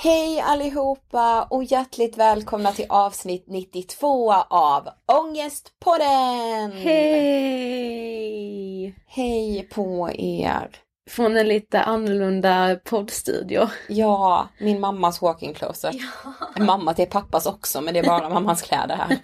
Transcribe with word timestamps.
Hej 0.00 0.40
allihopa 0.40 1.42
och 1.42 1.64
hjärtligt 1.64 2.16
välkomna 2.16 2.72
till 2.72 2.86
avsnitt 2.88 3.44
92 3.46 4.32
av 4.50 4.88
Ångestpodden! 5.06 6.72
Hej! 6.72 8.14
Hej 9.06 9.68
på 9.72 10.10
er! 10.12 10.70
Från 11.10 11.36
en 11.36 11.48
lite 11.48 11.80
annorlunda 11.80 12.78
poddstudio. 12.84 13.68
Ja, 13.88 14.48
min 14.60 14.80
mammas 14.80 15.22
walking 15.22 15.54
closet. 15.54 15.96
Mamma 16.58 16.94
till 16.94 17.08
pappas 17.08 17.46
också 17.46 17.80
men 17.80 17.94
det 17.94 18.00
är 18.00 18.06
bara 18.06 18.28
mammans 18.34 18.62
kläder 18.62 18.96
här. 18.96 19.18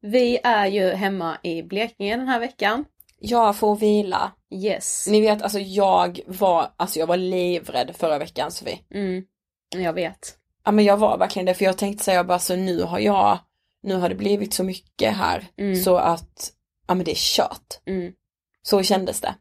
Vi 0.00 0.38
är 0.44 0.66
ju 0.66 0.90
hemma 0.90 1.38
i 1.42 1.62
Blekinge 1.62 2.16
den 2.16 2.28
här 2.28 2.40
veckan. 2.40 2.84
Jag 3.20 3.56
får 3.56 3.76
vila. 3.76 4.32
Yes. 4.50 5.08
Ni 5.10 5.20
vet 5.20 5.42
alltså 5.42 5.58
jag 5.58 6.20
var, 6.26 6.72
alltså 6.76 6.98
jag 6.98 7.06
var 7.06 7.16
livrädd 7.16 7.96
förra 7.96 8.18
veckan 8.18 8.50
Sofie. 8.50 8.78
Mm. 8.94 9.24
Jag 9.76 9.92
vet. 9.92 10.34
Ja 10.64 10.72
men 10.72 10.84
jag 10.84 10.96
var 10.96 11.18
verkligen 11.18 11.46
det 11.46 11.54
för 11.54 11.64
jag 11.64 11.78
tänkte 11.78 12.04
säga 12.04 12.24
bara 12.24 12.38
så 12.38 12.56
nu 12.56 12.82
har 12.82 12.98
jag, 12.98 13.38
nu 13.82 13.94
har 13.94 14.08
det 14.08 14.14
blivit 14.14 14.54
så 14.54 14.64
mycket 14.64 15.16
här 15.16 15.48
Mm. 15.58 15.76
så 15.82 15.96
att, 15.96 16.52
ja 16.88 16.94
men 16.94 17.04
det 17.04 17.10
är 17.10 17.14
kört. 17.36 17.80
Mm. 17.86 18.12
Så 18.62 18.82
kändes 18.82 19.20
det. 19.20 19.34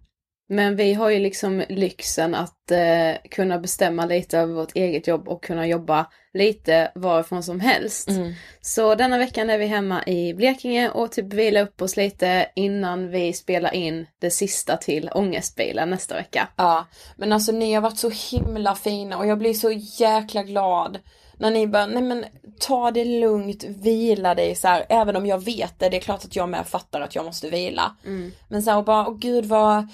Men 0.50 0.76
vi 0.76 0.94
har 0.94 1.10
ju 1.10 1.20
liksom 1.20 1.64
lyxen 1.70 2.36
att 2.36 2.72
eh, 2.72 3.30
kunna 3.32 3.60
bestämma 3.60 4.06
lite 4.06 4.38
över 4.38 4.54
vårt 4.54 4.76
eget 4.76 5.08
jobb 5.08 5.28
och 5.28 5.44
kunna 5.44 5.68
jobba 5.68 6.06
lite 6.34 6.92
varifrån 6.96 7.44
som 7.44 7.60
helst. 7.60 8.10
Mm. 8.10 8.34
Så 8.62 8.96
denna 8.96 9.18
veckan 9.18 9.50
är 9.50 9.58
vi 9.58 9.66
hemma 9.66 10.04
i 10.06 10.34
Blekinge 10.34 10.90
och 10.90 11.12
typ 11.12 11.34
vila 11.34 11.62
upp 11.62 11.82
oss 11.82 11.98
lite 11.98 12.50
innan 12.56 13.10
vi 13.10 13.34
spelar 13.34 13.74
in 13.74 14.08
det 14.20 14.32
sista 14.32 14.78
till 14.78 15.10
Ångestbilen 15.14 15.90
nästa 15.90 16.16
vecka. 16.16 16.48
Ja, 16.56 16.86
men 17.18 17.34
alltså 17.34 17.52
ni 17.52 17.74
har 17.74 17.82
varit 17.82 17.98
så 17.98 18.12
himla 18.32 18.76
fina 18.76 19.18
och 19.18 19.28
jag 19.28 19.38
blir 19.38 19.54
så 19.54 19.72
jäkla 20.00 20.44
glad 20.44 21.00
när 21.40 21.52
ni 21.52 21.68
bara, 21.68 21.86
nej 21.86 22.04
men 22.04 22.26
ta 22.60 22.92
det 22.92 23.06
lugnt, 23.06 23.64
vila 23.64 24.36
dig 24.36 24.56
så 24.56 24.68
här, 24.68 24.86
även 24.90 25.16
om 25.16 25.26
jag 25.26 25.46
vet 25.46 25.80
det, 25.80 25.90
det 25.90 25.98
är 25.98 26.02
klart 26.02 26.26
att 26.26 26.36
jag 26.36 26.50
med 26.50 26.68
fattar 26.68 27.02
att 27.02 27.16
jag 27.16 27.26
måste 27.26 27.50
vila. 27.50 27.96
Mm. 28.06 28.32
Men 28.48 28.64
så 28.64 28.72
här, 28.72 28.78
och 28.78 28.84
bara, 28.84 29.08
åh 29.08 29.18
gud 29.18 29.46
vad, 29.46 29.88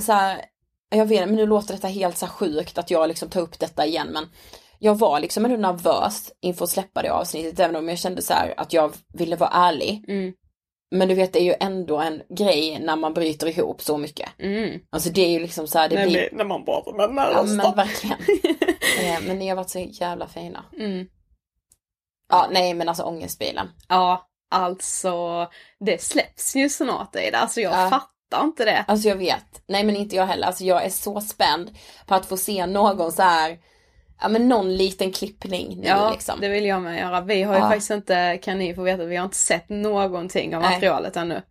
så 0.00 0.12
här, 0.12 0.44
jag 0.88 1.06
vet 1.06 1.28
men 1.28 1.36
nu 1.36 1.46
låter 1.46 1.74
detta 1.74 1.88
helt 1.88 2.18
så 2.18 2.26
sjukt 2.26 2.78
att 2.78 2.90
jag 2.90 3.08
liksom 3.08 3.28
tar 3.28 3.40
upp 3.40 3.58
detta 3.58 3.86
igen 3.86 4.08
men 4.12 4.28
jag 4.78 4.94
var 4.94 5.20
liksom 5.20 5.44
ändå 5.44 5.56
nervös 5.56 6.32
inför 6.40 6.64
att 6.64 6.70
släppa 6.70 7.02
det 7.02 7.12
avsnittet 7.12 7.60
även 7.60 7.76
om 7.76 7.88
jag 7.88 7.98
kände 7.98 8.22
så 8.22 8.32
här 8.32 8.54
att 8.56 8.72
jag 8.72 8.94
ville 9.14 9.36
vara 9.36 9.50
ärlig. 9.50 10.04
Mm. 10.08 10.32
Men 10.90 11.08
du 11.08 11.14
vet 11.14 11.32
det 11.32 11.40
är 11.40 11.44
ju 11.44 11.54
ändå 11.60 11.98
en 11.98 12.22
grej 12.28 12.78
när 12.80 12.96
man 12.96 13.14
bryter 13.14 13.46
ihop 13.46 13.82
så 13.82 13.98
mycket. 13.98 14.28
Mm. 14.38 14.80
Alltså 14.90 15.10
det 15.10 15.20
är 15.20 15.30
ju 15.30 15.38
liksom 15.38 15.66
så 15.66 15.78
här, 15.78 15.88
det 15.88 16.06
blir... 16.06 16.28
när 16.32 16.44
man 16.44 16.64
bara, 16.64 17.08
men 17.08 17.16
Ja 17.16 17.42
men 17.42 17.76
verkligen. 17.76 18.18
eh, 19.00 19.20
men 19.26 19.38
ni 19.38 19.48
har 19.48 19.56
varit 19.56 19.70
så 19.70 19.78
jävla 19.78 20.28
fina. 20.28 20.64
Mm. 20.78 21.06
Ja 22.28 22.48
nej 22.50 22.74
men 22.74 22.88
alltså 22.88 23.02
ångestbilen. 23.02 23.68
Ja, 23.88 24.28
alltså 24.50 25.46
det 25.80 26.02
släpps 26.02 26.56
ju 26.56 26.68
snart 26.68 27.16
i 27.16 27.30
det. 27.30 27.38
Alltså 27.38 27.60
jag 27.60 27.72
Ja. 27.72 27.90
fattar 27.90 28.13
inte 28.44 28.64
det. 28.64 28.84
Alltså 28.88 29.08
jag 29.08 29.16
vet. 29.16 29.62
Nej 29.68 29.84
men 29.84 29.96
inte 29.96 30.16
jag 30.16 30.26
heller. 30.26 30.46
Alltså 30.46 30.64
jag 30.64 30.84
är 30.84 30.90
så 30.90 31.20
spänd 31.20 31.70
på 32.06 32.14
att 32.14 32.26
få 32.26 32.36
se 32.36 32.66
någon 32.66 33.12
så 33.12 33.22
här, 33.22 33.58
ja 34.20 34.28
men 34.28 34.48
någon 34.48 34.76
liten 34.76 35.12
klippning 35.12 35.76
nu 35.80 35.86
Ja, 35.88 36.10
liksom. 36.10 36.40
det 36.40 36.48
vill 36.48 36.64
jag 36.64 36.82
med 36.82 36.98
göra. 37.00 37.20
Vi 37.20 37.42
har 37.42 37.54
ju 37.54 37.60
Ja. 37.60 37.68
faktiskt 37.68 37.90
inte, 37.90 38.38
kan 38.42 38.58
ni 38.58 38.74
få 38.74 38.82
veta, 38.82 39.04
vi 39.04 39.16
har 39.16 39.24
inte 39.24 39.36
sett 39.36 39.68
någonting 39.68 40.56
av 40.56 40.62
Nej. 40.62 40.70
materialet 40.70 41.16
ännu. 41.16 41.42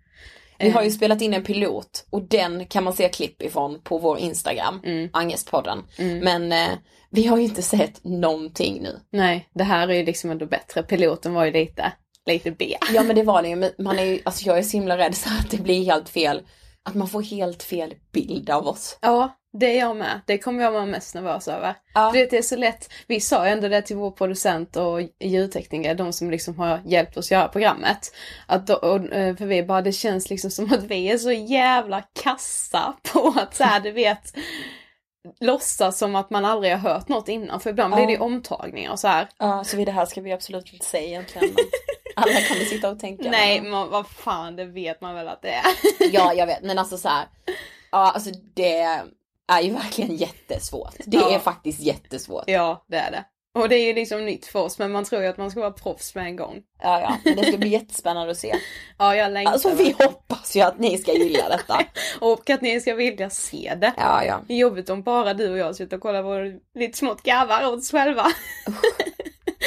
Vi 0.59 0.69
har 0.69 0.81
ju 0.81 0.87
Eh, 0.87 0.93
spelat 0.93 1.21
in 1.21 1.33
en 1.33 1.43
pilot 1.43 2.05
och 2.09 2.21
den 2.21 2.65
kan 2.65 2.83
man 2.83 2.93
se 2.93 3.09
klipp 3.09 3.41
ifrån 3.41 3.81
på 3.83 3.97
vår 3.97 4.19
Instagram, 4.19 4.81
Mm. 4.85 5.09
Angestpodden. 5.13 5.83
Men 6.21 6.51
eh, 6.51 6.69
vi 7.09 7.27
har 7.27 7.37
ju 7.37 7.43
inte 7.43 7.61
sett 7.61 8.03
någonting 8.03 8.79
nu. 8.81 8.99
Nej, 9.11 9.49
det 9.53 9.63
här 9.63 9.87
är 9.87 9.93
ju 9.93 10.05
liksom 10.05 10.31
ändå 10.31 10.45
bättre. 10.45 10.83
Piloten 10.83 11.33
var 11.33 11.45
ju 11.45 11.51
lite, 11.51 11.91
lite 12.25 12.51
B. 12.51 12.77
Ja 12.93 13.03
men 13.03 13.15
det 13.15 13.23
var 13.23 13.41
det 13.41 13.47
ju, 13.49 13.71
man 13.77 13.99
är 13.99 14.03
ju, 14.03 14.19
alltså 14.25 14.45
jag 14.45 14.57
är 14.57 14.63
så 14.63 14.77
himla 14.77 14.97
rädd 14.97 15.15
så 15.15 15.29
att 15.39 15.51
det 15.51 15.57
blir 15.57 15.85
helt 15.85 16.09
fel. 16.09 16.41
Att 16.85 16.95
man 16.95 17.07
får 17.07 17.21
helt 17.21 17.63
fel 17.63 17.93
bild 18.11 18.49
av 18.49 18.67
oss. 18.67 18.97
Ja, 19.01 19.37
det 19.59 19.65
är 19.65 19.79
jag 19.79 19.95
med. 19.95 20.21
Det 20.25 20.37
kommer 20.37 20.63
jag 20.63 20.71
vara 20.71 20.85
mest 20.85 21.15
nervös 21.15 21.47
över. 21.47 21.75
Ja. 21.93 22.11
Du 22.13 22.19
vet, 22.19 22.29
det 22.29 22.37
är 22.37 22.41
så 22.41 22.55
lätt. 22.55 22.89
Vi 23.07 23.19
sa 23.19 23.45
ju 23.45 23.51
ändå 23.51 23.67
det 23.67 23.81
till 23.81 23.95
vår 23.95 24.11
producent 24.11 24.75
och 24.75 25.01
ljudtekniker, 25.19 25.95
de 25.95 26.13
som 26.13 26.31
liksom 26.31 26.59
har 26.59 26.81
hjälpt 26.85 27.17
oss 27.17 27.31
göra 27.31 27.47
programmet. 27.47 28.13
Att 28.47 28.67
då, 28.67 28.73
och, 28.73 29.13
eh, 29.13 29.35
för 29.35 29.45
vi 29.45 29.63
bara, 29.63 29.81
det 29.81 29.91
känns 29.91 30.29
liksom 30.29 30.51
som 30.51 30.73
att 30.73 30.83
vi 30.83 31.11
är 31.11 31.17
så 31.17 31.31
jävla 31.31 32.01
kassa 32.01 32.93
på 33.13 33.33
att 33.37 33.55
så 33.55 33.63
här, 33.63 33.79
du 33.79 33.91
vet, 33.91 34.33
låtsas 35.39 35.97
som 35.97 36.15
att 36.15 36.29
man 36.29 36.45
aldrig 36.45 36.73
har 36.77 36.79
hört 36.93 37.07
något 37.07 37.29
innan. 37.29 37.59
För 37.59 37.69
ibland 37.69 37.95
blir 37.95 38.07
det 38.07 38.19
omtagningar 38.19 38.91
och 38.91 38.99
så 38.99 39.07
här. 39.07 39.29
Ja, 39.37 39.63
så 39.63 39.77
vid 39.77 39.87
det 39.87 39.91
här 39.91 40.05
ska 40.05 40.21
vi 40.21 40.31
absolut 40.33 40.73
inte 40.73 40.85
säga 40.85 41.07
egentligen. 41.07 41.55
Alla 42.15 42.31
väl 42.33 42.65
sitta 42.65 42.89
och 42.89 42.99
tänka. 42.99 43.29
Nej, 43.31 43.61
men 43.61 43.89
vad 43.89 44.07
fan, 44.07 44.55
det 44.55 44.65
vet 44.65 45.01
man 45.01 45.15
väl 45.15 45.27
att 45.27 45.41
det 45.41 45.49
är. 45.53 45.63
Ja, 46.11 46.33
jag 46.33 46.45
vet. 46.47 46.63
Men 46.63 46.79
alltså 46.79 46.97
så 46.97 47.09
här. 47.09 47.25
Ja, 47.91 48.11
alltså 48.11 48.29
det 48.53 48.79
är 49.47 49.61
ju 49.61 49.71
verkligen 49.73 50.15
jättesvårt. 50.15 50.95
Det 51.05 51.17
Ja. 51.17 51.31
är 51.35 51.39
faktiskt 51.39 51.79
jättesvårt. 51.79 52.43
ja, 52.47 52.85
det 52.87 52.97
är 52.97 53.11
det. 53.11 53.23
Och 53.55 53.69
det 53.69 53.75
är 53.75 53.85
ju 53.87 53.93
liksom 53.93 54.25
nytt 54.25 54.45
för 54.45 54.59
oss, 54.59 54.79
men 54.79 54.91
man 54.91 55.05
tror 55.05 55.21
ju 55.21 55.27
att 55.27 55.37
man 55.37 55.51
ska 55.51 55.59
vara 55.59 55.71
proffs 55.71 56.15
med 56.15 56.25
en 56.25 56.35
gång. 56.35 56.61
Ja, 56.81 57.01
ja. 57.01 57.17
Men 57.23 57.35
det 57.35 57.45
ska 57.45 57.57
bli 57.57 57.69
jättespännande 57.69 58.31
att 58.31 58.37
se. 58.37 58.55
Ja, 58.97 59.15
jag 59.15 59.31
längtar. 59.31 59.53
Alltså 59.53 59.75
vi 59.75 59.95
hoppas 59.99 60.55
ju 60.55 60.61
att 60.61 60.79
ni 60.79 60.97
ska 60.97 61.13
gilla 61.13 61.49
detta. 61.49 61.79
Och 62.19 62.49
att 62.49 62.61
ni 62.61 62.81
ska 62.81 62.95
vilja 62.95 63.29
se 63.29 63.73
det. 63.81 63.93
Ja, 63.97 64.25
ja. 64.25 64.41
Det 64.47 64.53
är 64.53 64.57
jobbigt 64.57 64.89
om 64.89 65.03
bara 65.03 65.33
du 65.33 65.49
och 65.49 65.57
jag 65.57 65.75
sitter 65.75 65.97
och 65.97 66.01
kollar 66.01 66.23
på 66.23 66.59
lite 66.79 66.97
smått 66.97 67.23
garvar 67.23 67.67
åt 67.67 67.79
oss 67.79 67.91
själva. 67.91 68.25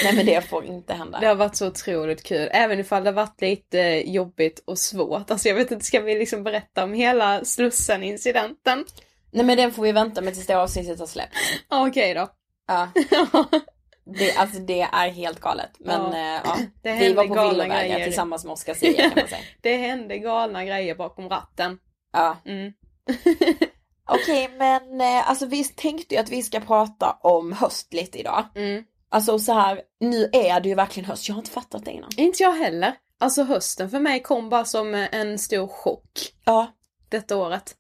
Nej 0.05 0.17
men 0.17 0.27
det 0.27 0.41
får 0.49 0.65
inte 0.65 0.95
hända. 0.95 1.21
Det 1.21 1.27
har 1.27 1.35
varit 1.35 1.57
så 1.57 1.67
otroligt 1.67 2.23
kul, 2.23 2.49
även 2.53 2.81
ifall 2.81 3.05
det 3.05 3.11
har 3.11 3.15
varit 3.15 3.41
lite 3.41 4.03
jobbigt 4.07 4.63
och 4.65 4.79
svårt. 4.79 5.31
Alltså 5.31 5.49
jag 5.49 5.55
vet 5.55 5.71
inte, 5.71 5.85
ska 5.85 6.01
vi 6.01 6.19
liksom 6.19 6.43
berätta 6.43 6.85
om 6.85 6.93
hela 6.93 7.45
Slussen-incidenten? 7.45 8.85
Nej 9.31 9.45
men 9.45 9.57
den 9.57 9.73
får 9.73 9.83
vi 9.83 9.93
vänta 9.93 10.21
med 10.21 10.35
tills 10.35 10.47
det 10.47 10.55
avsnittet 10.55 10.99
har 10.99 11.07
släppts. 11.07 11.39
Okej 11.69 12.15
då. 12.15 12.29
Ja. 12.69 12.89
Det, 14.07 14.37
alltså 14.37 14.59
det 14.59 14.81
är 14.81 15.11
helt 15.11 15.41
galet. 15.41 15.71
Men 15.79 16.01
Ja. 16.13 16.19
ja, 16.19 16.41
ja. 16.45 16.57
Det 16.83 16.93
vi 16.93 17.13
var 17.13 17.27
på 17.27 17.49
villovägar 17.49 18.05
tillsammans 18.05 18.45
med 18.45 18.53
Oscar 18.53 18.75
Zia 18.75 19.03
kan 19.03 19.13
man 19.17 19.29
säga. 19.29 19.41
det 19.61 19.77
hände 19.77 20.19
galna 20.19 20.65
grejer 20.65 20.95
bakom 20.95 21.29
ratten. 21.29 21.79
Ja. 22.13 22.37
Mm. 22.45 22.73
Okej 24.09 24.51
men 24.59 25.01
eh, 25.01 25.31
alltså 25.31 25.47
vi 25.47 25.65
tänkte 25.65 26.15
ju 26.15 26.21
att 26.21 26.31
vi 26.31 26.43
ska 26.43 26.61
prata 26.61 27.19
om 27.21 27.53
höst 27.53 27.93
lite 27.93 28.19
idag. 28.19 28.45
Mm. 28.55 28.85
Alltså 29.09 29.39
så 29.39 29.53
här, 29.53 29.81
nu 30.01 30.31
är 30.33 30.61
det 30.61 30.69
ju 30.69 30.75
verkligen 30.75 31.09
höst. 31.09 31.29
Jag 31.29 31.35
har 31.35 31.41
inte 31.41 31.51
fattat 31.51 31.85
det 31.85 31.91
innan. 31.91 32.11
Inte 32.17 32.43
jag 32.43 32.53
heller. 32.53 32.95
Alltså 33.19 33.43
hösten 33.43 33.91
för 33.91 34.01
mig 34.01 34.23
kom 34.23 34.49
bara 34.49 34.65
som 34.65 34.95
en 34.95 35.39
stor 35.39 35.67
chock 35.67 36.33
Ja. 36.45 36.67
detta 37.09 37.37
året. 37.37 37.75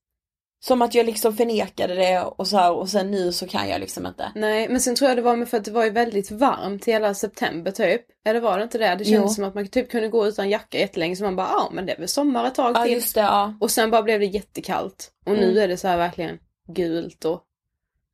Som 0.67 0.83
att 0.83 0.95
jag 0.95 1.07
liksom 1.07 1.37
förnekade 1.37 1.95
det 1.95 2.21
och 2.23 2.47
så 2.47 2.57
här, 2.57 2.73
och 2.73 2.89
sen 2.89 3.11
nu 3.11 3.33
så 3.33 3.47
kan 3.47 3.69
jag 3.69 3.81
liksom 3.81 4.07
inte. 4.07 4.33
Nej, 4.35 4.69
men 4.69 4.81
sen 4.81 4.95
tror 4.97 5.09
jag 5.09 5.19
det 5.19 5.23
var 5.23 5.37
med 5.37 5.49
för 5.49 5.57
att 5.57 5.65
det 5.65 5.71
var 5.71 5.85
ju 5.85 5.91
väldigt 5.91 6.31
varmt 6.31 6.85
hela 6.85 7.15
september 7.15 7.71
typ. 7.71 8.03
Eller 8.25 8.41
var 8.41 8.59
det 8.59 8.63
inte 8.65 8.79
det? 8.79 8.95
Det 8.95 9.05
kändes 9.05 9.31
Jo. 9.31 9.35
som 9.35 9.45
att 9.45 9.55
man 9.55 9.69
typ 9.69 9.91
kunde 9.91 10.09
gå 10.09 10.27
utan 10.27 10.51
jacka 10.51 10.79
jättelänge 10.79 11.17
så 11.17 11.25
man 11.25 11.37
bara, 11.37 11.49
ja 11.49 11.69
men 11.73 11.87
det 11.87 11.93
är 11.93 11.99
väl 11.99 12.09
sommar 12.09 12.47
ett 12.47 12.55
tag 12.55 12.77
Ja 12.77 12.85
till. 12.85 12.93
just 12.93 13.15
det, 13.15 13.21
ja. 13.21 13.55
Och 13.61 13.71
sen 13.71 13.91
bara 13.91 14.03
blev 14.03 14.21
det 14.21 14.27
jättekallt. 14.27 15.11
Och 15.27 15.33
nu 15.33 15.45
Mm. 15.51 15.63
är 15.63 15.69
det 15.69 15.77
så 15.77 15.89
här 15.89 15.97
verkligen 15.97 16.39
gult 16.69 17.25
och, 17.25 17.41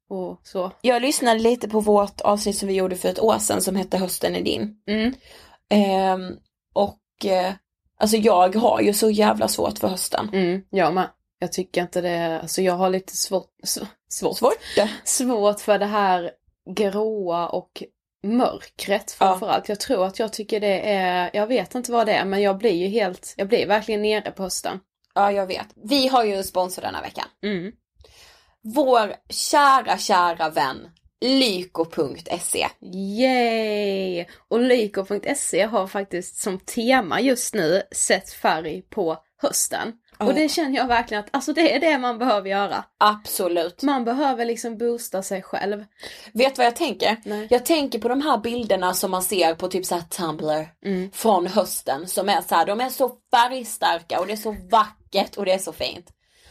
och 0.08 0.40
så. 0.44 0.70
Jag 0.80 1.02
lyssnade 1.02 1.40
lite 1.40 1.68
på 1.68 1.80
vårt 1.80 2.20
avsnitt 2.20 2.56
som 2.58 2.68
vi 2.68 2.74
gjorde 2.74 2.96
för 2.96 3.08
ett 3.08 3.20
år 3.20 3.38
sedan 3.38 3.60
som 3.62 3.76
hette 3.76 3.98
Hösten 3.98 4.36
är 4.36 4.42
din. 4.42 4.76
Mm. 4.86 5.14
Ehm, 5.68 6.36
och 6.72 7.26
eh, 7.26 7.52
alltså 7.98 8.16
jag 8.16 8.56
har 8.56 8.80
ju 8.80 8.92
så 8.92 9.10
jävla 9.10 9.48
svårt 9.48 9.78
för 9.78 9.88
hösten. 9.88 10.30
Mm, 10.32 10.62
jag 10.70 10.94
med. 10.94 11.08
Jag 11.42 11.52
tycker 11.52 11.82
inte 11.82 12.00
det, 12.00 12.40
alltså 12.40 12.62
jag 12.62 12.72
har 12.72 12.90
lite 12.90 13.16
svårt, 13.16 13.50
sv- 13.64 13.86
svårt, 14.08 14.38
Svårt 14.38 14.58
svårt 15.04 15.60
för 15.60 15.78
det 15.78 15.86
här 15.86 16.30
gråa 16.70 17.48
och 17.48 17.82
mörkret 18.22 19.10
framförallt. 19.10 19.68
Jag 19.68 19.80
tror 19.80 20.06
att 20.06 20.18
jag 20.18 20.32
tycker 20.32 20.60
det 20.60 20.92
är, 20.92 21.30
jag 21.32 21.46
vet 21.46 21.74
inte 21.74 21.92
vad 21.92 22.06
det 22.06 22.12
är 22.12 22.24
men 22.24 22.42
jag 22.42 22.58
blir 22.58 22.72
ju 22.72 22.86
helt, 22.86 23.34
jag 23.36 23.48
blir 23.48 23.66
verkligen 23.66 24.02
nere 24.02 24.30
på 24.30 24.42
hösten. 24.42 24.80
Ja 25.14 25.32
jag 25.32 25.46
vet. 25.46 25.66
Vi 25.84 26.08
har 26.08 26.24
ju 26.24 26.34
en 26.34 26.44
sponsor 26.44 26.82
denna 26.82 27.00
veckan. 27.02 27.26
Mm. 27.42 27.72
Vår 28.62 29.14
kära, 29.28 29.98
kära 29.98 30.50
vän 30.50 30.88
Lyko.se. 31.22 32.68
Yay! 32.80 34.26
Och 34.48 34.60
Lyko.se 34.60 35.62
har 35.62 35.86
faktiskt 35.86 36.42
som 36.42 36.58
tema 36.58 37.20
just 37.20 37.54
nu 37.54 37.82
sett 37.92 38.30
färg 38.30 38.82
på 38.82 39.16
hösten. 39.42 39.92
Ja. 40.18 40.26
Och 40.26 40.34
det 40.34 40.48
känner 40.48 40.76
jag 40.76 40.86
verkligen 40.86 41.24
att 41.24 41.28
alltså 41.32 41.52
det 41.52 41.74
är 41.74 41.80
det 41.80 41.98
man 41.98 42.18
behöver 42.18 42.50
göra. 42.50 42.84
Absolut. 42.98 43.82
Man 43.82 44.04
behöver 44.04 44.44
liksom 44.44 44.78
boosta 44.78 45.22
sig 45.22 45.42
själv. 45.42 45.84
Vet 46.32 46.58
vad 46.58 46.66
jag 46.66 46.76
tänker? 46.76 47.16
Nej. 47.24 47.46
Jag 47.50 47.66
tänker 47.66 47.98
på 47.98 48.08
de 48.08 48.20
här 48.22 48.38
bilderna 48.38 48.94
som 48.94 49.10
man 49.10 49.22
ser 49.22 49.54
på 49.54 49.68
typ 49.68 49.86
så 49.86 49.94
här 49.94 50.02
Tumblr 50.02 50.68
Mm. 50.84 51.10
från 51.12 51.46
hösten 51.46 52.08
som 52.08 52.28
är 52.28 52.40
så 52.40 52.54
här, 52.54 52.66
de 52.66 52.80
är 52.80 52.88
så 52.88 53.08
färgstarka 53.30 54.20
och 54.20 54.26
det 54.26 54.32
är 54.32 54.36
så 54.36 54.56
vackert 54.70 55.36
och 55.36 55.44
det 55.44 55.52
är 55.52 55.58
så 55.58 55.72
fint. 55.72 56.06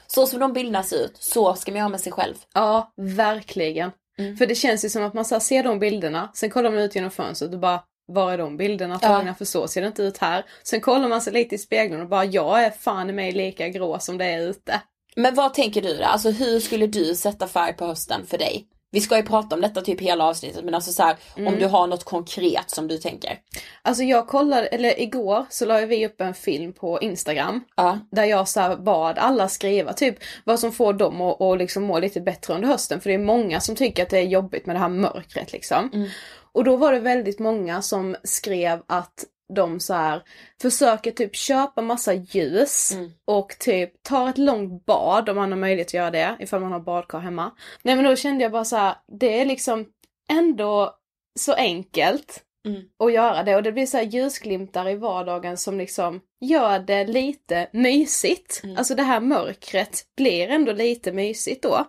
Så 0.07 0.27
som 0.27 0.39
de 0.39 0.53
bilderna 0.53 0.83
ser 0.83 1.05
ut, 1.05 1.17
så 1.19 1.53
ska 1.53 1.71
man 1.71 1.79
göra 1.79 1.89
med 1.89 2.01
sig 2.01 2.11
själv. 2.11 2.35
Ja, 2.53 2.93
verkligen. 2.97 3.91
Mm. 4.21 4.37
För 4.37 4.47
det 4.47 4.55
känns 4.55 4.85
ju 4.85 4.89
som 4.89 5.03
att 5.03 5.13
man 5.13 5.25
så 5.25 5.39
ser 5.39 5.63
de 5.63 5.79
bilderna, 5.79 6.31
sen 6.33 6.49
kollar 6.49 6.71
man 6.71 6.79
ut 6.79 6.95
genom 6.95 7.11
fönstret 7.11 7.53
och 7.53 7.59
bara 7.59 7.83
var 8.07 8.31
är 8.31 8.37
de 8.37 8.57
bilderna 8.57 8.99
tagna? 8.99 9.35
För 9.35 9.45
så 9.45 9.67
ser 9.67 9.81
det 9.81 9.87
inte 9.87 10.03
ut 10.03 10.17
här. 10.17 10.45
Sen 10.63 10.81
kollar 10.81 11.09
man 11.09 11.21
sig 11.21 11.33
lite 11.33 11.55
i 11.55 11.57
spegeln 11.57 12.01
och 12.01 12.07
bara 12.07 12.25
jag 12.25 12.63
är 12.63 12.69
fan 12.69 13.09
i 13.09 13.13
mig 13.13 13.31
lika 13.31 13.69
grå 13.69 13.99
som 13.99 14.17
det 14.17 14.25
är 14.25 14.41
ute. 14.41 14.81
Men 15.15 15.35
vad 15.35 15.53
tänker 15.53 15.81
du 15.81 15.97
då? 15.97 16.03
Alltså 16.03 16.29
hur 16.29 16.59
skulle 16.59 16.87
du 16.87 17.15
sätta 17.15 17.47
färg 17.47 17.73
på 17.73 17.85
hösten 17.85 18.25
för 18.25 18.37
dig? 18.37 18.67
Vi 18.91 19.01
ska 19.01 19.17
ju 19.17 19.23
prata 19.23 19.55
om 19.55 19.61
detta 19.61 19.81
typ 19.81 20.01
hela 20.01 20.23
avsnittet 20.25 20.65
men 20.65 20.73
alltså 20.73 20.91
så 20.91 21.03
här, 21.03 21.15
om 21.35 21.55
du 21.59 21.65
har 21.65 21.87
något 21.87 22.03
konkret 22.03 22.69
som 22.69 22.87
du 22.87 22.97
tänker. 22.97 23.39
Alltså 23.81 24.03
jag 24.03 24.27
kollade, 24.27 24.67
eller 24.67 25.01
igår 25.01 25.45
så 25.49 25.65
la 25.65 25.79
vi 25.79 26.05
upp 26.05 26.21
en 26.21 26.33
film 26.33 26.73
på 26.73 27.01
Instagram. 27.01 27.63
Ja. 27.75 27.99
Där 28.11 28.25
jag 28.25 28.47
så 28.47 28.75
bad 28.79 29.17
alla 29.17 29.47
skriva 29.47 29.93
typ 29.93 30.15
vad 30.43 30.59
som 30.59 30.71
får 30.71 30.93
dem 30.93 31.21
att, 31.21 31.41
att 31.41 31.57
liksom 31.57 31.83
må 31.83 31.99
lite 31.99 32.21
bättre 32.21 32.53
under 32.53 32.67
hösten. 32.67 33.01
För 33.01 33.09
det 33.09 33.15
är 33.15 33.19
många 33.19 33.59
som 33.59 33.75
tycker 33.75 34.03
att 34.03 34.09
det 34.09 34.19
är 34.19 34.23
jobbigt 34.23 34.65
med 34.65 34.75
det 34.75 34.79
här 34.79 34.89
mörkret 34.89 35.51
liksom. 35.51 36.09
Och 36.53 36.63
då 36.63 36.77
var 36.77 36.93
det 36.93 36.99
väldigt 36.99 37.39
många 37.39 37.81
som 37.81 38.15
skrev 38.23 38.81
att 38.87 39.25
de 39.55 39.79
så 39.79 39.93
här 39.93 40.23
försöker 40.61 41.11
typ 41.11 41.35
köpa 41.35 41.81
massa 41.81 42.13
ljus 42.13 42.93
och 43.25 43.55
typ 43.59 44.03
tar 44.03 44.29
ett 44.29 44.37
långt 44.37 44.85
bad 44.85 45.29
om 45.29 45.35
man 45.35 45.51
har 45.51 45.59
möjlighet 45.59 45.87
att 45.87 45.93
göra 45.93 46.11
det 46.11 46.35
ifall 46.39 46.61
man 46.61 46.71
har 46.71 46.79
badkar 46.79 47.19
hemma. 47.19 47.51
Nej 47.83 47.95
men 47.95 48.05
då 48.05 48.15
kände 48.15 48.43
jag 48.43 48.51
bara 48.51 48.65
så 48.65 48.75
här, 48.75 48.95
det 49.19 49.41
är 49.41 49.45
liksom 49.45 49.85
ändå 50.29 50.95
så 51.39 51.53
enkelt 51.53 52.43
Mm. 52.65 52.81
att 53.03 53.13
göra 53.13 53.43
det 53.43 53.55
och 53.55 53.63
det 53.63 53.71
blir 53.71 53.85
så 53.85 53.97
här 53.97 54.03
ljusglimtar 54.03 54.89
i 54.89 54.95
vardagen 54.95 55.57
som 55.57 55.77
liksom 55.77 56.21
gör 56.41 56.79
det 56.79 57.03
lite 57.05 57.67
mysigt. 57.73 58.61
Alltså 58.77 58.95
det 58.95 59.03
här 59.03 59.19
mörkret 59.19 60.03
blir 60.17 60.47
ändå 60.47 60.71
lite 60.71 61.11
mysigt 61.11 61.63
då. 61.63 61.85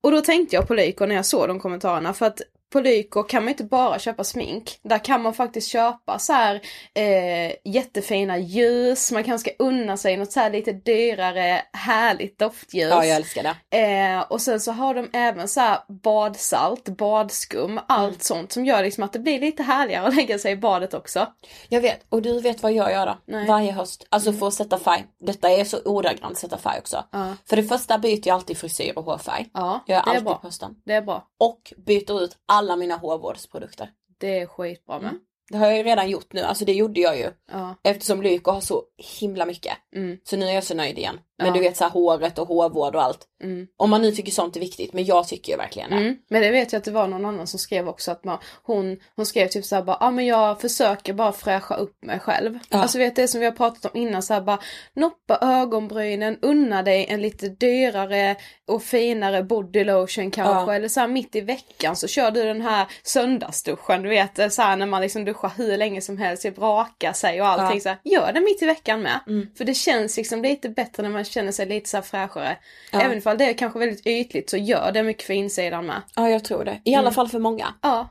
Och 0.00 0.10
då 0.10 0.20
tänkte 0.20 0.56
jag 0.56 0.68
på 0.68 0.74
Lyko 0.74 1.06
när 1.06 1.14
jag 1.14 1.26
såg 1.26 1.48
de 1.48 1.60
kommentarerna 1.60 2.14
för 2.14 2.26
att 2.26 2.40
på 2.74 2.80
Lyko 2.80 3.22
kan 3.22 3.42
man 3.44 3.48
inte 3.48 3.64
bara 3.64 3.98
köpa 3.98 4.24
smink. 4.24 4.78
Där 4.82 4.98
kan 5.04 5.22
man 5.22 5.34
faktiskt 5.34 5.68
köpa 5.68 6.18
så 6.18 6.32
här 6.32 6.60
eh, 6.94 7.52
jättefina 7.64 8.38
ljus, 8.38 9.12
man 9.12 9.24
kanske 9.24 9.50
ska 9.50 9.64
unna 9.64 9.96
sig 9.96 10.16
något 10.16 10.32
så 10.32 10.40
här 10.40 10.50
lite 10.50 10.72
dyrare 10.72 11.62
härligt 11.72 12.38
doftljus. 12.38 12.90
Ja, 12.90 13.04
jag 13.04 13.16
älskar 13.16 13.42
det. 13.70 13.78
Eh, 13.78 14.20
och 14.20 14.40
sen 14.40 14.60
så 14.60 14.72
har 14.72 14.94
de 14.94 15.10
även 15.12 15.48
så 15.48 15.60
här 15.60 15.78
badsalt, 16.02 16.88
badskum, 16.88 17.80
allt 17.88 18.04
Mm. 18.14 18.20
sånt 18.20 18.52
som 18.52 18.64
gör 18.66 18.82
liksom 18.82 19.04
att 19.04 19.12
det 19.12 19.18
blir 19.18 19.40
lite 19.40 19.62
härligare 19.62 20.06
att 20.06 20.14
lägga 20.16 20.38
sig 20.38 20.52
i 20.52 20.56
badet 20.56 20.94
också. 20.94 21.26
Jag 21.68 21.80
vet, 21.80 22.06
och 22.08 22.22
du 22.22 22.40
vet 22.40 22.62
vad 22.62 22.72
jag 22.72 22.92
gör 22.92 23.06
då? 23.06 23.18
Nej. 23.26 23.46
Varje 23.46 23.72
höst. 23.72 24.06
Alltså 24.08 24.32
för 24.32 24.48
att 24.48 24.54
sätta 24.54 24.78
färg. 24.78 25.04
Detta 25.20 25.50
är 25.50 25.64
så 25.64 25.78
ordagrant 25.84 26.38
sätta 26.38 26.58
färg 26.58 26.78
också. 26.78 27.04
Ja. 27.12 27.32
För 27.48 27.56
det 27.56 27.62
första 27.62 27.98
byter 27.98 28.20
jag 28.28 28.34
alltid 28.34 28.58
frisyr 28.58 28.92
och 28.98 29.04
hårfärg. 29.04 29.46
Ja, 29.54 29.80
Jag 29.86 29.96
gör 29.96 30.02
det 30.04 30.08
är 30.08 30.10
alltid 30.10 30.24
bra. 30.24 30.34
på 30.34 30.46
hösten. 30.46 30.74
Det 30.86 30.92
är 30.94 31.02
bra. 31.02 31.24
Och 31.40 31.72
byter 31.86 32.22
ut 32.24 32.36
alla 32.46 32.63
mina 32.76 32.96
hårvårdsprodukter. 32.96 33.90
Det 34.18 34.38
är 34.38 34.46
skitbra 34.46 35.00
med. 35.00 35.14
Det 35.50 35.56
har 35.56 35.66
jag 35.66 35.76
ju 35.76 35.82
redan 35.82 36.10
gjort 36.10 36.32
nu, 36.32 36.40
alltså 36.40 36.64
det 36.64 36.72
gjorde 36.72 37.00
jag 37.00 37.18
ju. 37.18 37.30
Ja. 37.52 37.74
Eftersom 37.82 38.22
Lyko 38.22 38.50
har 38.50 38.60
så 38.60 38.82
himla 39.20 39.46
mycket. 39.46 39.72
Mm. 39.96 40.18
Så 40.24 40.36
nu 40.36 40.46
är 40.46 40.52
jag 40.52 40.64
så 40.64 40.74
nöjd 40.74 40.98
igen. 40.98 41.20
Men 41.44 41.52
du 41.52 41.60
vet 41.60 41.76
så 41.76 41.84
här 41.84 41.90
håret 41.90 42.38
och 42.38 42.48
hårvård 42.48 42.94
och 42.94 43.02
allt. 43.02 43.26
Mm. 43.42 43.66
Om 43.76 43.90
man 43.90 44.02
nu 44.02 44.12
tycker 44.12 44.32
sånt 44.32 44.56
är 44.56 44.60
viktigt, 44.60 44.92
men 44.92 45.04
jag 45.04 45.28
tycker 45.28 45.52
ju 45.52 45.58
verkligen 45.58 45.90
det. 45.90 45.96
Mm. 45.96 46.16
Men 46.30 46.42
det 46.42 46.50
vet 46.50 46.72
jag 46.72 46.78
att 46.78 46.84
det 46.84 46.90
var 46.90 47.08
någon 47.08 47.24
annan 47.24 47.46
som 47.46 47.58
skrev 47.58 47.88
också 47.88 48.10
att 48.10 48.24
man, 48.24 48.38
hon, 48.62 48.96
hon 49.16 49.26
skrev 49.26 49.48
typ 49.48 49.64
såhär 49.64 49.82
bara, 49.82 49.96
ja 50.00 50.06
ah, 50.06 50.10
men 50.10 50.26
jag 50.26 50.60
försöker 50.60 51.12
bara 51.12 51.32
fräscha 51.32 51.74
upp 51.74 52.04
mig 52.04 52.18
själv. 52.18 52.58
Ja. 52.68 52.78
Alltså 52.78 52.98
vet 52.98 53.16
det 53.16 53.28
som 53.28 53.40
vi 53.40 53.46
har 53.46 53.52
pratat 53.52 53.84
om 53.94 54.00
innan 54.00 54.22
såhär 54.22 54.40
bara, 54.40 54.58
noppa 54.94 55.38
ögonbrynen, 55.40 56.38
unna 56.42 56.82
dig 56.82 57.06
en 57.08 57.22
lite 57.22 57.48
dyrare 57.48 58.36
och 58.68 58.82
finare 58.82 59.42
body 59.42 59.84
lotion 59.84 60.30
kanske. 60.30 60.72
Ja. 60.72 60.74
Eller 60.74 60.88
såhär 60.88 61.08
mitt 61.08 61.36
i 61.36 61.40
veckan 61.40 61.96
så 61.96 62.06
kör 62.08 62.30
du 62.30 62.44
den 62.44 62.62
här 62.62 62.86
söndagsduschen, 63.02 64.02
du 64.02 64.08
vet 64.08 64.52
såhär 64.52 64.76
när 64.76 64.86
man 64.86 65.02
liksom 65.02 65.24
duschar 65.24 65.52
hur 65.56 65.76
länge 65.76 66.00
som 66.00 66.18
helst, 66.18 66.42
det 66.42 66.50
brakar 66.50 67.12
sig 67.12 67.40
och 67.40 67.48
allting 67.48 67.76
Ja. 67.76 67.80
så 67.80 67.88
här, 67.88 67.98
Gör 68.04 68.32
det 68.32 68.40
mitt 68.40 68.62
i 68.62 68.66
veckan 68.66 69.02
med. 69.02 69.20
Mm. 69.26 69.48
För 69.58 69.64
det 69.64 69.74
känns 69.74 70.16
liksom 70.16 70.42
lite 70.42 70.68
bättre 70.68 71.02
när 71.02 71.10
man 71.10 71.24
känner 71.34 71.52
sig 71.52 71.66
lite 71.66 71.88
så 71.88 72.02
fräschare. 72.02 72.58
Ja. 72.90 73.00
Även 73.00 73.18
ifall 73.18 73.38
det 73.38 73.44
är 73.44 73.54
kanske 73.54 73.78
väldigt 73.78 74.06
ytligt 74.06 74.50
så 74.50 74.56
gör 74.56 74.92
det 74.92 75.02
mycket 75.02 75.22
för 75.22 75.34
insidan 75.34 75.86
med. 75.86 76.02
Ja, 76.16 76.30
jag 76.30 76.44
tror 76.44 76.64
det. 76.64 76.80
I 76.84 76.94
alla 76.94 77.10
fall 77.10 77.28
för 77.28 77.38
många. 77.38 77.74
Ja, 77.82 78.08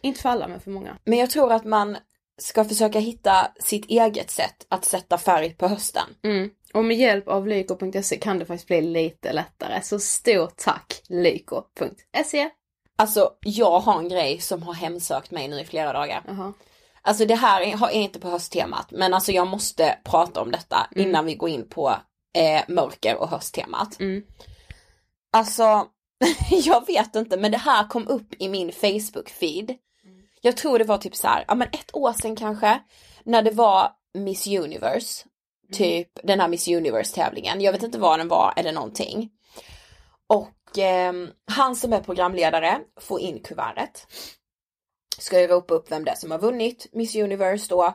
inte 0.00 0.20
för 0.20 0.28
alla 0.28 0.48
men 0.48 0.60
för 0.60 0.70
många. 0.70 0.96
Men 1.04 1.18
jag 1.18 1.30
tror 1.30 1.52
att 1.52 1.64
man 1.64 1.96
ska 2.38 2.64
försöka 2.64 2.98
hitta 2.98 3.50
sitt 3.60 3.86
eget 3.86 4.30
sätt 4.30 4.66
att 4.68 4.84
sätta 4.84 5.18
färg 5.18 5.54
på 5.54 5.68
hösten. 5.68 6.04
Mm. 6.24 6.50
Och 6.74 6.84
med 6.84 6.96
hjälp 6.96 7.28
av 7.28 7.46
lyko.se 7.46 8.16
kan 8.16 8.38
det 8.38 8.44
faktiskt 8.44 8.66
bli 8.66 8.82
lite 8.82 9.32
lättare. 9.32 9.82
Så 9.82 9.98
stort 9.98 10.56
tack 10.56 11.02
lyko.se. 11.08 12.50
Alltså, 12.98 13.30
jag 13.40 13.80
har 13.80 13.98
en 13.98 14.08
grej 14.08 14.38
som 14.40 14.62
har 14.62 14.74
hemsökt 14.74 15.30
mig 15.30 15.48
nu 15.48 15.60
i 15.60 15.64
flera 15.64 15.92
dagar. 15.92 16.22
Jaha. 16.26 16.52
Alltså 17.06 17.26
det 17.26 17.34
här 17.34 17.60
är, 17.60 17.88
är 17.88 18.00
inte 18.00 18.18
på 18.18 18.28
hösttemat, 18.28 18.90
men 18.90 19.14
alltså 19.14 19.32
jag 19.32 19.46
måste 19.46 19.98
prata 20.04 20.40
om 20.40 20.50
detta 20.50 20.86
innan 20.96 21.26
vi 21.26 21.34
går 21.34 21.48
in 21.48 21.68
på 21.68 21.96
eh, 22.36 22.62
mörker 22.68 23.16
och 23.16 23.28
hösttemat. 23.28 24.00
Mm. 24.00 24.22
Alltså, 25.32 25.86
jag 26.50 26.86
vet 26.86 27.16
inte, 27.16 27.36
men 27.36 27.52
det 27.52 27.58
här 27.58 27.88
kom 27.88 28.08
upp 28.08 28.34
i 28.38 28.48
min 28.48 28.70
Facebook-feed. 28.70 29.74
Jag 30.40 30.56
tror 30.56 30.78
det 30.78 30.84
var 30.84 30.98
typ 30.98 31.16
så 31.16 31.28
här, 31.28 31.44
ja 31.48 31.54
men 31.54 31.68
ett 31.68 31.94
år 31.96 32.12
sedan 32.12 32.36
kanske, 32.36 32.80
när 33.24 33.42
det 33.42 33.50
var 33.50 33.92
Miss 34.14 34.46
Universe. 34.46 35.26
Typ 35.72 36.08
den 36.22 36.40
här 36.40 36.48
Miss 36.48 36.68
Universe-tävlingen. 36.68 37.60
Jag 37.60 37.72
vet 37.72 37.82
inte 37.82 37.98
vad 37.98 38.20
den 38.20 38.28
var 38.28 38.52
eller 38.56 38.72
någonting. 38.72 39.30
Och 40.26 40.78
ehm, 40.78 41.30
han 41.50 41.76
som 41.76 41.92
är 41.92 42.00
programledare 42.00 42.80
får 43.00 43.20
in 43.20 43.42
kuvertet. 43.42 44.06
Ska 45.18 45.40
ju 45.40 45.46
ropa 45.46 45.74
upp 45.74 45.92
vem 45.92 46.04
det 46.04 46.10
är 46.10 46.14
som 46.14 46.30
har 46.30 46.38
vunnit 46.38 46.86
Miss 46.92 47.16
Universe 47.16 47.66
då. 47.68 47.94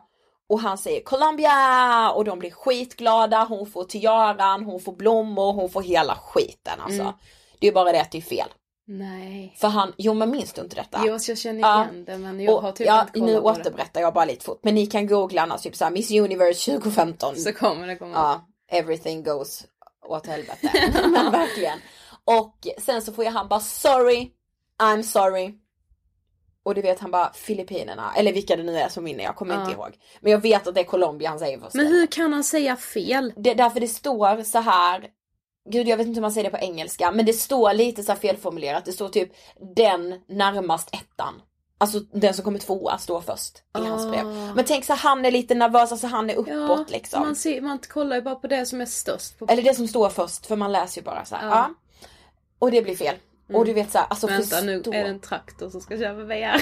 Och 0.50 0.60
han 0.60 0.78
säger 0.78 1.04
Colombia! 1.04 2.12
Och 2.12 2.26
de 2.26 2.40
blir 2.40 2.52
skitglada, 2.52 3.46
hon 3.50 3.66
får 3.68 3.84
tiaran, 3.84 4.64
hon 4.66 4.80
får 4.80 4.94
blommor, 4.94 5.54
hon 5.54 5.70
får 5.70 5.82
hela 5.82 6.16
skiten 6.16 6.80
alltså. 6.82 7.02
Mm. 7.02 7.14
Det 7.60 7.68
är 7.68 7.72
bara 7.72 7.92
det 7.92 8.02
att 8.02 8.12
det 8.12 8.18
är 8.18 8.22
fel. 8.22 8.48
Nej. 8.88 9.56
För 9.58 9.68
han, 9.68 9.94
jo 9.98 10.14
men 10.14 10.30
minns 10.32 10.54
du 10.54 10.62
inte 10.62 10.76
detta? 10.76 11.02
Jo, 11.06 11.20
så 11.20 11.32
jag 11.32 11.38
känner 11.38 11.62
Ja. 11.62 11.84
igen 11.84 12.06
det 12.06 12.18
men 12.18 12.40
jag 12.40 12.56
och, 12.56 12.62
har 12.62 12.72
typ 12.72 12.88
ja, 12.88 13.02
inte 13.02 13.20
nu 13.20 13.34
det. 13.34 13.40
återberättar 13.40 14.02
jag 14.02 14.14
bara 14.14 14.26
lite 14.26 14.46
fort. 14.46 14.60
Men 14.64 14.76
ni 14.76 14.86
kan 14.86 15.08
googla 15.08 15.42
annars, 15.42 15.62
typ 15.62 15.76
såhär 15.76 15.92
Miss 15.92 16.12
Universe 16.12 16.72
2015. 16.72 17.36
Så 17.36 17.54
kommer 17.54 17.88
det 17.88 17.96
komma. 17.96 18.12
Ja, 18.14 18.48
everything 18.78 19.24
goes 19.24 19.66
åt 20.08 20.28
helvete. 20.28 20.72
men 21.10 21.32
verkligen. 21.32 21.80
Och 22.26 22.68
sen 22.78 23.02
så 23.02 23.14
får 23.14 23.26
jag 23.26 23.32
han 23.32 23.48
bara 23.48 23.60
sorry, 23.60 24.32
I'm 24.82 25.02
sorry. 25.02 25.54
Och 26.64 26.76
du 26.76 26.82
vet 26.82 27.00
han 27.00 27.12
bara 27.12 27.34
Filippinerna, 27.34 28.14
eller 28.16 28.34
vilka 28.34 28.56
det 28.56 28.64
nu 28.64 28.78
är 28.78 28.90
som 28.90 29.04
vinner, 29.04 29.24
jag 29.24 29.36
kommer 29.36 29.54
Ja. 29.56 29.62
inte 29.62 29.74
ihåg. 29.74 29.90
Men 30.22 30.32
jag 30.32 30.42
vet 30.42 30.68
att 30.68 30.76
det 30.76 30.82
är 30.82 30.86
Colombia 30.86 31.30
han 31.30 31.40
säger 31.40 31.60
först. 31.60 31.74
Men 31.76 31.88
hur 31.88 32.08
kan 32.08 32.34
han 32.34 32.44
säga 32.44 32.76
fel? 32.76 33.34
Det, 33.38 33.54
därför 33.54 33.80
det 33.80 33.88
står 33.88 34.44
så 34.44 34.60
här. 34.60 35.08
Gud 35.70 35.88
jag 35.88 35.98
vet 35.98 36.08
inte 36.08 36.18
hur 36.18 36.22
man 36.22 36.32
säger 36.32 36.52
det 36.52 36.58
på 36.58 36.64
engelska, 36.64 37.12
men 37.12 37.26
det 37.26 37.34
står 37.34 37.74
lite 37.74 38.04
så 38.04 38.12
här 38.12 38.20
felformulerat. 38.20 38.86
Det 38.86 38.92
står 38.92 39.10
typ 39.10 39.32
den 39.76 40.22
närmast 40.28 40.90
ettan. 40.96 41.42
Alltså 41.78 42.00
den 42.00 42.34
som 42.34 42.44
kommer 42.44 42.60
tvåa 42.60 42.98
står 42.98 43.22
först 43.22 43.58
i 43.78 43.82
hans 43.86 44.08
brev. 44.12 44.28
Ah. 44.28 44.54
Men 44.56 44.66
tänk 44.66 44.86
så 44.86 44.94
han 44.94 45.26
är 45.26 45.32
lite 45.32 45.56
nervös, 45.56 45.92
alltså 45.92 46.08
han 46.08 46.30
är 46.30 46.36
uppåt 46.36 46.92
liksom. 46.92 47.22
Man, 47.22 47.36
ser, 47.36 47.62
man 47.62 47.80
kollar 47.80 48.16
ju 48.16 48.22
bara 48.22 48.36
på 48.36 48.48
det 48.48 48.66
som 48.66 48.82
är 48.82 48.86
störst. 48.86 49.40
På... 49.40 49.46
Eller 49.50 49.64
det 49.64 49.74
som 49.74 49.88
står 49.88 50.10
först, 50.10 50.46
för 50.46 50.56
man 50.56 50.72
läser 50.72 51.02
ju 51.02 51.06
bara 51.06 51.26
så 51.26 51.36
här. 51.36 51.48
Ja. 51.48 51.56
Ja. 51.56 51.70
Och 52.60 52.72
det 52.72 52.82
blir 52.82 52.96
fel. 52.96 53.16
Och 53.54 53.66
du 53.66 53.74
vet 53.74 53.92
så 53.92 53.98
här, 53.98 54.08
alltså 54.10 54.28
Vänta 54.28 54.62
nu 54.62 54.78
förstå. 54.78 54.94
är 54.94 55.04
det 55.04 55.10
en 55.10 55.20
traktor 55.20 55.70
som 55.70 55.82
ska 55.82 55.98
köra 55.98 56.14
VR. 56.14 56.62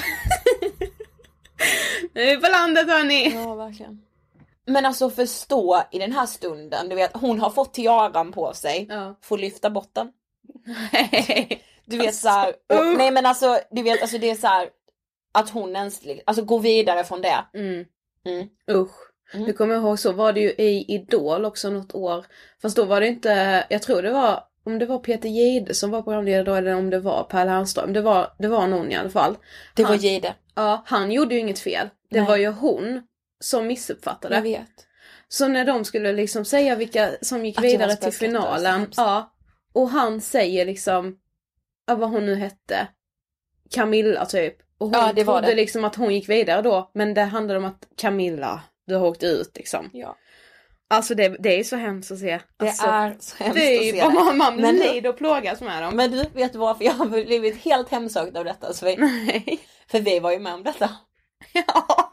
nu 2.14 2.20
är 2.22 2.36
vi 2.36 2.42
på 2.42 2.48
landet 2.48 2.88
hörni! 2.88 3.34
Ja 3.34 3.54
verkligen. 3.54 4.02
Men 4.66 4.86
alltså 4.86 5.10
förstå 5.10 5.82
i 5.92 5.98
den 5.98 6.12
här 6.12 6.26
stunden, 6.26 6.88
du 6.88 6.94
vet 6.96 7.16
hon 7.16 7.40
har 7.40 7.50
fått 7.50 7.74
tiaran 7.74 8.32
på 8.32 8.52
sig, 8.54 8.86
Ja. 8.88 9.14
får 9.22 9.38
lyfta 9.38 9.70
bort 9.70 9.90
den. 9.92 10.12
Du 11.84 11.96
vet 11.98 12.14
så 12.14 12.28
här, 12.28 12.48
och, 12.72 12.86
nej 12.98 13.10
men 13.10 13.26
alltså 13.26 13.58
du 13.70 13.82
vet 13.82 14.02
alltså 14.02 14.18
det 14.18 14.30
är 14.30 14.34
så 14.34 14.46
här 14.46 14.68
att 15.32 15.50
hon 15.50 15.76
ens, 15.76 16.00
alltså 16.24 16.44
gå 16.44 16.58
vidare 16.58 17.04
från 17.04 17.22
det. 17.22 17.44
Mm. 17.54 17.84
Mm. 18.24 18.48
Usch. 18.70 18.90
Mm. 19.34 19.46
Nu 19.46 19.52
kommer 19.52 19.74
jag 19.74 19.82
ihåg, 19.82 19.98
så 19.98 20.12
var 20.12 20.32
det 20.32 20.40
ju 20.40 20.50
i 20.50 20.84
Idol 20.88 21.44
också 21.44 21.70
något 21.70 21.94
år. 21.94 22.26
Fast 22.62 22.76
då 22.76 22.84
var 22.84 23.00
det 23.00 23.06
inte, 23.06 23.64
jag 23.70 23.82
tror 23.82 24.02
det 24.02 24.10
var, 24.12 24.44
om 24.72 24.78
det 24.78 24.86
var 24.86 24.98
Peter 24.98 25.28
Jihde 25.28 25.74
som 25.74 25.90
var 25.90 26.02
programledare 26.02 26.42
då 26.44 26.54
eller 26.54 26.74
om 26.74 26.90
det 26.90 27.00
var 27.00 27.24
Per 27.24 27.44
Lernström. 27.44 27.92
Det 27.92 28.00
var, 28.02 28.32
det 28.38 28.48
var 28.48 28.66
någon 28.66 28.92
i 28.92 28.96
alla 28.96 29.10
fall. 29.10 29.36
Det 29.74 29.82
var 29.82 29.90
Han- 29.90 29.98
Jihde. 29.98 30.34
Ja, 30.54 30.82
han 30.86 31.12
gjorde 31.12 31.34
ju 31.34 31.40
inget 31.40 31.58
fel. 31.58 31.88
Det 32.10 32.18
Nej. 32.20 32.28
var 32.28 32.36
ju 32.36 32.48
hon 32.48 33.02
som 33.40 33.66
missuppfattade. 33.66 34.34
Jag 34.34 34.42
vet. 34.42 34.86
Så 35.28 35.48
när 35.48 35.64
de 35.64 35.84
skulle 35.84 36.12
liksom 36.12 36.44
säga 36.44 36.76
vilka 36.76 37.10
som 37.20 37.46
gick 37.46 37.58
Att 37.58 37.64
var 37.64 37.70
vidare 37.70 37.96
till 37.96 38.04
var 38.04 38.10
finalen. 38.10 38.86
Ja. 38.96 39.32
Och 39.72 39.88
han 39.90 40.20
säger 40.20 40.66
liksom, 40.66 41.16
ja, 41.86 41.94
vad 41.94 42.10
hon 42.10 42.26
nu 42.26 42.34
hette, 42.34 42.88
Camilla 43.70 44.26
typ. 44.26 44.56
Och 44.78 44.86
hon 44.86 44.92
Ja, 45.00 45.12
det 45.12 45.24
var 45.24 45.34
trodde 45.38 45.52
det. 45.52 45.56
liksom 45.56 45.84
att 45.84 45.94
hon 45.96 46.14
gick 46.14 46.28
vidare 46.28 46.62
då. 46.62 46.90
Men 46.94 47.14
det 47.14 47.22
handlade 47.22 47.58
om 47.58 47.64
att 47.64 47.86
Camilla, 47.96 48.60
du 48.86 48.94
har 48.94 49.06
åkt 49.06 49.22
ut 49.22 49.50
liksom. 49.56 49.90
Ja. 49.92 50.16
Alltså 50.90 51.14
det, 51.14 51.28
det 51.28 51.60
är 51.60 51.64
så 51.64 51.76
hemskt 51.76 52.10
att 52.10 52.18
se. 52.18 52.40
Det 52.56 52.66
alltså, 52.68 52.86
är 52.86 53.16
så 53.20 53.36
hemskt 53.36 53.38
det 53.38 53.46
att 53.50 53.56
är 53.56 53.92
se 53.92 54.02
det. 54.02 54.34
man 54.36 54.56
Men- 54.56 54.76
lider 54.76 55.10
och 55.10 55.16
plågas 55.18 55.60
med 55.60 55.82
dem. 55.82 55.96
Men 55.96 56.10
du, 56.10 56.24
vet 56.34 56.54
varför 56.54 56.84
jag 56.84 56.92
har 56.92 57.06
blivit 57.06 57.56
helt 57.56 57.88
hemsökt 57.88 58.36
av 58.36 58.44
detta? 58.44 58.72
Vi, 58.82 58.96
Nej. 58.96 59.60
för 59.90 60.00
vi 60.00 60.18
var 60.18 60.30
ju 60.32 60.38
med 60.38 60.54
om 60.54 60.62
detta. 60.62 60.90
Ja. 61.52 62.08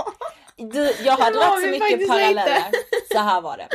Du, 0.55 0.93
jag 1.03 1.13
har 1.17 1.31
Det 1.31 1.38
dragit 1.39 1.79
så 1.79 1.86
mycket 1.86 2.07
paralleller. 2.07 2.46
lite. 2.46 2.72
Så 3.13 3.19
här 3.19 3.41
var 3.41 3.57
det. 3.57 3.67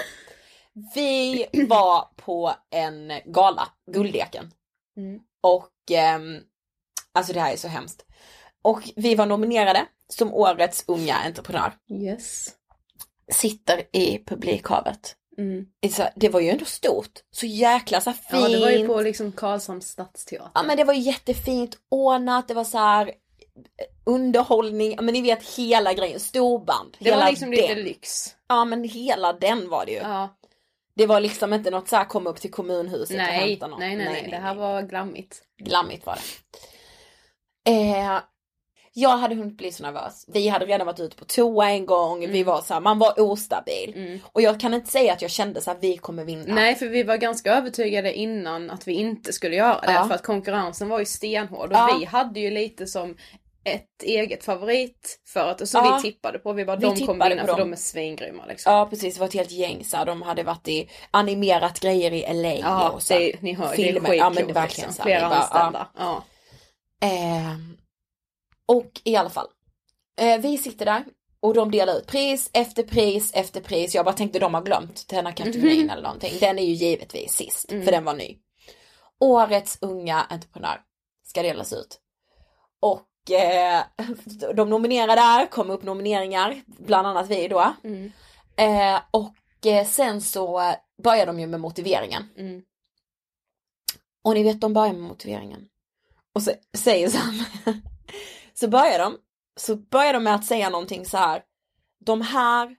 Vi 0.95 1.47
var 1.69 2.09
på 2.17 2.53
en 2.71 3.13
gala, 3.25 3.69
Guldeken. 3.93 4.51
Mm. 4.97 5.21
Och 5.43 5.71
ehm, 5.91 6.39
alltså 7.15 7.33
det 7.33 7.41
här 7.41 7.53
är 7.53 7.57
så 7.57 7.69
hemskt. 7.69 8.05
Och 8.63 8.81
vi 8.97 9.15
var 9.15 9.27
nominerade 9.27 9.87
som 10.09 10.35
årets 10.35 10.85
unga 10.89 11.15
entreprenör. 11.15 11.73
Yes. 11.91 12.49
Sitter 13.33 13.83
i 13.93 14.25
publikhavet. 14.27 15.17
Mm. 15.39 15.67
Det 16.15 16.29
var 16.29 16.41
ju 16.41 16.49
ändå 16.49 16.65
stort. 16.65 17.21
Så 17.31 17.47
jäkla 17.47 18.01
så 18.01 18.13
fint. 18.13 18.43
Ja, 18.43 18.49
det 18.49 18.61
var 18.61 18.71
ju 18.71 18.87
på 18.87 19.01
liksom 19.01 19.33
Karlshamns 19.33 19.89
stadsteater. 19.89 20.51
Ja 20.55 20.63
men 20.63 20.77
det 20.77 20.85
var 20.85 20.95
jättefint 20.95 21.79
ordnat, 21.89 22.49
det 22.49 22.55
var 22.55 22.65
så 22.65 22.79
här 22.79 23.07
eh, 23.07 23.13
underhållning, 24.05 24.97
men 25.03 25.15
ni 25.15 25.23
vet 25.23 25.49
hela 25.57 25.93
grejen, 25.93 26.21
storband. 26.21 26.97
Det 27.01 27.11
var 27.11 27.31
liksom 27.31 27.51
lite 27.51 27.75
den. 27.75 27.85
lyx. 27.85 28.35
Ja 28.49 28.65
men 28.65 28.85
hela 28.85 29.33
den 29.33 29.69
var 29.69 29.87
det 29.87 29.93
ju. 29.93 29.99
Ja. 29.99 30.37
Det 30.95 31.07
var 31.07 31.21
liksom 31.21 31.53
inte 31.53 31.71
något 31.71 31.89
så 31.89 31.97
här 31.97 32.05
komma 32.05 32.31
upp 32.31 32.41
till 32.41 32.51
kommunhuset 32.51 33.11
och 33.17 33.23
Nej, 33.23 33.51
hämta 33.51 33.67
något. 33.67 33.79
nej, 33.79 33.97
nej, 33.97 34.09
nej, 34.13 34.29
det 34.31 34.37
här 34.37 34.55
var 34.55 34.83
glammigt. 34.83 35.43
Glammigt 35.63 36.07
var 36.07 36.15
det. 37.65 37.71
Eh, 37.71 38.21
jag 38.95 39.17
hade 39.17 39.35
hunnit 39.35 39.57
bli 39.57 39.73
så 39.73 39.83
nervös. 39.83 40.25
Vi 40.29 40.49
hade 40.49 40.67
redan 40.67 40.87
varit 40.87 41.01
ute 41.01 41.17
på 41.17 41.25
toa 41.25 41.71
en 41.71 41.87
gång, 41.87 42.31
vi 42.31 42.43
var 42.43 42.61
så 42.63 42.75
här, 42.75 42.81
man 42.81 42.99
var 42.99 43.21
ostabil. 43.21 43.93
Mm. 43.97 44.19
Och 44.33 44.43
jag 44.43 44.61
kan 44.61 44.75
inte 44.75 44.91
säga 44.91 45.13
att 45.13 45.23
jag 45.23 45.31
kände 45.31 45.61
så 45.61 45.71
här, 45.71 45.79
vi 45.81 45.97
kommer 45.97 46.25
vinna. 46.25 46.55
Nej, 46.55 46.75
för 46.75 46.87
vi 46.87 47.03
var 47.03 47.17
ganska 47.17 47.53
övertygade 47.55 48.15
innan 48.15 48.71
att 48.71 48.89
vi 48.89 48.93
inte 48.93 49.33
skulle 49.33 49.57
göra 49.57 49.81
det. 49.81 49.93
Ja. 49.93 50.05
För 50.05 50.15
att 50.15 50.23
konkurrensen 50.23 50.89
var 50.89 50.99
ju 50.99 51.05
stenhård. 51.05 51.71
Och 51.71 51.77
Ja. 51.77 51.97
vi 51.99 52.05
hade 52.05 52.41
ju 52.41 52.51
lite 52.51 52.87
som 52.87 53.17
ett 53.65 54.03
eget 54.03 54.45
favoritföretag 54.45 55.69
som 55.69 55.85
Ja. 55.85 55.97
vi 56.03 56.11
tippade 56.11 56.39
på. 56.39 56.53
Vi 56.53 56.65
bara, 56.65 56.77
Vi 56.77 56.83
de 56.87 57.07
kommer 57.07 57.29
vinna 57.31 57.47
för 57.47 57.57
de 57.57 57.73
är 57.73 57.77
svingrymma 57.77 58.47
liksom. 58.47 58.73
Ja 58.73 58.87
precis, 58.91 59.15
det 59.15 59.21
var 59.21 59.27
ett 59.27 59.35
helt 59.35 59.51
gäng 59.51 59.85
så 59.85 59.97
här, 59.97 60.05
de 60.07 60.23
hade 60.23 60.43
varit 60.43 60.69
i 60.69 60.89
animerat 61.11 61.81
grejer 61.81 62.13
i 62.13 62.35
LA 62.35 62.53
Ja, 62.55 62.91
och 62.91 63.03
så 63.03 63.15
här, 63.15 63.21
det, 63.21 63.43
ni 63.43 63.53
hör, 63.55 63.67
det 63.67 63.73
är 63.73 63.77
filmer. 63.77 64.01
skitcoolt 64.01 64.19
Ja 64.19 64.31
men 64.31 64.47
det 64.47 64.53
verkligen 64.53 64.89
liksom. 64.89 65.05
så 65.05 65.09
här, 65.11 65.19
Flera 65.19 65.29
bara, 65.29 65.39
anställda. 65.39 65.89
Ja. 65.99 66.23
Ja. 67.01 67.09
Och 68.67 69.01
i 69.05 69.17
alla 69.17 69.31
fall, 69.31 69.47
eh, 70.21 70.41
vi 70.41 70.59
sitter 70.59 70.85
där 70.85 71.05
och 71.41 71.55
de 71.55 71.71
delar 71.71 71.95
ut 71.95 72.07
pris 72.07 72.51
efter 72.53 72.83
pris 72.83 73.33
efter 73.35 73.61
pris. 73.61 73.95
Jag 73.95 74.05
bara 74.05 74.15
tänkte 74.15 74.39
de 74.39 74.55
har 74.55 74.63
glömt 74.63 75.09
den 75.09 75.27
här 75.27 75.33
kategorin 75.33 75.91
eller 75.91 76.03
någonting. 76.03 76.33
Den 76.41 76.59
är 76.59 76.63
ju 76.63 76.73
givetvis 76.73 77.33
sist, 77.33 77.69
för 77.69 77.93
den 77.93 78.05
var 78.05 78.15
ny. 78.15 78.39
Årets 79.21 79.79
unga 79.81 80.23
entreprenör 80.23 80.81
ska 81.23 81.43
delas 81.43 81.73
ut. 81.73 82.01
Och 82.81 83.31
eh, 83.31 83.83
de 84.55 84.71
nominerade 84.71 85.15
där, 85.15 85.47
kom 85.47 85.71
upp 85.71 85.83
nomineringar, 85.83 86.63
bland 86.67 87.07
annat 87.07 87.31
vi 87.31 87.49
då. 87.49 87.75
Mm. 87.85 88.13
Eh, 88.57 89.01
och 89.11 89.67
eh, 89.67 89.87
sen 89.87 90.21
så 90.21 90.75
börjar 91.03 91.27
de 91.27 91.41
ju 91.41 91.47
med 91.47 91.61
motiveringen. 91.61 92.29
Mm. 92.37 92.63
Och 94.25 94.35
ni 94.35 94.43
vet, 94.43 94.61
de 94.61 94.73
börjar 94.73 94.93
med 94.93 95.03
motiveringen. 95.03 95.69
Och 96.35 96.43
så 96.43 96.51
säger 96.77 97.11
här, 97.11 97.47
så 98.63 98.69
börjar 98.69 98.99
de, 98.99 99.17
så 99.61 99.77
börjar 99.77 100.13
de 100.13 100.25
med 100.25 100.35
att 100.35 100.45
säga 100.45 100.71
någonting 100.71 101.05
så 101.07 101.17
här. 101.17 101.43
De 102.05 102.21
här, 102.23 102.77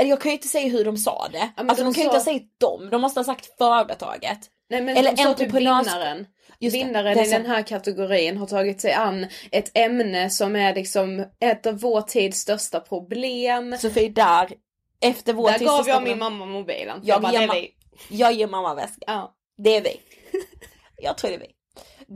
eller 0.00 0.10
jag 0.10 0.20
kan 0.20 0.30
ju 0.30 0.36
inte 0.36 0.48
säga 0.48 0.68
hur 0.68 0.84
de 0.84 0.96
sa 0.96 1.28
det. 1.32 1.50
men 1.56 1.70
alltså 1.70 1.84
de, 1.84 1.90
de 1.90 1.94
kan 1.94 2.00
ju 2.02 2.04
inte 2.08 2.16
ha 2.16 2.24
sagt 2.24 2.60
dem, 2.60 2.90
de 2.90 3.00
måste 3.00 3.20
ha 3.20 3.24
sagt 3.24 3.58
företaget. 3.58 4.38
Nej 4.70 4.82
men 4.82 4.96
Eller 4.96 5.10
de 5.10 5.22
sa 5.22 5.34
typ 5.34 5.48
entreprenörs- 5.52 5.84
vinnaren. 5.84 6.26
Just 6.62 6.76
det, 6.78 6.84
Vinnaren 6.84 7.16
det 7.16 7.22
är 7.22 7.26
i 7.26 7.30
den 7.30 7.46
här 7.46 7.62
kategorin 7.62 8.36
har 8.36 8.46
tagit 8.46 8.80
sig 8.80 8.92
an 8.92 9.26
ett 9.52 9.70
ämne 9.74 10.30
som 10.30 10.56
är 10.56 10.74
liksom 10.74 11.26
ett 11.40 11.66
av 11.66 11.78
vår 11.80 12.02
tids 12.02 12.38
största 12.38 12.80
problem. 12.80 13.76
Sofie 13.78 14.08
där, 14.08 14.48
efter 15.00 15.32
vår 15.32 15.50
Där 15.50 15.58
tids 15.58 15.70
gav 15.70 15.88
jag 15.88 15.96
problem- 15.96 16.18
min 16.18 16.18
mamma 16.18 16.46
mobilen. 16.46 17.00
Jag 17.02 17.14
Jag 17.14 17.22
bara, 17.22 17.32
det 17.32 17.38
ger 17.38 17.44
är 17.44 17.48
ma-. 17.48 17.68
Jag 18.10 18.32
ger 18.32 18.46
mamma 18.46 18.74
väska. 18.74 19.04
Ja. 19.06 19.34
Det 19.56 19.76
är 19.76 19.82
vi. 19.82 20.00
Jag 21.02 21.18
tror 21.18 21.30
det 21.30 21.36
är 21.36 21.40
vi. 21.40 21.50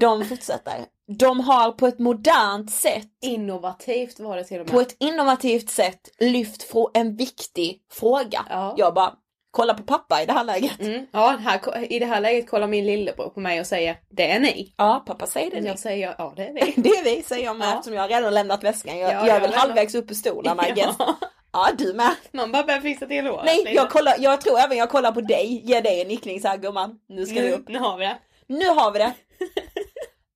De 0.00 0.24
fortsätter. 0.24 0.74
De 1.18 1.40
har 1.40 1.72
på 1.72 1.86
ett 1.86 1.98
modernt 1.98 2.70
sätt, 2.70 3.08
Innovativt 3.22 4.20
var 4.20 4.36
det 4.36 4.44
till 4.44 4.60
och 4.60 4.66
med. 4.66 4.72
på 4.72 4.80
ett 4.80 4.96
innovativt 5.00 5.70
sätt 5.70 6.00
lyft 6.18 6.62
från 6.62 6.90
en 6.94 7.16
viktig 7.16 7.80
fråga. 7.92 8.44
Ja. 8.50 8.74
Jag 8.78 8.94
bara, 8.94 9.12
kolla 9.50 9.74
på 9.74 9.82
pappa 9.82 10.22
i 10.22 10.26
det 10.26 10.32
här 10.32 10.44
läget. 10.44 10.80
Mm. 10.80 11.06
Ja, 11.12 11.36
här, 11.40 11.92
i 11.92 11.98
det 11.98 12.06
här 12.06 12.20
läget 12.20 12.50
kollar 12.50 12.66
min 12.66 12.86
lillebror 12.86 13.28
på 13.28 13.40
mig 13.40 13.60
och 13.60 13.66
säger 13.66 13.96
det 14.10 14.30
är 14.30 14.40
ni. 14.40 14.74
Ja, 14.76 15.02
pappa 15.06 15.26
säger 15.26 15.50
det 15.50 15.60
nu. 15.60 15.68
Jag 15.68 15.78
säger 15.78 16.14
ja 16.18 16.32
det 16.36 16.42
är 16.48 16.52
vi. 16.52 16.74
Det 16.82 16.88
är 16.88 17.04
vi, 17.04 17.22
säger 17.22 17.44
jag 17.44 17.56
med 17.56 17.68
Ja. 17.68 17.72
eftersom 17.74 17.94
jag 17.94 18.02
har 18.02 18.08
redan 18.08 18.34
lämnat 18.34 18.64
väskan. 18.64 18.98
Jag, 18.98 19.10
Ja, 19.12 19.14
jag 19.14 19.28
är 19.28 19.32
jag 19.34 19.40
väl 19.40 19.54
halvvägs 19.54 19.94
upp 19.94 20.10
i 20.10 20.14
stolen 20.14 20.58
I 20.68 20.72
guess. 20.74 20.96
Ja. 20.98 21.16
Ja, 21.52 21.68
du 21.78 21.92
med. 21.94 22.10
Man 22.32 22.52
bara 22.52 22.62
börjar 22.62 22.80
fixa 22.80 23.06
till 23.06 23.26
håret 23.26 23.44
Nej, 23.44 23.56
lite. 23.56 23.70
jag, 23.70 23.90
kollar, 23.90 24.14
jag 24.18 24.40
tror 24.40 24.58
även 24.58 24.78
jag 24.78 24.90
kollar 24.90 25.12
på 25.12 25.20
dig, 25.20 25.60
ger 25.64 25.82
dig 25.82 26.00
en 26.02 26.08
nickning 26.08 26.40
så 26.40 26.48
här 26.48 26.56
gumman. 26.56 26.98
Nu 27.08 27.26
ska 27.26 27.34
vi 27.34 27.40
nu, 27.48 27.52
upp. 27.52 27.68
nu 27.68 27.78
har 27.78 27.98
vi 27.98 28.04
det. 28.04 28.18
Nu 28.46 28.68
har 28.68 28.90
vi 28.92 28.98
det. 28.98 29.12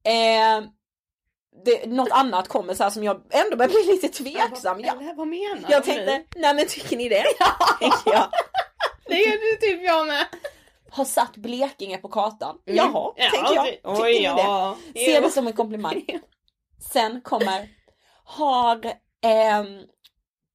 eh, 0.08 0.62
det. 1.64 1.86
Något 1.86 2.10
annat 2.12 2.48
kommer 2.48 2.74
så 2.74 2.82
här 2.82 2.90
som 2.90 3.04
jag 3.04 3.20
ändå 3.30 3.56
börjar 3.56 3.70
bli 3.70 3.84
lite 3.94 4.08
tveksam. 4.08 4.80
Jag, 4.80 5.02
Eller, 5.02 5.14
vad 5.14 5.28
menar 5.28 5.64
jag 5.70 5.84
tänkte, 5.84 6.22
nej 6.36 6.54
men 6.54 6.66
tycker 6.66 6.96
ni 6.96 7.08
det? 7.08 7.24
Jag. 8.06 8.28
Det 9.06 9.16
du 9.40 9.56
typ 9.60 9.82
jag 9.82 10.06
med. 10.06 10.26
Har 10.90 11.04
satt 11.04 11.36
Blekinge 11.36 11.98
på 11.98 12.08
kartan. 12.08 12.56
Mm. 12.66 12.76
Jaha, 12.76 13.12
Ja, 13.16 13.30
tänker 13.30 13.54
jag. 13.54 13.64
det- 13.66 13.70
Tycker 13.96 14.04
ni 14.04 14.22
ja. 14.24 14.76
det? 14.94 15.00
Ser 15.00 15.22
det 15.22 15.30
som 15.30 15.46
en 15.46 15.52
komplimang. 15.52 16.04
Sen 16.92 17.20
kommer, 17.20 17.68
har, 18.24 18.92
ehm, 19.24 19.80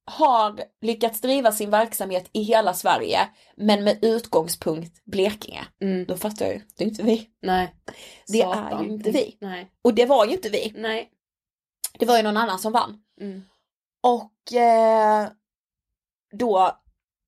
har 0.06 0.60
lyckats 0.80 1.20
driva 1.20 1.52
sin 1.52 1.70
verksamhet 1.70 2.30
i 2.32 2.42
hela 2.42 2.74
Sverige 2.74 3.18
men 3.56 3.84
med 3.84 4.04
utgångspunkt 4.04 5.04
Blekinge. 5.04 5.64
Mm. 5.82 6.04
Då 6.04 6.16
fattar 6.16 6.44
jag 6.46 6.54
ju, 6.54 6.60
det 6.76 6.84
är 6.84 6.88
inte 6.88 7.02
vi. 7.02 7.28
Nej. 7.42 7.74
Det 8.26 8.42
är 8.42 8.82
ju 8.82 8.88
inte 8.88 9.10
vi. 9.10 9.36
Nej. 9.40 9.70
Och 9.82 9.94
det 9.94 10.06
var 10.06 10.26
ju 10.26 10.32
inte 10.32 10.48
vi. 10.48 10.72
Nej. 10.76 11.10
Det 11.98 12.06
var 12.06 12.16
ju 12.16 12.22
någon 12.22 12.36
annan 12.36 12.58
som 12.58 12.72
vann. 12.72 13.02
Mm. 13.20 13.42
Och 14.02 14.52
eh, 14.56 15.28
då 16.38 16.80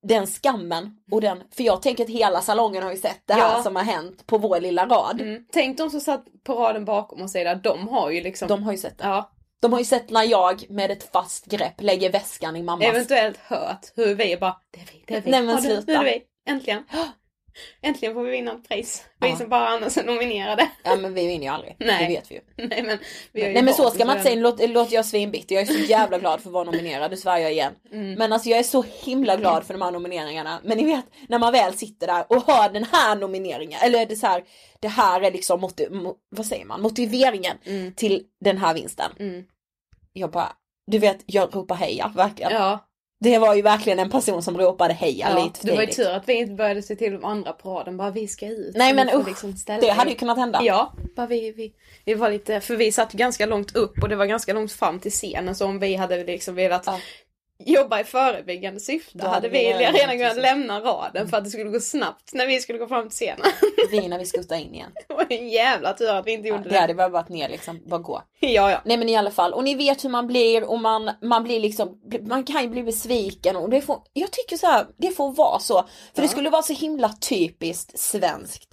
den 0.03 0.27
skammen 0.27 0.97
och 1.11 1.21
den, 1.21 1.43
för 1.51 1.65
jag 1.65 1.83
tänker 1.83 2.05
att 2.05 2.11
hela 2.11 2.41
salongen 2.41 2.83
har 2.83 2.91
ju 2.91 2.97
sett 2.97 3.23
det 3.27 3.35
här 3.35 3.57
Ja. 3.57 3.63
som 3.63 3.77
har 3.77 3.83
hänt 3.83 4.27
på 4.27 4.39
vår 4.39 4.61
lilla 4.61 4.87
rad. 4.87 5.21
Mm. 5.21 5.45
Tänk 5.53 5.79
de 5.79 5.91
som 5.91 6.01
satt 6.01 6.25
på 6.45 6.55
raden 6.55 6.85
bakom 6.85 7.23
och 7.23 7.31
säger 7.31 7.53
att 7.53 7.63
de 7.63 7.89
har 7.89 8.11
ju 8.11 8.21
liksom... 8.21 8.49
De 8.49 8.63
har 8.63 8.73
ju 8.73 8.79
sett 8.79 8.99
det. 8.99 9.05
Ja. 9.05 9.31
De 9.67 9.73
har 9.73 9.81
ju 9.81 9.85
sett 9.85 10.11
när 10.11 10.23
jag 10.25 10.71
med 10.71 10.91
ett 10.91 11.13
fast 11.13 11.47
grepp 11.47 11.75
lägger 11.79 12.13
väskan 12.13 12.57
i 12.57 12.63
mammas. 12.63 12.87
Eventuellt 12.89 13.37
hört 13.37 13.93
hur 13.97 14.15
vi 14.15 14.37
bara, 14.37 14.57
det 14.71 14.81
är 14.81 14.85
vi, 14.93 15.05
det 15.07 15.15
är 15.15 15.21
vi. 15.21 15.31
Nej, 15.31 15.43
men 15.43 15.63
sluta. 15.63 15.85
Nu 15.87 15.95
är 15.95 16.05
det 16.05 16.11
vi. 16.11 16.23
Äntligen. 16.53 16.85
Äntligen 17.83 18.15
får 18.15 18.23
vi 18.23 18.31
vinna 18.31 18.53
ett 18.53 18.69
pris. 18.69 19.05
Vi 19.21 19.29
Ja. 19.29 19.37
som 19.37 19.49
bara 19.49 19.69
annars 19.69 19.97
är 19.99 20.05
nominerade. 20.05 20.69
Ja 20.85 20.97
men 20.97 21.15
vi 21.15 21.27
vinner 21.27 21.45
ju 21.45 21.53
aldrig. 21.53 21.77
Nej. 21.79 22.07
Det 22.09 22.15
vet 22.15 22.31
vi 22.31 22.35
ju. 22.35 22.41
Nej 22.69 22.83
men, 22.83 22.99
vi 23.33 23.41
har 23.41 23.49
ju 23.49 23.55
Nej 23.55 23.63
men 23.63 23.75
så 23.75 23.91
ska 23.91 24.05
man 24.05 24.17
inte 24.17 24.31
säga, 24.31 24.41
låt, 24.43 24.69
låt 24.71 24.93
jag 24.93 25.05
svinbitter. 25.05 25.55
Jag 25.55 25.63
är 25.63 25.67
så 25.67 25.79
jävla 25.79 26.19
glad 26.19 26.41
för 26.41 26.49
att 26.49 26.53
vara 26.53 26.65
nominerad, 26.65 27.11
nu 27.11 27.17
svär 27.17 27.39
jag 27.39 27.53
igen. 27.53 27.73
Mm. 27.93 28.13
Men 28.15 28.33
alltså 28.33 28.49
jag 28.49 28.59
är 28.59 28.63
så 28.63 28.85
himla 29.03 29.37
glad 29.37 29.65
för 29.67 29.75
de 29.75 29.83
här 29.83 29.91
nomineringarna. 29.91 30.61
Men 30.65 30.79
ni 30.79 30.85
vet, 30.85 31.05
när 31.29 31.39
man 31.39 31.53
väl 31.53 31.75
sitter 31.77 32.07
där 32.07 32.25
och 32.29 32.47
hör 32.47 32.69
den 32.69 32.85
här 32.93 33.17
nomineringen, 33.17 33.81
eller 33.83 34.07
det 34.07 34.17
så 34.17 34.27
här, 34.27 34.45
det 34.81 34.89
här 34.89 35.21
är 35.21 35.31
liksom, 35.33 35.61
motiv, 35.61 35.93
mo, 35.93 36.17
vad 36.29 36.47
säger 36.47 36.65
man, 36.65 36.83
motiveringen 36.83 37.57
Mm. 37.65 37.93
till 37.95 38.23
den 38.45 38.59
här 38.59 38.75
vinsten. 38.75 39.11
Mm. 39.19 39.45
Jag 40.17 40.31
bara, 40.31 40.53
du 40.87 40.99
vet, 40.99 41.19
jag 41.27 41.55
ropar 41.55 41.75
heja, 41.75 42.13
verkligen. 42.17 42.53
Ja, 42.53 42.89
Det 43.21 43.39
var 43.39 43.55
ju 43.55 43.63
verkligen 43.63 43.99
en 43.99 44.11
person 44.11 44.43
som 44.43 44.59
ropade 44.59 44.95
heja 44.95 45.29
ja. 45.31 45.45
lite 45.45 45.61
för 45.61 45.67
det 45.67 45.75
var 45.75 45.83
ju 45.83 45.89
tur 45.89 46.11
att 46.11 46.29
vi 46.29 46.35
inte 46.35 46.55
började 46.55 46.83
se 46.83 46.97
till 46.97 47.13
de 47.13 47.25
andra 47.25 47.53
på 47.53 47.71
raden, 47.71 47.97
bara 47.97 48.11
vi 48.11 48.29
ska 48.29 48.47
ut. 48.47 48.77
Nej 48.77 48.95
men 48.95 49.09
usch, 49.15 49.29
liksom 49.29 49.55
det 49.67 49.91
hade 49.91 50.11
ju 50.11 50.17
kunnat 50.17 50.39
hända. 50.39 50.61
Ja, 50.63 50.93
bara 51.17 51.27
vi, 51.27 51.53
vi, 51.53 51.73
vi 52.05 52.15
var 52.15 52.31
lite, 52.31 52.61
för 52.61 52.77
vi 52.77 52.93
satt 52.93 53.13
ganska 53.13 53.47
långt 53.47 53.77
upp 53.77 54.03
och 54.03 54.09
det 54.09 54.17
var 54.17 54.27
ganska 54.27 54.53
långt 54.53 54.73
fram 54.73 55.01
till 55.01 55.13
scenen 55.13 55.55
så 55.55 55.67
om 55.67 55.79
vi 55.79 55.95
hade 55.95 56.25
liksom 56.25 56.55
velat 56.55 56.83
Ja. 56.87 56.99
Jobba 57.59 58.01
i 58.01 58.05
förebyggande 58.05 58.81
syfte 58.81 59.19
Då 59.19 59.27
hade 59.27 59.49
vi 59.49 59.59
vi 59.59 59.73
redan 59.73 60.19
kunnat 60.19 60.37
lämna 60.37 60.81
raden 60.81 61.29
för 61.29 61.37
att 61.37 61.45
det 61.45 61.51
skulle 61.51 61.71
gå 61.71 61.81
snabbt 61.81 62.35
när 62.35 62.47
vi 62.47 62.61
skulle 62.61 62.79
gå 62.79 62.87
fram 62.89 63.03
till 63.09 63.17
scenen. 63.17 63.47
Vi 63.91 64.09
när 64.09 64.19
vi 64.19 64.25
skuttade 64.27 64.61
in 64.61 64.75
igen. 64.75 64.91
det 65.09 65.15
var 65.15 65.27
en 65.31 65.49
jävla 65.49 65.93
tur 65.93 66.11
att 66.11 66.27
vi 66.27 66.33
inte 66.33 66.49
gjorde 66.49 66.63
Det 66.63 66.69
det. 66.69 66.79
hade 66.79 66.95
bara 66.95 67.09
varit 67.09 67.29
ner 67.29 67.49
liksom, 67.49 67.83
bara 67.87 68.01
gå. 68.01 68.23
Ja, 68.41 68.71
ja. 68.71 68.83
Nej 68.85 68.97
men 68.97 69.09
i 69.09 69.17
alla 69.17 69.31
fall, 69.31 69.53
och 69.53 69.65
ni 69.65 69.75
vet 69.75 70.05
hur 70.05 70.09
man 70.11 70.27
blir 70.27 70.65
och 70.71 70.79
man, 70.81 71.11
man 71.23 71.45
blir 71.45 71.61
liksom, 71.61 72.01
man 72.23 72.45
kan 72.45 72.63
ju 72.63 72.69
bli 72.69 72.83
besviken 72.83 73.57
och 73.57 73.71
det 73.71 73.81
får, 73.81 74.03
jag 74.13 74.31
tycker 74.33 74.57
så 74.57 74.67
här, 74.67 74.87
det 74.97 75.11
får 75.11 75.33
vara 75.33 75.59
så. 75.59 75.87
För 76.15 76.23
det 76.23 76.29
skulle 76.29 76.51
vara 76.51 76.63
så 76.63 76.73
himla 76.73 77.09
typiskt 77.09 77.99
svenskt. 77.99 78.69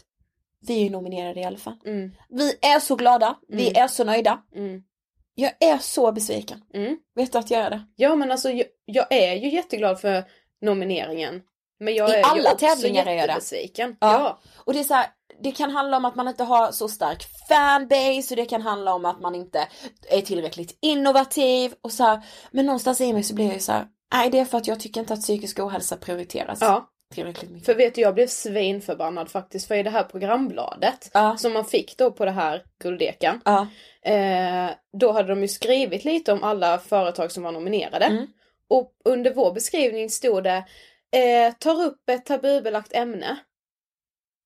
Vi 0.67 0.77
är 0.79 0.83
ju 0.83 0.89
nominerade 0.89 1.39
i 1.39 1.43
alla 1.43 1.57
fall. 1.57 1.75
Mm, 1.85 2.11
Vi 2.29 2.53
är 2.61 2.79
så 2.79 2.95
glada, 2.95 3.35
vi 3.47 3.67
Mm. 3.69 3.83
är 3.83 3.87
så 3.87 4.03
nöjda. 4.03 4.39
mm, 4.55 4.81
Jag 5.35 5.51
är 5.59 5.77
så 5.77 6.11
besviken. 6.11 6.61
mm. 6.73 6.97
Vet 7.15 7.31
du 7.31 7.37
att 7.37 7.51
jag 7.51 7.61
är 7.61 7.69
det? 7.69 7.81
Ja 7.95 8.15
men 8.15 8.31
alltså 8.31 8.49
jag, 8.49 8.67
jag 8.85 9.07
är 9.09 9.33
ju 9.33 9.49
jätteglad 9.49 9.99
för 9.99 10.23
nomineringen. 10.61 11.41
Men 11.79 11.95
jag 11.95 12.09
I 12.09 12.13
är 12.13 12.17
ju 12.17 12.23
alla 12.23 12.51
också 12.51 12.65
tävlingar 12.65 13.05
är 13.05 13.13
jag 13.13 13.27
det. 13.27 13.77
Ja. 13.77 13.95
Ja. 13.99 14.39
Och 14.57 14.73
det 14.73 14.79
är 14.79 14.83
så 14.83 14.93
här, 14.93 15.07
det 15.43 15.51
kan 15.51 15.71
handla 15.71 15.97
om 15.97 16.05
att 16.05 16.15
man 16.15 16.27
inte 16.27 16.43
har 16.43 16.71
så 16.71 16.87
stark 16.87 17.23
fanbase 17.49 18.33
och 18.33 18.35
det 18.35 18.45
kan 18.45 18.61
handla 18.61 18.93
om 18.93 19.05
att 19.05 19.21
man 19.21 19.35
inte 19.35 19.67
är 20.09 20.21
tillräckligt 20.21 20.77
innovativ 20.81 21.73
och 21.81 21.91
så 21.91 22.03
här. 22.03 22.21
Men 22.51 22.65
någonstans 22.65 23.01
i 23.01 23.13
mig 23.13 23.23
så 23.23 23.35
blir 23.35 23.45
jag 23.45 23.53
ju 23.53 23.59
så 23.59 23.71
här, 23.71 23.87
nej 24.13 24.29
det 24.29 24.39
är 24.39 24.45
för 24.45 24.57
att 24.57 24.67
jag 24.67 24.79
tycker 24.79 25.01
inte 25.01 25.13
att 25.13 25.21
psykisk 25.21 25.59
ohälsa 25.59 25.97
prioriteras 25.97 26.61
ja. 26.61 26.89
Tillräckligt 27.13 27.51
mycket. 27.51 27.65
För 27.65 27.75
vet 27.75 27.95
du, 27.95 28.01
jag 28.01 28.15
blev 28.15 28.27
svinförbannad 28.27 29.31
faktiskt 29.31 29.67
för 29.67 29.75
i 29.75 29.83
det 29.83 29.89
här 29.89 30.03
programbladet 30.03 31.09
Ja. 31.13 31.37
som 31.37 31.53
man 31.53 31.65
fick 31.65 31.97
då 31.97 32.11
på 32.11 32.25
det 32.25 32.31
här 32.31 32.63
Guldeken. 32.83 33.41
Ja, 33.45 33.67
Eh, 34.05 34.69
då 34.99 35.11
hade 35.11 35.29
de 35.29 35.41
ju 35.41 35.47
skrivit 35.47 36.05
lite 36.05 36.33
om 36.33 36.43
alla 36.43 36.79
företag 36.79 37.31
som 37.31 37.43
var 37.43 37.51
nominerade. 37.51 38.05
Mm. 38.05 38.27
Och 38.69 38.91
under 39.05 39.33
vår 39.33 39.53
beskrivning 39.53 40.09
stod 40.09 40.43
det 40.43 40.63
eh, 41.15 41.53
tar 41.59 41.81
upp 41.81 42.09
ett 42.09 42.25
tabubelagt 42.25 42.93
ämne. 42.93 43.37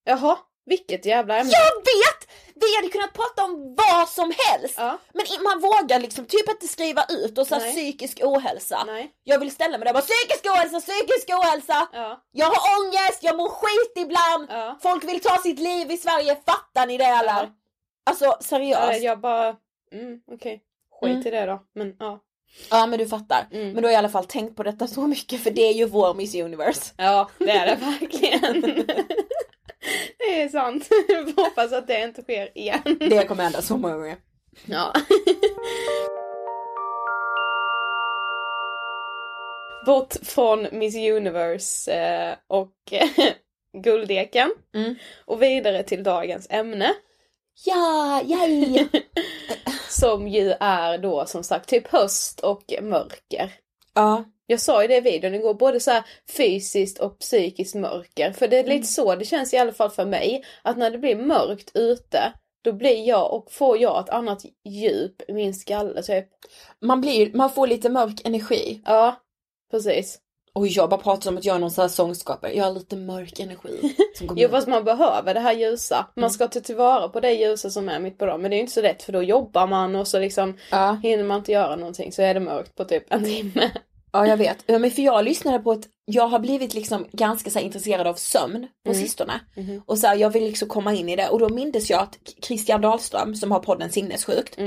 Jaha, 0.04 0.38
vilket 0.66 1.06
jävla 1.06 1.38
ämne? 1.38 1.52
jag 1.52 1.76
vet! 1.82 2.17
Vi 2.62 2.76
hade 2.76 2.90
kunnat 2.90 3.14
prata 3.14 3.44
om 3.44 3.76
vad 3.76 4.10
som 4.10 4.34
helst! 4.46 4.76
Ja, 4.78 4.98
Men 5.14 5.26
man 5.44 5.60
vågar 5.60 6.00
liksom 6.00 6.26
typ 6.26 6.50
inte 6.50 6.68
skriva 6.68 7.06
ut 7.10 7.38
och 7.38 7.48
så 7.48 7.56
här 7.56 7.72
psykisk 7.72 8.20
ohälsa. 8.24 8.84
nej. 8.88 9.12
Jag 9.24 9.40
vill 9.40 9.52
ställa 9.52 9.78
mig 9.78 9.86
där 9.86 9.92
och 9.92 9.96
bara 9.96 10.02
psykisk 10.14 10.46
ohälsa, 10.46 10.80
psykisk 10.80 11.30
ohälsa! 11.30 11.88
Ja, 11.94 12.22
Jag 12.32 12.46
har 12.46 12.80
ångest, 12.86 13.20
jag 13.22 13.38
mår 13.38 13.50
skit 13.50 13.94
ibland! 14.06 14.48
ja. 14.50 14.78
Folk 14.82 15.04
vill 15.04 15.20
ta 15.22 15.38
sitt 15.38 15.60
liv 15.60 15.92
i 15.92 15.98
Sverige, 15.98 16.36
fattar 16.46 16.88
ni 16.88 16.98
det 16.98 17.04
eller? 17.06 17.52
Alltså 18.06 18.38
seriöst. 18.42 19.02
jag 19.04 19.20
bara, 19.20 19.48
mm, 19.92 20.20
okej. 20.32 20.62
Skit 21.02 21.12
Mm. 21.12 21.28
i 21.28 21.32
det 21.32 21.46
då. 21.46 21.60
Men 21.76 21.96
ja. 22.00 22.20
Ja 22.70 22.86
men 22.88 23.00
du 23.00 23.08
fattar. 23.08 23.48
Mm. 23.52 23.72
Men 23.72 23.82
då 23.84 23.88
har 23.88 23.94
i 23.94 23.96
alla 23.96 24.10
fall 24.10 24.26
tänkt 24.26 24.56
på 24.56 24.64
detta 24.64 24.88
så 24.88 25.08
mycket 25.08 25.44
för 25.44 25.52
det 25.52 25.62
är 25.62 25.74
ju 25.74 25.86
vår 25.86 26.14
Miss 26.14 26.36
Universe. 26.36 26.94
Ja, 26.98 27.30
det 27.38 27.52
är 27.52 27.66
det 27.66 27.76
verkligen. 27.76 28.64
sant. 30.58 30.90
Hoppas 31.36 31.74
att 31.74 31.88
det 31.88 32.04
inte 32.04 32.22
sker 32.22 32.58
igen. 32.58 32.98
Det 33.00 33.28
kommer 33.28 33.44
hända 33.44 33.62
så 33.62 33.78
många 33.78 33.96
gånger. 33.96 34.18
Ja. 34.66 34.94
Bort 39.86 40.16
från 40.24 40.68
Miss 40.72 40.96
Universe 40.96 41.94
eh, 41.94 42.36
och 42.48 42.94
guldeken 43.84 44.52
mm. 44.76 44.96
och 45.26 45.42
vidare 45.42 45.84
till 45.84 46.04
dagens 46.04 46.48
ämne. 46.50 46.94
Ja, 47.66 48.22
yay! 48.26 48.88
som 49.90 50.28
ju 50.28 50.54
är 50.60 50.98
då 50.98 51.26
som 51.26 51.44
sagt 51.44 51.70
typ 51.70 51.88
höst 51.88 52.40
och 52.40 52.74
mörker. 52.82 53.54
Ja. 53.94 54.24
Jag 54.50 54.62
sa 54.62 54.82
ju 54.82 54.88
det 54.88 54.98
i 54.98 55.02
videon 55.02 55.36
igår, 55.36 55.54
både 55.54 55.80
så 55.80 55.92
fysiskt 56.38 57.00
och 57.00 57.20
psykiskt 57.20 57.76
mörker. 57.76 58.32
För 58.32 58.48
det 58.48 58.58
är 58.60 58.64
lite 58.64 58.88
så 58.88 59.16
det 59.16 59.26
känns 59.26 59.54
i 59.54 59.58
alla 59.58 59.72
fall 59.74 59.90
för 59.90 60.06
mig. 60.06 60.44
Att 60.62 60.78
när 60.78 60.92
det 60.92 60.98
blir 60.98 61.16
mörkt 61.16 61.72
ute, 61.74 62.34
då 62.64 62.72
blir 62.74 63.08
jag 63.08 63.34
och 63.34 63.52
får 63.52 63.78
jag 63.78 64.00
ett 64.04 64.10
annat 64.10 64.42
djup 64.66 65.22
i 65.28 65.34
min 65.34 65.54
skalle 65.54 66.02
typ. 66.04 66.28
man 66.82 67.02
blir, 67.02 67.34
man 67.34 67.50
får 67.50 67.68
lite 67.68 67.90
mörk 67.90 68.22
energi. 68.26 68.82
Ja, 68.86 69.16
precis. 69.72 70.20
Och 70.54 70.68
jag 70.68 70.90
bara 70.90 71.02
pratar 71.02 71.22
som 71.22 71.38
att 71.38 71.46
jag 71.46 71.56
är 71.56 71.60
någon 71.60 71.72
sån 71.72 71.82
här 71.82 71.90
sångskapare. 71.90 72.54
Jag 72.54 72.66
har 72.66 72.72
lite 72.72 72.96
mörk 72.96 73.40
energi. 73.40 73.96
Jo 74.36 74.50
fast 74.50 74.68
man 74.68 74.84
behöver 74.84 75.34
det 75.34 75.40
här 75.40 75.54
ljusa. 75.54 76.08
Man 76.16 76.32
ska 76.32 76.48
ta 76.48 76.60
tillvara 76.60 77.10
på 77.10 77.20
det 77.20 77.32
ljusa 77.34 77.70
som 77.70 77.90
är 77.90 78.00
mitt 78.00 78.18
på 78.18 78.26
dagen. 78.26 78.42
Men 78.42 78.52
det 78.52 78.56
är 78.56 78.58
ju 78.58 78.62
inte 78.62 78.74
så 78.74 78.82
lätt 78.82 79.04
för 79.04 79.14
då 79.14 79.24
jobbar 79.24 79.68
man 79.68 79.96
och 79.96 80.08
så 80.08 80.20
liksom 80.20 80.58
Ja. 80.72 81.00
hinner 81.04 81.24
man 81.24 81.38
inte 81.38 81.52
göra 81.52 81.76
någonting 81.76 82.12
så 82.12 82.22
är 82.22 82.34
det 82.34 82.40
mörkt 82.40 82.76
på 82.76 82.86
typ 82.86 83.14
en 83.14 83.24
timme. 83.24 83.72
Ja 84.12 84.28
jag 84.28 84.38
vet. 84.38 84.64
Ja, 84.66 84.80
men 84.80 84.92
för 84.92 85.02
jag 85.02 85.26
lyssnade 85.26 85.60
på 85.60 85.72
ett, 85.72 85.88
jag 86.06 86.28
har 86.28 86.40
blivit 86.40 86.74
liksom 86.74 87.06
ganska 87.12 87.50
så 87.50 87.60
intresserad 87.60 88.08
av 88.08 88.14
sömn 88.14 88.68
på 88.86 88.92
sistone. 89.02 89.40
Och 89.86 89.98
så 90.00 90.08
här, 90.08 90.16
jag 90.16 90.30
vill 90.30 90.44
liksom 90.44 90.68
komma 90.68 90.94
in 90.94 91.10
i 91.10 91.16
det 91.16 91.30
och 91.30 91.40
då 91.40 91.50
mindes 91.50 91.90
jag 91.90 92.02
att 92.02 92.18
Christian 92.44 92.82
Dahlström 92.82 93.36
som 93.36 93.52
har 93.52 93.60
podden 93.60 93.92
Sinnessjukt. 93.92 94.58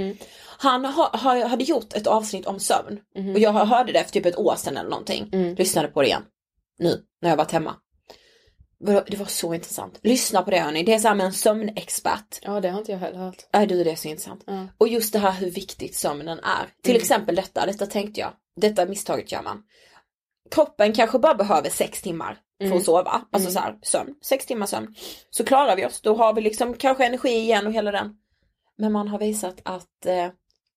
Han 0.59 0.85
ha, 0.85 1.17
ha, 1.17 1.47
hade 1.47 1.65
gjort 1.65 1.93
ett 1.93 2.07
avsnitt 2.07 2.47
om 2.47 2.59
sömn. 2.61 3.01
Och 3.35 3.41
jag 3.41 3.53
hörde 3.53 3.93
det 3.93 4.05
för 4.05 4.11
typ 4.13 4.27
ett 4.27 4.39
år 4.39 4.55
sedan 4.57 4.77
eller 4.77 4.91
någonting. 4.91 5.29
Lyssnade 5.57 5.89
på 5.89 6.01
det 6.03 6.07
igen. 6.09 6.23
Nu 6.79 7.03
när 7.23 7.31
jag 7.31 7.37
varit 7.37 7.51
hemma. 7.53 7.75
Det 8.85 9.17
var 9.17 9.27
så 9.27 9.55
intressant. 9.55 9.99
Lyssna 10.03 10.43
på 10.43 10.51
det 10.51 10.59
hörni. 10.59 10.83
Det 10.83 10.95
är 10.95 10.99
så 10.99 11.09
här 11.09 11.15
med 11.15 11.27
en 11.27 11.33
sömnexpert. 11.33 12.39
Ja 12.43 12.61
det 12.61 12.69
har 12.69 12.79
inte 12.79 12.93
jag 12.93 12.99
heller 12.99 13.19
hört. 13.19 13.47
Nej 13.53 13.67
du 13.67 13.85
det 13.85 13.91
är 13.91 13.97
så 13.97 14.09
intressant. 14.09 14.45
Ja. 14.47 14.67
Och 14.79 14.89
just 14.89 15.13
det 15.13 15.19
här 15.19 15.33
hur 15.33 15.51
viktigt 15.51 15.95
sömnen 15.95 16.39
är. 16.39 16.83
Till 16.83 16.97
exempel 16.97 17.35
detta, 17.35 17.67
detta 17.67 17.87
tänkte 17.87 18.21
jag. 18.21 18.33
Detta 18.57 18.87
misstaget 18.87 19.33
gör 19.33 19.43
man. 19.43 19.63
Kroppen 20.51 20.93
kanske 20.93 21.19
bara 21.19 21.35
behöver 21.35 21.71
sex 21.71 22.03
timmar 22.03 22.39
för 22.69 22.77
att 22.77 22.85
sova. 22.85 23.23
Alltså 23.31 23.51
så 23.51 23.59
här, 23.59 23.79
sömn. 23.83 24.15
Sex 24.23 24.47
timmar 24.47 24.67
sömn. 24.67 24.95
Så 25.31 25.45
klarar 25.45 25.77
vi 25.77 25.87
oss. 25.87 26.01
Då 26.01 26.17
har 26.17 26.35
vi 26.35 26.41
liksom 26.41 26.75
kanske 26.75 27.07
energi 27.07 27.29
igen 27.31 27.67
och 27.67 27.73
hela 27.73 27.91
den. 27.91 28.17
Men 28.79 28.93
man 28.93 29.09
har 29.09 29.19
visat 29.19 29.61
att 29.63 30.07
eh, 30.07 30.29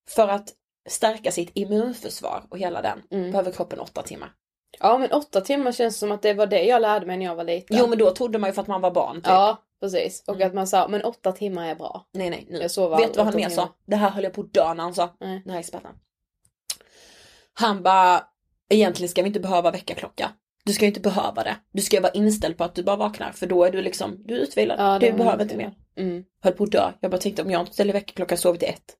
för 0.09 0.27
att 0.27 0.53
stärka 0.89 1.31
sitt 1.31 1.51
immunförsvar 1.53 2.43
och 2.49 2.59
hela 2.59 2.81
den 2.81 3.01
behöver 3.31 3.51
kroppen 3.51 3.79
åtta 3.79 4.01
timmar. 4.01 4.31
Ja 4.83 4.97
men 4.97 5.11
åtta 5.11 5.41
timmar 5.41 5.71
känns 5.71 5.99
som 5.99 6.11
att 6.11 6.21
det 6.21 6.33
var 6.33 6.47
det 6.47 6.63
jag 6.63 6.81
lärde 6.81 7.05
mig 7.05 7.17
när 7.17 7.25
jag 7.25 7.35
var 7.35 7.43
liten. 7.43 7.77
Jo 7.77 7.87
men 7.87 7.97
då 7.97 8.11
trodde 8.11 8.39
man 8.39 8.49
ju 8.49 8.53
för 8.53 8.61
att 8.61 8.67
man 8.67 8.81
var 8.81 8.91
barn 8.91 9.15
typ. 9.15 9.25
Ja 9.25 9.57
precis. 9.79 10.23
Och 10.27 10.41
att 10.41 10.53
man 10.53 10.67
sa 10.67 10.87
men 10.87 11.03
åtta 11.03 11.31
timmar 11.31 11.67
är 11.67 11.75
bra. 11.75 12.05
Nej 12.13 12.29
nej 12.29 12.47
nu. 12.49 12.57
Jag 12.57 12.71
sover 12.71 12.97
Vet 12.97 13.13
du 13.13 13.17
vad 13.17 13.25
han 13.25 13.35
mer 13.35 13.49
sa? 13.49 13.69
Det 13.85 13.95
här 13.95 14.09
höll 14.09 14.23
jag 14.23 14.33
på 14.33 14.41
att 14.41 14.53
dö 14.53 14.73
när 14.73 14.83
han 14.83 14.93
sa. 14.93 15.15
Nej. 15.19 15.41
Den 15.45 15.53
här 15.53 15.59
experten. 15.59 15.91
Han 17.53 17.83
bara, 17.83 18.23
egentligen 18.69 19.09
ska 19.09 19.21
vi 19.21 19.27
inte 19.27 19.39
behöva 19.39 19.71
väckarklocka. 19.71 20.31
Du 20.65 20.73
ska 20.73 20.85
ju 20.85 20.87
inte 20.87 20.99
behöva 20.99 21.43
det. 21.43 21.55
Du 21.71 21.81
ska 21.81 22.01
vara 22.01 22.11
inställd 22.11 22.57
på 22.57 22.63
att 22.63 22.75
du 22.75 22.83
bara 22.83 22.95
vaknar 22.95 23.31
för 23.31 23.47
då 23.47 23.63
är 23.63 23.71
du 23.71 23.81
liksom, 23.81 24.23
du 24.25 24.35
är 24.35 24.39
utvilad. 24.39 24.79
Ja, 24.79 24.99
du 24.99 25.11
behöver 25.11 25.43
inte 25.43 25.57
mer. 25.57 25.73
Mm. 25.97 26.23
Höll 26.43 26.53
på 26.53 26.63
att 26.63 26.71
dö. 26.71 26.91
Jag 26.99 27.11
bara 27.11 27.17
tänkte 27.21 27.41
om 27.41 27.51
jag 27.51 27.61
inte 27.61 27.73
ställer 27.73 27.93
väckarklockan 27.93 28.37
sover 28.37 28.59
till 28.59 28.69
ett. 28.69 28.97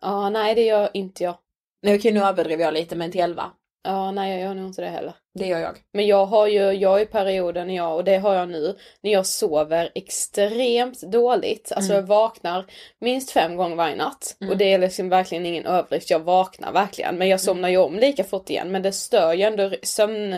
Ja 0.00 0.30
nej 0.30 0.54
det 0.54 0.62
gör 0.62 0.90
inte 0.94 1.24
jag. 1.24 1.38
Nej 1.82 1.96
okej 1.96 2.12
nu 2.12 2.20
överdrev 2.20 2.60
jag 2.60 2.74
lite 2.74 2.96
men 2.96 3.12
till 3.12 3.20
elva. 3.20 3.52
Ja 3.86 4.10
nej 4.10 4.30
jag 4.32 4.40
gör 4.40 4.54
nog 4.54 4.66
inte 4.66 4.82
det 4.82 4.88
heller. 4.88 5.14
Det 5.34 5.46
gör 5.46 5.58
jag. 5.58 5.76
Men 5.92 6.06
jag 6.06 6.26
har 6.26 6.46
ju, 6.46 6.70
jag 6.72 7.02
i 7.02 7.06
perioden 7.06 7.66
när 7.66 7.76
jag, 7.76 7.96
och 7.96 8.04
det 8.04 8.16
har 8.16 8.34
jag 8.34 8.48
nu, 8.48 8.76
när 9.02 9.12
jag 9.12 9.26
sover 9.26 9.90
extremt 9.94 11.00
dåligt. 11.00 11.72
Alltså 11.76 11.92
jag 11.92 12.02
vaknar 12.02 12.64
minst 13.00 13.30
fem 13.30 13.56
gånger 13.56 13.76
varje 13.76 13.96
natt. 13.96 14.36
Och 14.50 14.56
det 14.56 14.72
är 14.72 14.78
liksom 14.78 15.08
verkligen 15.08 15.46
ingen 15.46 15.66
överdrift, 15.66 16.10
jag 16.10 16.18
vaknar 16.20 16.72
verkligen. 16.72 17.18
Men 17.18 17.28
jag 17.28 17.40
somnar 17.40 17.68
ju 17.68 17.76
om 17.76 17.98
lika 17.98 18.24
fort 18.24 18.50
igen. 18.50 18.72
Men 18.72 18.82
det 18.82 18.92
stör 18.92 19.32
ju 19.32 19.42
ändå 19.42 19.70
sömn, 19.82 20.36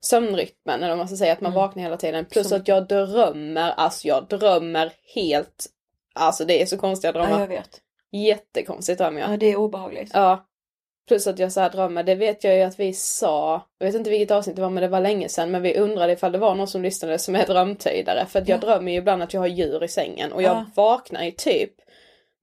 sömnrytmen, 0.00 0.78
eller 0.78 0.88
vad 0.88 0.98
man 0.98 1.08
ska 1.08 1.16
säga, 1.16 1.32
att 1.32 1.40
man 1.40 1.52
vaknar 1.52 1.82
hela 1.82 1.96
tiden. 1.96 2.24
Plus 2.24 2.52
att 2.52 2.68
jag 2.68 2.88
drömmer, 2.88 3.70
alltså 3.70 4.08
jag 4.08 4.26
drömmer 4.28 4.92
helt, 5.14 5.66
alltså 6.14 6.44
det 6.44 6.62
är 6.62 6.66
så 6.66 6.78
konstiga 6.78 7.12
Ja, 7.14 7.20
drömmar. 7.20 7.40
jag 7.40 7.48
vet. 7.48 7.80
Jättekonstigt 8.12 8.98
drömmer 8.98 9.20
jag. 9.20 9.32
Ja 9.32 9.36
det 9.36 9.46
är 9.46 9.56
obehagligt. 9.56 10.10
Ja. 10.14 10.47
Plus 11.08 11.26
att 11.26 11.38
jag 11.38 11.52
så 11.52 11.60
här 11.60 11.70
drömmer, 11.70 12.02
det 12.02 12.14
vet 12.14 12.44
jag 12.44 12.56
ju 12.56 12.62
att 12.62 12.80
vi 12.80 12.92
sa, 12.92 13.66
jag 13.78 13.86
vet 13.86 13.94
inte 13.94 14.10
vilket 14.10 14.30
avsnitt 14.30 14.56
det 14.56 14.62
var 14.62 14.70
men 14.70 14.82
det 14.82 14.88
var 14.88 15.00
länge 15.00 15.28
sedan, 15.28 15.50
men 15.50 15.62
vi 15.62 15.76
undrade 15.78 16.12
ifall 16.12 16.32
det 16.32 16.38
var 16.38 16.54
någon 16.54 16.68
som 16.68 16.82
lyssnade 16.82 17.18
som 17.18 17.34
är 17.36 17.46
drömtydare. 17.46 18.26
För 18.26 18.38
att 18.40 18.48
jag 18.48 18.60
drömmer 18.60 18.92
ju 18.92 18.98
ibland 18.98 19.22
att 19.22 19.34
jag 19.34 19.40
har 19.40 19.46
djur 19.48 19.84
i 19.84 19.88
sängen 19.88 20.32
och 20.32 20.42
jag 20.42 20.56
Ja. 20.56 20.64
vaknar 20.74 21.24
ju 21.24 21.30
typ 21.30 21.72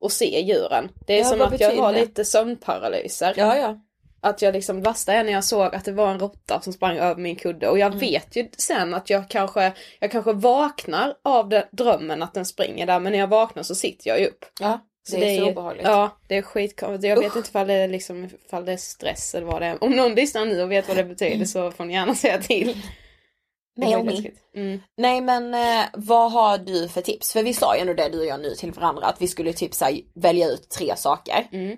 och 0.01 0.11
ser 0.11 0.39
djuren. 0.39 0.89
Det 1.07 1.13
är 1.13 1.17
Ja, 1.17 1.23
som 1.25 1.41
att 1.41 1.59
jag 1.59 1.75
har 1.75 1.93
det? 1.93 1.99
lite 1.99 2.25
sömnparalyser. 2.25 3.33
Ja 3.37 3.57
ja. 3.57 3.79
Att 4.21 4.41
jag 4.41 4.53
liksom, 4.53 4.81
värsta 4.81 5.13
är 5.13 5.23
när 5.23 5.31
jag 5.31 5.43
såg 5.43 5.75
att 5.75 5.85
det 5.85 5.91
var 5.91 6.11
en 6.11 6.19
råtta 6.19 6.61
som 6.61 6.73
sprang 6.73 6.97
över 6.97 7.21
min 7.21 7.35
kudde 7.35 7.69
och 7.69 7.79
jag 7.79 7.87
Mm. 7.87 7.99
vet 7.99 8.35
ju 8.35 8.47
sen 8.57 8.93
att 8.93 9.09
jag 9.09 9.29
kanske, 9.29 9.71
jag 9.99 10.11
kanske 10.11 10.33
vaknar 10.33 11.13
av 11.23 11.49
det, 11.49 11.67
drömmen 11.71 12.23
att 12.23 12.33
den 12.33 12.45
springer 12.45 12.85
där 12.85 12.99
men 12.99 13.11
när 13.11 13.19
jag 13.19 13.27
vaknar 13.27 13.63
så 13.63 13.75
sitter 13.75 14.09
jag 14.09 14.19
ju 14.19 14.25
upp. 14.27 14.45
Ja. 14.59 14.79
Så 15.09 15.15
det 15.15 15.35
är 15.35 15.39
så 15.39 15.49
obehagligt. 15.49 15.85
Ja, 15.85 16.17
det 16.27 16.37
är 16.37 16.41
skitkonstigt. 16.41 17.09
Jag 17.09 17.15
vet 17.15 17.27
Usch. 17.27 17.37
inte 17.37 17.49
ifall 17.49 17.67
det, 17.67 17.73
är 17.73 17.87
liksom, 17.87 18.29
ifall 18.45 18.65
det 18.65 18.73
är 18.73 18.77
stress 18.77 19.35
eller 19.35 19.47
vad 19.47 19.61
det 19.61 19.65
är. 19.65 19.83
Om 19.83 19.91
någon 19.91 20.15
lyssnar 20.15 20.45
nu 20.45 20.61
och 20.61 20.71
vet 20.71 20.87
vad 20.87 20.97
det 20.97 21.03
betyder 21.03 21.45
så 21.45 21.71
får 21.71 21.85
ni 21.85 21.93
gärna 21.93 22.15
säga 22.15 22.41
till. 22.41 22.77
Det 23.75 24.03
läskigt. 24.03 24.37
Mm. 24.55 24.81
Nej 24.97 25.21
men 25.21 25.53
eh, 25.53 25.85
vad 25.93 26.31
har 26.31 26.57
du 26.57 26.87
för 26.87 27.01
tips? 27.01 27.33
För 27.33 27.43
vi 27.43 27.53
sa 27.53 27.75
ju 27.75 27.81
ändå 27.81 27.93
det 27.93 28.09
du 28.09 28.19
och 28.19 28.25
jag 28.25 28.39
nu 28.39 28.55
till 28.55 28.71
varandra 28.71 29.07
att 29.07 29.21
vi 29.21 29.27
skulle 29.27 29.53
typ 29.53 29.73
så 29.73 29.85
här, 29.85 30.01
välja 30.13 30.47
ut 30.47 30.69
tre 30.69 30.95
saker. 30.95 31.47
Mm. 31.51 31.77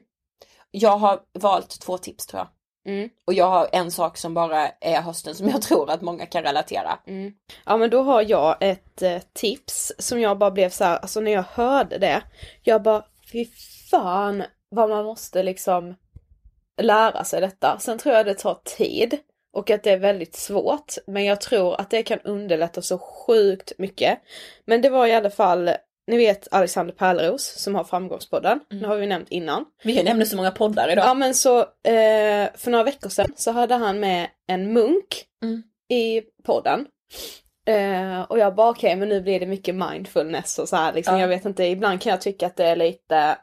Jag 0.72 0.98
har 0.98 1.20
valt 1.34 1.80
två 1.82 1.98
tips 1.98 2.26
tror 2.26 2.40
jag. 2.40 2.48
Mm. 2.94 3.10
Och 3.26 3.34
jag 3.34 3.50
har 3.50 3.70
en 3.72 3.92
sak 3.92 4.18
som 4.18 4.34
bara 4.34 4.68
är 4.68 5.02
hösten 5.02 5.36
som 5.36 5.50
jag 5.50 5.62
tror 5.68 5.90
att 5.90 6.02
många 6.02 6.26
kan 6.26 6.44
relatera. 6.44 7.00
Mm. 7.08 7.34
Ja 7.66 7.78
men 7.78 7.90
då 7.90 8.02
har 8.02 8.22
jag 8.22 8.58
ett 8.60 9.02
eh, 9.02 9.22
tips 9.34 9.94
som 10.00 10.22
jag 10.22 10.38
bara 10.38 10.52
blev 10.52 10.70
så 10.70 10.84
här, 10.84 10.98
alltså 10.98 11.20
när 11.20 11.32
jag 11.32 11.46
hörde 11.52 11.98
det, 11.98 12.24
jag 12.64 12.84
bara 12.84 13.04
fy 13.32 13.46
fan 13.92 14.44
vad 14.70 14.90
man 14.90 15.06
måste 15.06 15.44
liksom 15.44 15.96
lära 16.82 17.24
sig 17.24 17.42
detta. 17.42 17.78
Sen 17.80 17.98
tror 17.98 18.16
jag 18.16 18.26
det 18.26 18.34
tar 18.34 18.60
tid 18.78 19.18
och 19.54 19.70
att 19.70 19.84
det 19.84 19.92
är 19.92 19.98
väldigt 19.98 20.36
svårt. 20.36 20.94
Men 21.08 21.26
jag 21.26 21.42
tror 21.42 21.82
att 21.82 21.90
det 21.90 22.04
kan 22.04 22.20
underlätta 22.20 22.82
så 22.82 22.98
sjukt 22.98 23.72
mycket. 23.78 24.20
Men 24.66 24.82
det 24.82 24.90
var 24.90 25.08
i 25.08 25.14
alla 25.14 25.30
fall, 25.30 25.70
ni 26.08 26.18
vet 26.18 26.48
Alexander 26.52 26.94
Pärleros 26.94 27.44
som 27.46 27.76
har 27.76 27.84
Framgångspodden. 27.84 28.60
Det 28.70 28.86
har 28.88 28.96
vi 28.96 29.08
nämnt 29.08 29.30
innan. 29.30 29.66
Vi 29.84 30.04
nämner 30.04 30.26
så 30.26 30.36
många 30.36 30.52
poddar 30.52 30.92
idag. 30.92 31.06
Ja 31.06 31.14
men 31.14 31.34
så 31.34 31.60
eh, 31.60 32.50
för 32.56 32.70
några 32.72 32.84
veckor 32.84 33.10
sedan 33.10 33.34
så 33.36 33.52
hade 33.52 33.76
han 33.76 34.00
med 34.00 34.30
en 34.48 34.74
munk 34.74 35.24
Mm. 35.44 35.64
i 35.90 36.22
podden. 36.44 36.86
Eh, 37.68 38.22
och 38.22 38.40
jag 38.40 38.56
bara 38.56 38.70
okej 38.70 38.96
men 38.96 39.10
nu 39.10 39.22
blir 39.22 39.40
det 39.40 39.46
mycket 39.46 39.76
mindfulness 39.76 40.60
och 40.60 40.70
så 40.70 40.76
här 40.76 40.94
liksom. 40.94 41.16
Ja. 41.16 41.22
Jag 41.22 41.28
vet 41.28 41.46
inte, 41.46 41.64
ibland 41.64 42.02
kan 42.02 42.10
jag 42.10 42.22
tycka 42.22 42.46
att 42.48 42.56
det 42.56 42.66
är 42.66 42.76
lite 42.76 43.38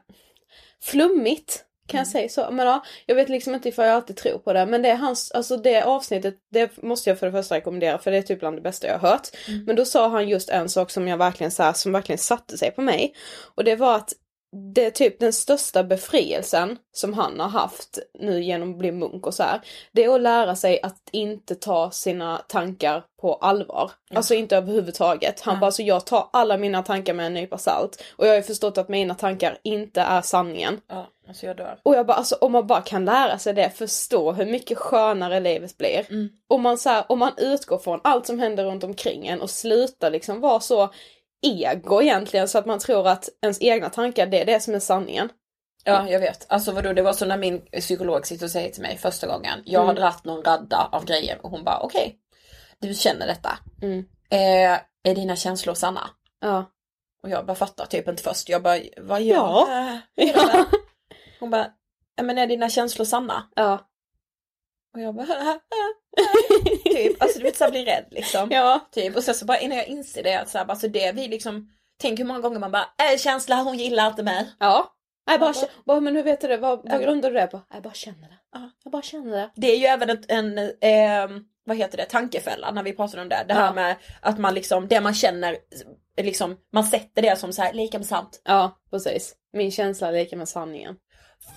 flummigt. 0.82 1.64
Kan 1.88 1.98
Mm. 1.98 2.00
jag 2.00 2.12
säga 2.12 2.28
så? 2.28 2.50
Men 2.54 2.66
ja, 2.66 2.84
jag 3.06 3.14
vet 3.14 3.28
liksom 3.28 3.54
inte 3.54 3.68
ifall 3.68 3.84
jag 3.86 3.94
alltid 3.94 4.16
tror 4.16 4.38
på 4.38 4.52
det. 4.52 4.66
Men 4.66 4.82
det 4.82 4.88
är 4.88 4.96
hans, 4.96 5.30
alltså 5.32 5.56
det 5.56 5.82
avsnittet, 5.82 6.34
det 6.52 6.82
måste 6.82 7.10
jag 7.10 7.18
för 7.18 7.26
det 7.26 7.32
första 7.32 7.54
rekommendera 7.54 7.98
för 7.98 8.10
det 8.10 8.16
är 8.16 8.22
typ 8.22 8.40
bland 8.40 8.56
det 8.56 8.60
bästa 8.62 8.86
jag 8.86 8.98
har 8.98 9.08
hört. 9.08 9.28
Mm. 9.48 9.64
Men 9.64 9.76
då 9.76 9.84
sa 9.84 10.08
han 10.08 10.28
just 10.28 10.48
en 10.50 10.68
sak 10.68 10.90
som 10.90 11.08
jag 11.08 11.16
verkligen 11.16 11.50
så 11.50 11.62
här, 11.62 11.72
som 11.72 11.92
verkligen 11.92 12.18
satte 12.18 12.58
sig 12.58 12.70
på 12.70 12.80
mig. 12.82 13.14
Och 13.54 13.64
det 13.64 13.76
var 13.76 13.96
att 13.96 14.12
det 14.54 14.84
är 14.84 14.90
typ 14.90 15.20
den 15.20 15.32
största 15.32 15.84
befrielsen 15.84 16.78
som 16.92 17.14
han 17.14 17.40
har 17.40 17.48
haft 17.48 17.98
nu 18.18 18.42
genom 18.42 18.70
att 18.70 18.78
bli 18.78 18.92
munk 18.92 19.26
och 19.26 19.34
så 19.34 19.42
här. 19.42 19.60
Det 19.92 20.04
är 20.04 20.14
att 20.14 20.20
lära 20.20 20.56
sig 20.56 20.82
att 20.82 21.08
inte 21.12 21.54
ta 21.54 21.90
sina 21.90 22.38
tankar 22.48 23.04
på 23.20 23.34
allvar. 23.34 23.90
Alltså 24.14 24.34
inte 24.34 24.56
överhuvudtaget. 24.56 25.40
Han 25.40 25.60
bara, 25.60 25.66
alltså 25.66 25.82
jag 25.82 26.06
tar 26.06 26.28
alla 26.32 26.56
mina 26.56 26.82
tankar 26.82 27.14
med 27.14 27.26
en 27.26 27.34
nypa 27.34 27.58
salt. 27.58 28.02
Och 28.16 28.26
jag 28.26 28.30
har 28.30 28.36
ju 28.36 28.42
förstått 28.42 28.78
att 28.78 28.88
mina 28.88 29.14
tankar 29.14 29.58
inte 29.62 30.00
är 30.00 30.22
sanningen. 30.22 30.80
Ja, 30.88 31.06
alltså 31.28 31.46
jag 31.46 31.56
dör. 31.56 31.78
Och 31.82 31.94
jag 31.94 32.06
bara, 32.06 32.16
alltså 32.16 32.34
om 32.34 32.52
man 32.52 32.66
bara 32.66 32.82
kan 32.82 33.04
lära 33.04 33.38
sig 33.38 33.54
det, 33.54 33.70
förstå 33.70 34.32
hur 34.32 34.46
mycket 34.46 34.78
skönare 34.78 35.40
livet 35.40 35.78
blir. 35.78 36.06
Om 36.48 36.62
man 36.62 36.78
så 36.78 36.88
här, 36.88 37.04
om 37.08 37.18
man 37.18 37.32
utgår 37.36 37.78
från 37.78 38.00
allt 38.04 38.26
som 38.26 38.38
händer 38.38 38.64
runt 38.64 38.84
omkring 38.84 39.26
en 39.26 39.40
och 39.40 39.50
slutar 39.50 40.10
liksom 40.10 40.40
vara 40.40 40.60
så 40.60 40.90
ego 41.44 42.02
egentligen 42.02 42.48
så 42.48 42.58
att 42.58 42.66
man 42.66 42.78
tror 42.78 43.08
att 43.08 43.28
ens 43.42 43.62
egna 43.62 43.90
tankar 43.90 44.26
det 44.26 44.40
är 44.40 44.44
det 44.44 44.60
som 44.60 44.74
är 44.74 44.78
sanningen. 44.80 45.28
Ja, 45.84 46.08
jag 46.08 46.20
vet. 46.20 46.46
Alltså 46.48 46.72
vadå, 46.72 46.92
det 46.92 47.02
var 47.02 47.12
så 47.12 47.26
när 47.26 47.36
min 47.38 47.60
psykolog 47.60 48.26
sitter 48.26 48.44
och 48.44 48.50
säger 48.50 48.70
till 48.70 48.82
mig 48.82 48.96
första 48.98 49.26
gången. 49.26 49.62
Jag 49.64 49.82
Mm. 49.82 49.86
har 49.86 49.94
dratt 49.94 50.24
någon 50.24 50.42
radda 50.44 50.88
av 50.92 51.04
grejer 51.04 51.38
och 51.42 51.50
hon 51.50 51.64
bara 51.64 51.78
okej, 51.80 52.18
du 52.78 52.94
känner 52.94 53.26
detta. 53.26 53.58
Mm. 53.82 53.98
Eh, 54.30 54.78
är 55.10 55.14
dina 55.14 55.36
känslor 55.36 55.74
sanna? 55.74 56.10
Ja. 56.40 56.70
Och 57.22 57.30
jag 57.30 57.46
bara 57.46 57.54
fattar 57.54 57.86
typ 57.86 58.08
inte 58.08 58.22
först. 58.22 58.48
Jag 58.48 58.62
bara, 58.62 58.78
vad 58.96 59.22
gör 59.22 59.34
Ja. 59.36 59.88
äh, 59.90 59.98
det? 60.16 60.64
Hon 61.40 61.50
bara, 61.50 61.66
"Ja, 62.16 62.22
men 62.22 62.38
är 62.38 62.46
dina 62.46 62.68
känslor 62.68 63.04
sanna? 63.04 63.42
Ja. 63.56 63.78
Och 64.94 65.00
jag 65.00 65.14
bara 65.14 65.26
typ, 66.84 67.22
alltså 67.22 67.38
du 67.38 67.44
vet 67.44 67.56
såhär 67.56 67.70
blir 67.70 67.84
rädd 67.84 68.04
liksom. 68.10 68.48
Ja. 68.50 68.80
Typ, 68.92 69.16
och 69.16 69.22
sen 69.24 69.34
så 69.34 69.44
bara 69.44 69.58
innan 69.58 69.78
jag 69.78 69.86
inser 69.86 70.22
det, 70.22 70.34
att 70.40 70.48
så 70.48 70.58
här, 70.58 70.66
alltså 70.66 70.88
det 70.88 71.12
vi 71.12 71.28
liksom, 71.28 71.68
tänk 72.00 72.18
hur 72.18 72.24
många 72.24 72.40
gånger 72.40 72.58
man 72.58 72.70
bara, 72.72 72.86
äh, 73.12 73.18
känsla 73.18 73.56
hon 73.56 73.78
gillar 73.78 74.06
inte 74.06 74.22
mig. 74.22 74.48
Ja. 74.60 74.90
Jag 75.30 75.40
bara, 75.40 75.52
kä- 75.52 75.68
bara, 75.86 76.00
men 76.00 76.16
hur 76.16 76.22
vet 76.22 76.40
du 76.40 76.48
det? 76.48 76.56
Vad, 76.56 76.90
vad 76.90 77.02
grundar 77.02 77.30
du 77.30 77.36
det 77.36 77.46
på? 77.46 77.60
Jag 77.74 77.82
bara 77.82 77.94
känner 77.94 78.28
det. 78.28 78.38
Ja. 78.52 78.70
Jag 78.84 78.92
bara 78.92 79.02
känner 79.02 79.30
det. 79.36 79.50
Det 79.56 79.72
är 79.72 79.76
ju 79.78 79.84
även 79.86 80.10
ett, 80.10 80.30
en, 80.30 80.58
eh, 80.58 81.38
vad 81.64 81.76
heter 81.76 81.96
det, 81.96 82.04
tankefälla 82.04 82.70
när 82.70 82.82
vi 82.82 82.92
pratade 82.92 83.22
om 83.22 83.28
det. 83.28 83.44
Det 83.48 83.54
här 83.54 83.66
Ja. 83.66 83.72
med 83.72 83.96
att 84.22 84.38
man 84.38 84.54
liksom, 84.54 84.88
det 84.88 85.00
man 85.00 85.14
känner, 85.14 85.56
liksom, 86.20 86.56
man 86.72 86.84
sätter 86.84 87.22
det 87.22 87.38
som 87.38 87.52
så 87.52 87.62
här 87.62 87.72
lika 87.72 87.98
med 87.98 88.06
sant. 88.06 88.42
Ja, 88.44 88.78
precis. 88.90 89.34
Min 89.52 89.70
känsla 89.70 90.08
är 90.08 90.12
lika 90.12 90.36
med 90.36 90.48
sanningen. 90.48 90.96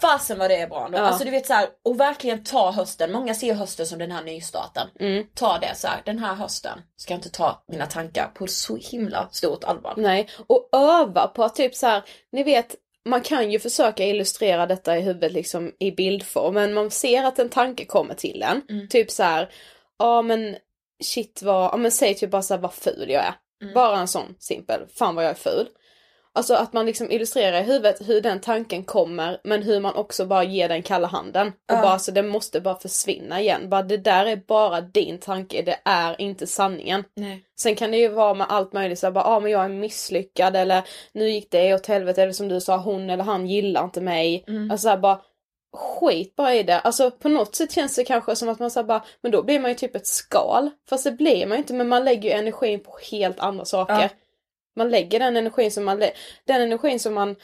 Fasen 0.01 0.39
vad 0.39 0.49
det 0.49 0.55
är 0.55 0.67
bra 0.67 0.89
då. 0.91 0.97
Ja. 0.97 1.01
Alltså 1.01 1.25
du 1.25 1.31
vet 1.31 1.45
så 1.45 1.53
här, 1.53 1.67
och 1.85 1.99
verkligen 1.99 2.43
ta 2.43 2.71
hösten. 2.71 3.11
Många 3.11 3.33
ser 3.33 3.53
hösten 3.53 3.85
som 3.85 3.99
den 3.99 4.11
här 4.11 4.23
nystarten. 4.23 4.87
Mm. 4.99 5.25
Ta 5.33 5.57
det 5.57 5.75
så 5.75 5.87
här, 5.87 6.01
den 6.05 6.19
här 6.19 6.33
hösten 6.33 6.79
ska 6.95 7.13
jag 7.13 7.17
inte 7.17 7.29
ta 7.29 7.63
mina 7.67 7.85
tankar 7.85 8.27
på 8.27 8.47
så 8.47 8.75
himla 8.75 9.29
stort 9.31 9.63
allvar. 9.63 9.93
Nej, 9.97 10.29
och 10.47 10.69
öva 10.71 11.27
på 11.27 11.43
att 11.43 11.55
typ 11.55 11.75
så 11.75 11.87
här, 11.87 12.03
ni 12.31 12.43
vet, 12.43 12.75
man 13.05 13.21
kan 13.21 13.51
ju 13.51 13.59
försöka 13.59 14.05
illustrera 14.05 14.65
detta 14.65 14.97
i 14.97 15.01
huvudet 15.01 15.31
liksom 15.31 15.71
i 15.79 15.91
bildform, 15.91 16.53
men 16.53 16.73
man 16.73 16.91
ser 16.91 17.23
att 17.23 17.39
en 17.39 17.49
tanke 17.49 17.85
kommer 17.85 18.13
till 18.13 18.43
en. 18.43 18.61
Mm. 18.69 18.87
Typ 18.87 19.11
så 19.11 19.23
här, 19.23 19.49
ja 19.99 20.21
men 20.21 20.55
shit 21.03 21.41
vad, 21.43 21.65
ja 21.73 21.77
men 21.77 21.91
säg 21.91 22.15
typ 22.15 22.31
bara 22.31 22.41
så 22.41 22.53
här 22.53 22.61
vad 22.61 22.73
ful 22.73 23.09
jag 23.09 23.23
är. 23.25 23.33
Mm. 23.61 23.73
Bara 23.73 23.99
en 23.99 24.07
sån 24.07 24.35
simpel, 24.39 24.81
fan 24.95 25.15
vad 25.15 25.23
jag 25.23 25.31
är 25.31 25.35
ful. 25.35 25.67
Alltså 26.37 26.53
att 26.53 26.73
man 26.73 26.85
liksom 26.85 27.11
illustrerar 27.11 27.59
i 27.59 27.63
huvudet 27.63 28.09
hur 28.09 28.21
den 28.21 28.39
tanken 28.39 28.83
kommer, 28.83 29.39
men 29.43 29.63
hur 29.63 29.79
man 29.79 29.95
också 29.95 30.25
bara 30.25 30.43
ger 30.43 30.69
den 30.69 30.83
kalla 30.83 31.07
handen. 31.07 31.47
Och 31.47 31.53
Ja. 31.67 31.81
bara 31.81 31.99
så 31.99 32.11
den 32.11 32.27
måste 32.27 32.61
bara 32.61 32.75
försvinna 32.75 33.41
igen. 33.41 33.69
Bara 33.69 33.81
det 33.83 33.97
där 33.97 34.25
är 34.25 34.35
bara 34.35 34.81
din 34.81 35.17
tanke, 35.17 35.61
det 35.61 35.79
är 35.85 36.21
inte 36.21 36.47
sanningen. 36.47 37.03
Nej. 37.15 37.43
Sen 37.59 37.75
kan 37.75 37.91
det 37.91 37.97
ju 37.97 38.07
vara 38.07 38.33
med 38.33 38.47
allt 38.49 38.73
möjligt, 38.73 38.99
så 38.99 39.05
här, 39.05 39.11
bara, 39.11 39.23
ah, 39.23 39.39
men 39.39 39.51
jag 39.51 39.65
är 39.65 39.69
misslyckad 39.69 40.55
eller 40.55 40.83
nu 41.11 41.29
gick 41.29 41.51
det 41.51 41.73
åt 41.73 41.85
helvete 41.85 42.23
eller 42.23 42.33
som 42.33 42.47
du 42.47 42.61
sa, 42.61 42.77
hon 42.77 43.09
eller 43.09 43.23
han 43.23 43.47
gillar 43.47 43.83
inte 43.83 44.01
mig. 44.01 44.43
Mm. 44.47 44.71
Alltså 44.71 44.83
så 44.85 44.89
här, 44.89 44.97
bara 44.97 45.21
skit 45.77 46.35
bara 46.35 46.53
i 46.55 46.63
det. 46.63 46.79
Alltså 46.79 47.11
på 47.11 47.29
något 47.29 47.55
sätt 47.55 47.71
känns 47.71 47.95
det 47.95 48.03
kanske 48.03 48.35
som 48.35 48.49
att 48.49 48.59
man 48.59 48.71
säger 48.71 48.87
bara, 48.87 49.03
men 49.21 49.31
då 49.31 49.43
blir 49.43 49.59
man 49.59 49.71
ju 49.71 49.75
typ 49.75 49.95
ett 49.95 50.07
skal. 50.07 50.69
Fast 50.89 51.03
det 51.03 51.11
blir 51.11 51.45
man 51.47 51.57
ju 51.57 51.61
inte, 51.61 51.73
men 51.73 51.87
man 51.87 52.05
lägger 52.05 52.29
ju 52.29 52.35
energin 52.35 52.79
på 52.79 52.97
helt 53.11 53.39
andra 53.39 53.65
saker. 53.65 54.01
Ja. 54.01 54.09
Man 54.77 54.89
lägger 54.89 55.19
den 55.19 55.37
energin 55.37 55.71
som 55.71 55.85
man, 55.85 55.99
den 56.45 56.61
energin 56.61 56.99
som 56.99 57.13
man 57.13 57.35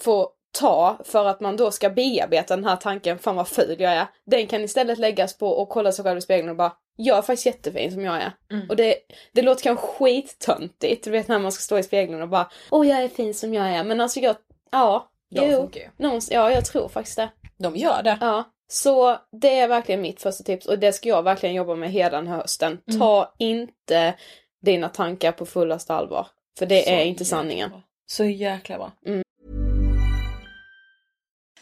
får 0.00 0.28
ta 0.58 0.98
för 1.04 1.26
att 1.26 1.40
man 1.40 1.56
då 1.56 1.70
ska 1.70 1.90
bearbeta 1.90 2.56
den 2.56 2.64
här 2.64 2.76
tanken, 2.76 3.18
fan 3.18 3.36
vad 3.36 3.48
ful 3.48 3.76
jag 3.78 3.92
är. 3.92 4.06
Den 4.26 4.46
kan 4.46 4.64
istället 4.64 4.98
läggas 4.98 5.38
på 5.38 5.62
att 5.62 5.68
kolla 5.68 5.92
sig 5.92 6.04
själv 6.04 6.18
i 6.18 6.20
spegeln 6.20 6.48
och 6.48 6.56
bara, 6.56 6.72
jag 6.96 7.18
är 7.18 7.22
faktiskt 7.22 7.46
jättefin 7.46 7.92
som 7.92 8.04
jag 8.04 8.16
är. 8.16 8.32
Mm. 8.50 8.70
Och 8.70 8.76
det, 8.76 8.94
det 9.32 9.42
låter 9.42 9.62
kanske 9.62 9.86
skittöntigt, 9.86 11.04
du 11.04 11.10
vet 11.10 11.28
när 11.28 11.38
man 11.38 11.52
ska 11.52 11.62
stå 11.62 11.78
i 11.78 11.82
spegeln 11.82 12.22
och 12.22 12.28
bara, 12.28 12.50
åh 12.70 12.88
jag 12.88 13.02
är 13.02 13.08
fin 13.08 13.34
som 13.34 13.54
jag 13.54 13.68
är. 13.68 13.84
Men 13.84 14.00
alltså 14.00 14.20
jag, 14.20 14.36
ja, 14.70 15.10
De 15.30 15.50
jo, 15.50 15.70
någons, 15.96 16.30
ja 16.30 16.50
jag 16.50 16.64
tror 16.64 16.88
faktiskt 16.88 17.16
det. 17.16 17.30
De 17.58 17.76
gör 17.76 18.02
det. 18.02 18.18
Ja, 18.20 18.44
så 18.68 19.18
det 19.32 19.58
är 19.58 19.68
verkligen 19.68 20.00
mitt 20.00 20.22
första 20.22 20.44
tips 20.44 20.66
och 20.66 20.78
det 20.78 20.92
ska 20.92 21.08
jag 21.08 21.22
verkligen 21.22 21.54
jobba 21.54 21.74
med 21.74 21.90
hela 21.90 22.16
den 22.16 22.26
här 22.26 22.36
hösten. 22.36 22.80
Mm. 22.88 23.00
Ta 23.00 23.34
inte 23.38 24.14
dina 24.62 24.88
tankar 24.88 25.32
på 25.32 25.46
fullaste 25.46 25.94
allvar. 25.94 26.26
För 26.58 26.66
det 26.66 26.84
Så 26.84 26.90
är 26.90 27.04
inte 27.04 27.24
sanningen. 27.24 27.70
bra. 27.70 27.82
Så 28.06 28.24
jäkla 28.24 28.78
bra. 28.78 28.92
Mm. 29.06 29.22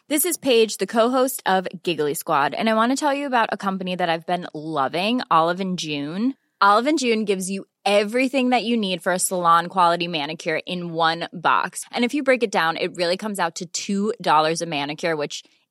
This 0.09 0.25
is 0.25 0.39
Paige, 0.39 0.79
the 0.79 0.87
co-host 0.87 1.43
of 1.47 1.67
Giggly 1.85 2.15
Squad, 2.15 2.55
and 2.55 2.67
I 2.69 2.73
want 2.75 2.93
to 2.93 2.97
tell 2.97 3.13
you 3.15 3.27
about 3.27 3.49
a 3.53 3.57
company 3.59 3.95
that 3.97 4.09
I've 4.09 4.25
been 4.27 4.47
loving, 4.55 5.21
Olive 5.31 5.61
and 5.61 5.79
June. 5.79 6.33
Olive 6.63 6.87
and 6.89 6.99
June 6.99 7.25
gives 7.27 7.51
you 7.51 7.67
everything 7.85 8.51
that 8.51 8.65
you 8.65 8.77
need 8.79 9.03
for 9.03 9.13
a 9.13 9.19
salon 9.19 9.67
quality 9.67 10.09
manicure 10.09 10.61
in 10.67 10.95
one 10.95 11.29
box. 11.33 11.85
And 11.93 12.05
if 12.07 12.15
you 12.15 12.23
break 12.23 12.43
it 12.43 12.51
down, 12.51 12.77
it 12.79 12.97
really 12.97 13.17
comes 13.19 13.39
out 13.39 13.61
to 13.75 14.13
$2 14.23 14.63
a 14.63 14.67
manicure, 14.67 15.15
which 15.15 15.45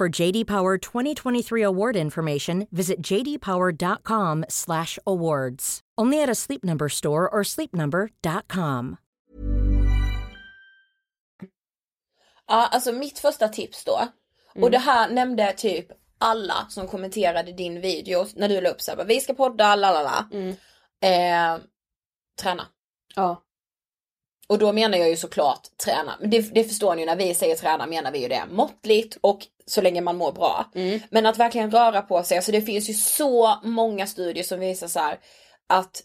For 0.00 0.20
JD 0.20 0.46
Power 0.46 0.78
2023 0.78 1.62
award 1.62 1.96
information, 1.96 2.66
visit 2.70 3.06
jdpower.com/awards. 3.06 5.80
Only 6.00 6.22
at 6.22 6.30
a 6.30 6.34
Sleep 6.34 6.64
Number 6.64 6.88
store 6.88 7.28
or 7.28 7.44
sleepnumber.com. 7.44 8.96
Ja, 12.46 12.66
alltså 12.66 12.92
mitt 12.92 13.18
första 13.18 13.48
tips 13.48 13.84
då. 13.84 14.08
Och 14.62 14.70
det 14.70 14.78
här 14.78 15.10
nämnde 15.10 15.52
typ 15.52 15.86
alla 16.18 16.66
som 16.68 16.86
kommenterade 16.86 17.52
din 17.52 17.80
video 17.80 18.26
när 18.34 18.48
du 18.48 18.60
la 18.60 18.70
upp 18.70 18.80
såhär, 18.80 19.04
vi 19.04 19.20
ska 19.20 19.34
podda, 19.34 19.76
lalala. 19.76 20.28
Eh, 21.02 21.58
träna. 22.42 22.66
Ja. 23.16 23.42
Och 24.50 24.58
då 24.58 24.72
menar 24.72 24.98
jag 24.98 25.08
ju 25.08 25.16
såklart 25.16 25.76
träna. 25.84 26.16
Men 26.20 26.30
det, 26.30 26.54
det 26.54 26.64
förstår 26.64 26.94
ni 26.94 27.02
ju 27.02 27.06
när 27.06 27.16
vi 27.16 27.34
säger 27.34 27.56
träna 27.56 27.86
menar 27.86 28.12
vi 28.12 28.18
ju 28.22 28.28
det 28.28 28.42
måttligt 28.50 29.18
och 29.20 29.46
så 29.66 29.80
länge 29.80 30.00
man 30.00 30.16
mår 30.16 30.32
bra. 30.32 30.70
Men 31.10 31.26
att 31.26 31.38
verkligen 31.38 31.70
röra 31.70 32.02
på 32.02 32.22
sig, 32.22 32.36
alltså 32.36 32.52
det 32.52 32.62
finns 32.62 32.90
ju 32.90 32.94
så 32.94 33.58
många 33.62 34.06
studier 34.06 34.44
som 34.44 34.60
visar 34.60 34.88
så 34.88 34.98
här 35.00 35.18
att 35.66 36.02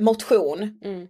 motion 0.00 0.80
Mm. 0.84 1.08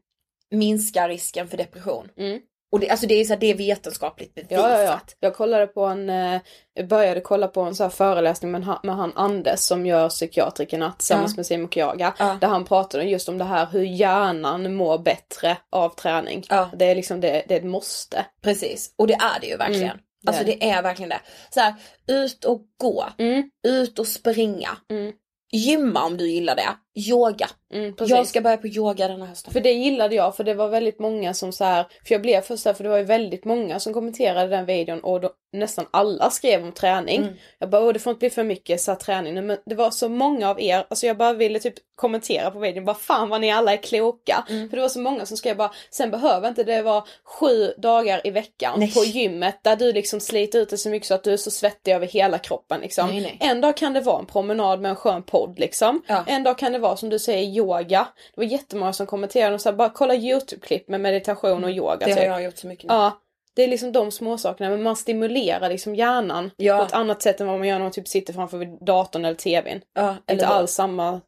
minskar 0.51 1.09
risken 1.09 1.49
för 1.49 1.57
depression. 1.57 2.09
Mm. 2.17 2.41
Och 2.73 2.81
det, 2.81 2.91
alltså 2.91 3.07
det 3.07 3.15
är 3.15 3.25
så 3.25 3.33
här, 3.33 3.41
det 3.41 3.47
är 3.51 3.55
vetenskapligt 3.55 4.35
bevisat. 4.35 4.51
Ja, 4.65 4.71
ja, 4.71 4.83
ja. 4.83 5.01
Jag 5.21 5.35
kollade 5.35 5.67
på 5.67 5.85
en, 5.85 6.11
eh, 6.11 6.41
började 6.89 7.21
kolla 7.21 7.49
på 7.49 7.61
en 7.61 7.75
så 7.75 7.83
här 7.83 7.91
föreläsning 7.91 8.51
med, 8.51 8.65
han- 8.65 8.79
med 8.83 8.97
han 8.97 9.13
Anders 9.15 9.59
som 9.61 9.87
gör 9.87 10.09
psykiatrikerna 10.09 10.93
tillsammans 10.99 11.33
Ja. 11.33 11.37
med 11.37 11.47
Simon 11.47 11.71
Kyaga. 11.71 12.15
Ja. 12.19 12.39
Där 12.41 12.49
han 12.49 12.65
pratade 12.65 13.05
just 13.05 13.29
om 13.29 13.39
det 13.39 13.45
här 13.45 13.67
hur 13.73 13.83
hjärnan 13.83 14.75
mår 14.75 14.99
bättre 14.99 15.57
av 15.73 15.89
träning. 15.95 16.45
Ja. 16.49 16.71
Det 16.77 16.85
är 16.85 16.95
liksom, 16.95 17.21
det, 17.21 17.45
det 17.49 17.55
är 17.55 17.59
ett 17.59 17.65
måste. 17.65 18.27
Precis, 18.43 18.95
och 18.99 19.07
det 19.07 19.15
är 19.15 19.41
det 19.41 19.47
ju 19.47 19.57
verkligen. 19.57 19.85
Mm, 19.91 19.99
det 20.23 20.29
alltså 20.29 20.45
det 20.45 20.71
är 20.71 20.83
verkligen 20.83 21.09
det. 21.09 21.21
Så 21.51 21.61
här, 21.61 21.75
ut 22.09 22.45
och 22.45 22.63
gå, 22.81 23.07
Mm. 23.19 23.51
ut 23.67 23.99
och 23.99 24.07
springa. 24.07 24.69
Mm. 24.91 25.13
Gymma 25.53 26.05
om 26.05 26.17
du 26.17 26.29
gillar 26.31 26.57
det. 26.57 26.69
Yoga. 26.97 27.49
Mm. 27.73 27.95
Jag 27.99 28.27
ska 28.27 28.41
börja 28.41 28.57
på 28.57 28.67
yoga 28.67 29.09
den 29.09 29.21
här 29.21 29.29
hösten. 29.29 29.53
För 29.53 29.61
det 29.61 29.73
gillade 29.73 30.15
jag 30.15 30.37
för 30.37 30.45
det 30.45 30.55
var 30.55 30.69
väldigt 30.69 30.99
många 30.99 31.35
som 31.35 31.53
så 31.53 31.65
här, 31.65 31.87
för 32.05 32.15
jag 32.15 32.23
blev 32.23 32.41
först 32.41 32.65
här, 32.65 32.75
för 32.75 32.85
det 32.85 32.91
var 32.91 32.99
ju 32.99 33.05
väldigt 33.05 33.45
många 33.45 33.81
som 33.81 33.93
kommenterade 33.93 34.49
den 34.49 34.67
videon 34.67 35.01
och 35.01 35.21
då, 35.21 35.31
nästan 35.53 35.87
alla 35.91 36.31
skrev 36.31 36.63
om 36.63 36.73
träning. 36.73 37.23
Mm. 37.23 37.35
Jag 37.59 37.71
bara, 37.71 37.93
det 37.93 37.99
får 37.99 38.11
inte 38.11 38.19
bli 38.19 38.31
för 38.31 38.45
mycket 38.45 38.81
så 38.81 38.91
här, 38.91 38.99
träning 38.99 39.47
men 39.47 39.59
det 39.67 39.75
var 39.75 39.91
så 39.91 40.09
många 40.09 40.51
av 40.51 40.61
er, 40.61 40.87
alltså 40.91 41.07
jag 41.07 41.17
bara 41.17 41.33
ville 41.33 41.59
typ 41.59 41.75
kommentera 41.97 42.51
på 42.51 42.59
videon, 42.59 42.85
bara 42.85 42.97
fan 42.97 43.29
vad 43.29 43.41
ni 43.41 43.53
alla 43.53 43.73
är 43.73 43.83
kloka. 43.83 44.47
Mm. 44.49 44.69
För 44.69 44.77
det 44.77 44.83
var 44.83 44.89
så 44.89 45.01
många 45.01 45.27
som 45.27 45.37
skrev 45.37 45.57
bara, 45.57 45.71
sen 45.91 46.11
behöver 46.11 46.49
inte 46.49 46.65
det 46.65 46.83
vara 46.83 47.05
sju 47.25 47.75
dagar 47.79 48.21
i 48.27 48.31
veckan 48.31 48.75
Nej. 48.81 48.95
på 48.95 49.05
gymmet 49.05 49.59
där 49.63 49.77
du 49.77 49.93
liksom 49.93 50.21
sliter 50.21 50.59
ut 50.59 50.71
det 50.71 50.79
så 50.79 50.89
mycket 50.89 51.09
så 51.09 51.15
att 51.15 51.25
du 51.25 51.33
är 51.33 51.37
så 51.37 51.51
svettig 51.51 51.93
över 51.93 52.07
hela 52.07 52.39
kroppen 52.39 52.81
liksom. 52.81 53.09
Nej, 53.09 53.21
nej. 53.21 53.37
En 53.41 53.61
dag 53.61 53.77
kan 53.77 53.93
det 53.93 54.01
vara 54.01 54.19
en 54.19 54.27
promenad 54.27 54.81
med 54.81 54.89
en 54.89 54.97
skön 54.97 55.23
podd 55.23 55.59
liksom. 55.59 56.03
Ja. 56.07 56.25
En 56.27 56.43
dag 56.43 56.59
kan 56.59 56.73
det 56.73 56.79
vara 56.79 56.86
som 56.95 57.09
du 57.09 57.19
säger 57.19 57.49
yoga. 57.49 58.09
Det 58.35 58.41
var 58.41 58.45
jättemånga 58.45 58.93
som 58.93 59.07
kommenterade 59.07 59.55
och 59.55 59.61
sa 59.61 59.73
bara 59.73 59.91
kolla 59.91 60.15
YouTube-klipp 60.15 60.89
med 60.89 61.01
meditation 61.01 61.65
och 61.65 61.71
yoga 61.71 61.93
Mm. 61.93 62.07
Det 62.07 62.13
har 62.13 62.17
typ. 62.17 62.27
jag 62.27 62.43
gjort 62.45 62.57
så 62.59 62.67
mycket 62.67 62.89
nu. 62.89 62.95
Ja. 62.95 63.21
Det 63.55 63.63
är 63.65 63.69
liksom 63.69 63.93
de 63.93 64.11
små 64.11 64.39
sakerna 64.39 64.71
men 64.71 64.83
man 64.83 64.97
stimulerar 64.97 65.69
liksom 65.69 65.95
hjärnan 65.95 66.51
Ja. 66.57 66.79
på 66.79 66.85
ett 66.85 66.93
annat 66.93 67.23
sätt 67.23 67.41
än 67.41 67.47
vad 67.47 67.59
man 67.59 67.69
gör 67.69 67.75
när 67.79 67.83
man 67.85 67.93
typ 67.93 68.09
sitter 68.09 68.33
framför 68.33 68.85
datorn 68.85 69.25
eller 69.25 69.35
tvn. 69.37 69.81
Ja, 69.95 70.03
eller 70.27 70.33
Inte 70.33 70.47
alls 70.47 70.71
samma 70.73 71.21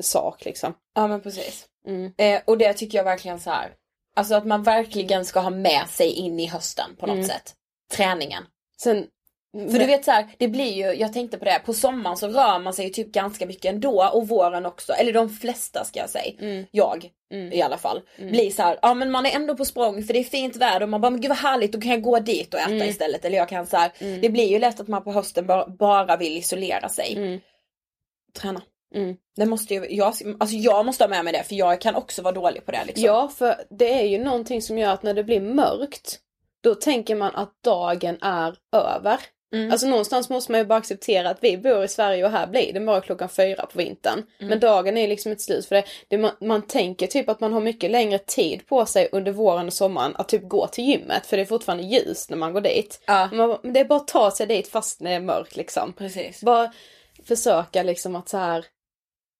sak 0.00 0.44
liksom. 0.44 0.74
Ja 0.94 1.06
men 1.08 1.20
precis. 1.20 1.66
Mm. 1.86 2.12
Eh, 2.18 2.40
och 2.44 2.58
det 2.58 2.72
tycker 2.74 2.98
jag 2.98 3.04
verkligen 3.04 3.40
så 3.40 3.50
här. 3.50 3.72
Alltså 4.16 4.34
att 4.34 4.46
man 4.46 4.62
verkligen 4.62 5.24
ska 5.24 5.40
ha 5.40 5.50
med 5.50 5.88
sig 5.88 6.10
in 6.12 6.40
i 6.40 6.46
hösten 6.46 6.96
på 6.98 7.06
något 7.06 7.14
Mm. 7.14 7.26
sätt. 7.26 7.54
Träningen. 7.96 8.44
Sen, 8.82 9.06
För 9.52 9.78
du 9.78 9.86
vet 9.86 10.04
så 10.04 10.10
här, 10.10 10.26
det 10.38 10.48
blir 10.48 10.72
ju, 10.72 10.84
jag 11.00 11.12
tänkte 11.12 11.38
på 11.38 11.44
det, 11.44 11.60
på 11.64 11.72
sommaren 11.74 12.16
så 12.16 12.28
rör 12.28 12.58
man 12.58 12.74
sig 12.74 12.84
ju 12.84 12.90
typ 12.90 13.12
ganska 13.12 13.46
mycket 13.46 13.64
ändå 13.74 14.10
och 14.12 14.28
våren 14.28 14.66
också, 14.66 14.92
eller 14.92 15.12
de 15.12 15.30
flesta 15.30 15.84
ska 15.84 16.00
jag 16.00 16.10
säga, 16.10 16.32
Mm. 16.40 16.66
jag 16.70 17.10
Mm. 17.32 17.52
i 17.52 17.62
alla 17.62 17.78
fall, 17.78 18.00
blir 18.18 18.50
så 18.50 18.62
här, 18.62 18.78
ja 18.82 18.94
men 18.94 19.10
man 19.10 19.26
är 19.26 19.30
ändå 19.30 19.56
på 19.56 19.64
språng 19.64 20.02
för 20.02 20.12
det 20.12 20.18
är 20.20 20.24
fint 20.24 20.56
väder 20.56 20.82
och 20.82 20.88
man 20.88 21.00
bara 21.00 21.10
men 21.10 21.20
gud 21.20 21.28
vad 21.28 21.38
härligt 21.38 21.72
då 21.72 21.80
kan 21.80 21.90
jag 21.90 22.02
gå 22.02 22.18
dit 22.18 22.54
och 22.54 22.60
äta 22.60 22.70
Mm. 22.70 22.88
istället 22.88 23.24
eller 23.24 23.36
jag 23.36 23.48
kan 23.48 23.66
så 23.66 23.76
här, 23.76 23.92
det 24.20 24.28
blir 24.28 24.48
ju 24.48 24.58
lätt 24.58 24.80
att 24.80 24.88
man 24.88 25.04
på 25.04 25.12
hösten 25.12 25.46
bara, 25.46 25.66
bara 25.66 26.16
vill 26.16 26.36
isolera 26.36 26.88
sig. 26.88 27.14
Mm. 27.16 27.40
Träna. 28.40 28.62
Mm. 28.94 29.16
Det 29.36 29.46
måste 29.46 29.74
ju, 29.74 29.86
jag, 29.90 30.06
alltså 30.40 30.56
jag 30.56 30.86
måste 30.86 31.04
ha 31.04 31.08
med 31.08 31.24
mig 31.24 31.32
det 31.32 31.42
för 31.42 31.54
jag 31.54 31.80
kan 31.80 31.94
också 31.94 32.22
vara 32.22 32.34
dålig 32.34 32.66
på 32.66 32.72
det 32.72 32.84
liksom. 32.86 33.04
Ja, 33.04 33.28
för 33.28 33.54
det 33.70 33.92
är 34.00 34.06
ju 34.06 34.18
någonting 34.18 34.62
som 34.62 34.78
gör 34.78 34.90
att 34.92 35.02
när 35.02 35.14
det 35.14 35.24
blir 35.24 35.40
mörkt, 35.40 36.18
då 36.62 36.74
tänker 36.74 37.14
man 37.16 37.34
att 37.34 37.62
dagen 37.64 38.18
är 38.22 38.54
över. 38.72 39.20
Mm. 39.52 39.72
Alltså 39.72 39.86
någonstans 39.86 40.30
måste 40.30 40.52
man 40.52 40.60
ju 40.60 40.66
bara 40.66 40.78
acceptera 40.78 41.30
att 41.30 41.38
vi 41.40 41.58
bor 41.58 41.84
i 41.84 41.88
Sverige 41.88 42.24
och 42.24 42.30
här 42.30 42.46
blir 42.46 42.72
det 42.72 42.80
bara 42.80 43.00
klockan 43.00 43.28
fyra 43.28 43.66
på 43.66 43.78
vintern. 43.78 44.14
Mm. 44.14 44.48
Men 44.50 44.60
dagen 44.60 44.96
är 44.96 45.08
liksom 45.08 45.32
ett 45.32 45.40
slut 45.40 45.66
för 45.66 45.74
det. 45.74 45.84
det 46.08 46.18
man, 46.18 46.30
man 46.40 46.62
tänker 46.62 47.06
typ 47.06 47.28
att 47.28 47.40
man 47.40 47.52
har 47.52 47.60
mycket 47.60 47.90
längre 47.90 48.18
tid 48.18 48.66
på 48.66 48.86
sig 48.86 49.08
under 49.12 49.32
våren 49.32 49.66
och 49.66 49.72
sommaren 49.72 50.16
att 50.16 50.28
typ 50.28 50.48
gå 50.48 50.66
till 50.66 50.84
gymmet 50.84 51.26
för 51.26 51.36
det 51.36 51.42
är 51.42 51.46
fortfarande 51.46 51.84
ljust 51.84 52.30
när 52.30 52.36
man 52.36 52.52
går 52.52 52.60
dit. 52.60 53.00
Ja. 53.06 53.28
Man, 53.32 53.58
det 53.62 53.80
är 53.80 53.84
bara 53.84 54.00
att 54.00 54.08
ta 54.08 54.30
sig 54.30 54.46
dit 54.46 54.68
fast 54.68 55.00
när 55.00 55.10
det 55.10 55.16
är 55.16 55.20
mörkt 55.20 55.56
liksom. 55.56 55.92
Precis. 55.92 56.40
Bara 56.40 56.72
försöka 57.24 57.82
liksom 57.82 58.16
att 58.16 58.28
så 58.28 58.38
här. 58.38 58.64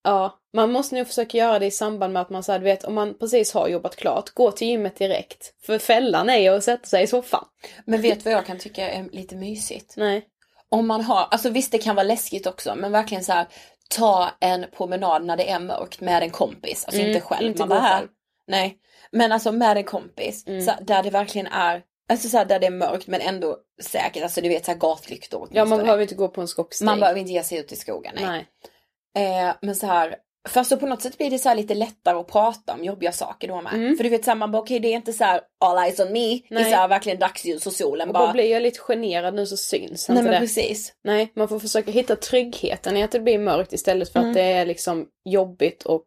Ja, 0.04 0.38
man 0.54 0.72
måste 0.72 0.94
nog 0.94 1.06
försöka 1.06 1.38
göra 1.38 1.58
det 1.58 1.66
i 1.66 1.70
samband 1.70 2.12
med 2.12 2.22
att 2.22 2.30
man 2.30 2.42
så 2.42 2.52
här, 2.52 2.58
du 2.58 2.64
vet 2.64 2.84
om 2.84 2.94
man 2.94 3.18
precis 3.18 3.52
har 3.54 3.68
jobbat 3.68 3.96
klart, 3.96 4.30
gå 4.30 4.50
till 4.52 4.68
gymmet 4.68 4.96
direkt. 4.96 5.54
För 5.66 5.78
fällan 5.78 6.30
är 6.30 6.38
ju 6.38 6.48
att 6.48 6.64
sätta 6.64 6.86
sig 6.86 7.02
i 7.02 7.06
soffan. 7.06 7.44
Men 7.84 8.02
vet 8.02 8.18
du 8.18 8.24
vad 8.24 8.32
jag 8.38 8.46
kan 8.46 8.58
tycka 8.58 8.90
är 8.90 9.08
lite 9.12 9.36
mysigt? 9.36 9.94
Nej. 9.96 10.24
Om 10.68 10.86
man 10.86 11.00
har, 11.00 11.28
alltså 11.30 11.50
visst 11.50 11.72
det 11.72 11.78
kan 11.78 11.96
vara 11.96 12.06
läskigt 12.06 12.46
också 12.46 12.74
men 12.74 12.92
verkligen 12.92 13.24
så 13.24 13.32
här 13.32 13.46
ta 13.96 14.30
en 14.40 14.66
promenad 14.76 15.24
när 15.24 15.36
det 15.36 15.50
är 15.50 15.58
mörkt 15.60 16.00
med 16.00 16.22
en 16.22 16.30
kompis. 16.30 16.84
Alltså 16.84 17.00
Mm, 17.00 17.12
inte 17.12 17.26
själv. 17.26 17.46
inte 17.46 17.58
man 17.62 17.68
bara, 17.68 17.80
här. 17.80 18.06
Nej. 18.46 18.78
Men 19.10 19.32
alltså 19.32 19.52
med 19.52 19.76
en 19.76 19.84
kompis. 19.84 20.46
Mm. 20.46 20.62
Så 20.62 20.72
där 20.80 21.02
det 21.02 21.10
verkligen 21.10 21.46
är, 21.46 21.82
alltså 22.08 22.28
så 22.28 22.36
här, 22.36 22.44
där 22.44 22.58
det 22.58 22.66
är 22.66 22.70
mörkt 22.70 23.06
men 23.06 23.20
ändå 23.20 23.56
säkert. 23.82 24.22
Alltså 24.22 24.40
du 24.40 24.48
vet 24.48 24.64
såhär 24.64 24.78
gatlyktor. 24.78 25.48
Ja, 25.52 25.64
man 25.64 25.78
behöver 25.78 26.02
inte 26.02 26.14
gå 26.14 26.28
på 26.28 26.40
en 26.40 26.48
skogsstig. 26.48 26.84
man 26.86 27.00
behöver 27.00 27.20
inte 27.20 27.32
ge 27.32 27.42
sig 27.42 27.58
ut 27.58 27.72
i 27.72 27.76
skogen. 27.76 28.12
Nej. 28.14 28.24
Nej. 28.24 28.46
Eh, 29.18 29.55
men 29.62 29.77
så 29.77 29.87
här, 29.87 30.16
fast 30.48 30.70
så 30.70 30.77
på 30.77 30.87
något 30.87 31.03
sätt 31.03 31.18
blir 31.18 31.31
det 31.31 31.38
så 31.38 31.48
här 31.48 31.57
lite 31.57 31.75
lättare 31.75 32.18
att 32.18 32.27
prata 32.29 32.72
om 32.72 32.85
jobbiga 32.85 33.12
saker 33.12 33.48
då 33.48 33.61
med. 33.61 33.75
Mm. 33.75 33.96
För 33.96 34.05
du 34.05 34.11
vet 34.11 34.25
såhär, 34.25 34.37
man 34.38 34.51
bara 34.53 34.62
okej 34.62 34.81
det 34.81 34.88
är 34.88 34.96
inte 34.96 35.12
så 35.12 35.25
här 35.25 35.40
all 35.61 35.79
eyes 35.85 36.01
on 36.01 36.12
me. 36.12 36.40
Nej. 36.51 36.64
så 36.64 36.77
här, 36.77 36.88
verkligen 36.88 37.18
dagsljus 37.18 37.66
och 37.66 37.72
solen 37.72 38.09
Och 38.09 38.14
bara. 38.14 38.27
då 38.27 38.33
blir 38.33 38.51
jag 38.51 38.62
lite 38.62 38.79
generad 38.79 39.35
nu 39.35 39.46
så 39.46 39.57
syns 39.57 40.09
Nej 40.09 40.18
inte 40.18 40.22
men 40.31 40.33
det. 40.33 40.38
precis. 40.46 40.92
Nej, 41.05 41.33
man 41.37 41.48
får 41.48 41.59
försöka 41.59 41.90
hitta 41.90 42.16
tryggheten 42.16 42.96
i 42.96 43.03
att 43.03 43.11
det 43.11 43.20
blir 43.20 43.38
mörkt 43.38 43.72
istället 43.72 44.12
för 44.12 44.18
Mm. 44.18 44.31
att 44.31 44.35
det 44.37 44.42
är 44.42 44.66
liksom 44.66 45.07
jobbigt 45.25 45.83
och 45.83 46.07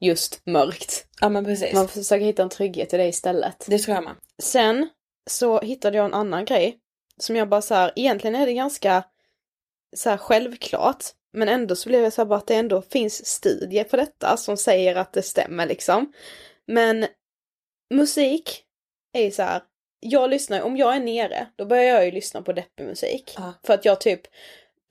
just 0.00 0.46
mörkt. 0.46 1.06
Ja 1.20 1.28
men 1.28 1.44
precis. 1.44 1.72
Man 1.74 1.88
får 1.88 2.00
försöka 2.00 2.24
hitta 2.24 2.42
en 2.42 2.48
trygghet 2.48 2.94
i 2.94 2.96
det 2.96 3.06
istället. 3.08 3.64
Det 3.68 3.78
tror 3.78 3.94
jag 3.94 4.04
med. 4.04 4.14
Sen 4.42 4.88
så 5.30 5.60
hittade 5.60 5.96
jag 5.96 6.06
en 6.06 6.14
annan 6.14 6.44
grej 6.44 6.76
som 7.20 7.36
jag 7.36 7.48
bara 7.48 7.62
så 7.62 7.74
här, 7.74 7.92
egentligen 7.96 8.34
är 8.34 8.46
det 8.46 8.52
ganska 8.54 9.04
så 9.96 10.10
här 10.10 10.16
självklart. 10.16 11.04
Men 11.36 11.48
ändå 11.48 11.76
så 11.76 11.88
blev 11.88 12.02
jag 12.02 12.12
så 12.12 12.20
här 12.20 12.26
bara 12.26 12.38
att 12.38 12.46
det 12.46 12.54
ändå 12.54 12.82
finns 12.82 13.26
studier 13.26 13.84
på 13.84 13.96
detta 13.96 14.36
som 14.36 14.56
säger 14.56 14.96
att 14.96 15.12
det 15.12 15.22
stämmer 15.22 15.66
liksom. 15.66 16.12
Men 16.66 17.06
musik 17.94 18.62
är 19.12 19.24
ju 19.24 19.30
så 19.30 19.42
här, 19.42 19.62
jag 20.00 20.30
lyssnar, 20.30 20.60
om 20.60 20.76
jag 20.76 20.96
är 20.96 21.00
nere, 21.00 21.46
då 21.56 21.64
börjar 21.64 21.84
jag 21.84 22.04
ju 22.04 22.10
lyssna 22.10 22.42
på 22.42 22.52
deppig 22.52 22.84
musik. 22.84 23.34
Ja. 23.36 23.52
För 23.66 23.74
att 23.74 23.84
jag 23.84 24.00
typ 24.00 24.20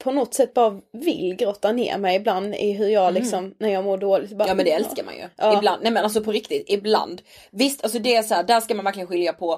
på 0.03 0.11
något 0.11 0.33
sätt 0.33 0.53
bara 0.53 0.81
vill 0.91 1.35
grotta 1.35 1.71
ner 1.71 1.97
mig 1.97 2.15
ibland 2.15 2.55
i 2.55 2.71
hur 2.71 2.87
jag 2.87 3.13
liksom, 3.13 3.55
när 3.59 3.69
jag 3.69 3.83
mår 3.83 3.97
dåligt. 3.97 4.31
Bara, 4.31 4.43
Mm. 4.43 4.47
Ja 4.49 4.55
men 4.55 4.65
det 4.65 4.71
älskar 4.71 5.03
man 5.03 5.15
ju. 5.15 5.23
Ja. 5.35 5.57
Ibland, 5.57 5.83
nej 5.83 5.91
men 5.91 6.03
alltså 6.03 6.23
på 6.23 6.31
riktigt, 6.31 6.65
ibland. 6.67 7.21
Visst, 7.51 7.83
alltså 7.83 7.99
det 7.99 8.15
är 8.15 8.23
så 8.23 8.33
här, 8.33 8.43
där 8.43 8.61
ska 8.61 8.75
man 8.75 8.85
verkligen 8.85 9.07
skilja 9.07 9.33
på 9.33 9.53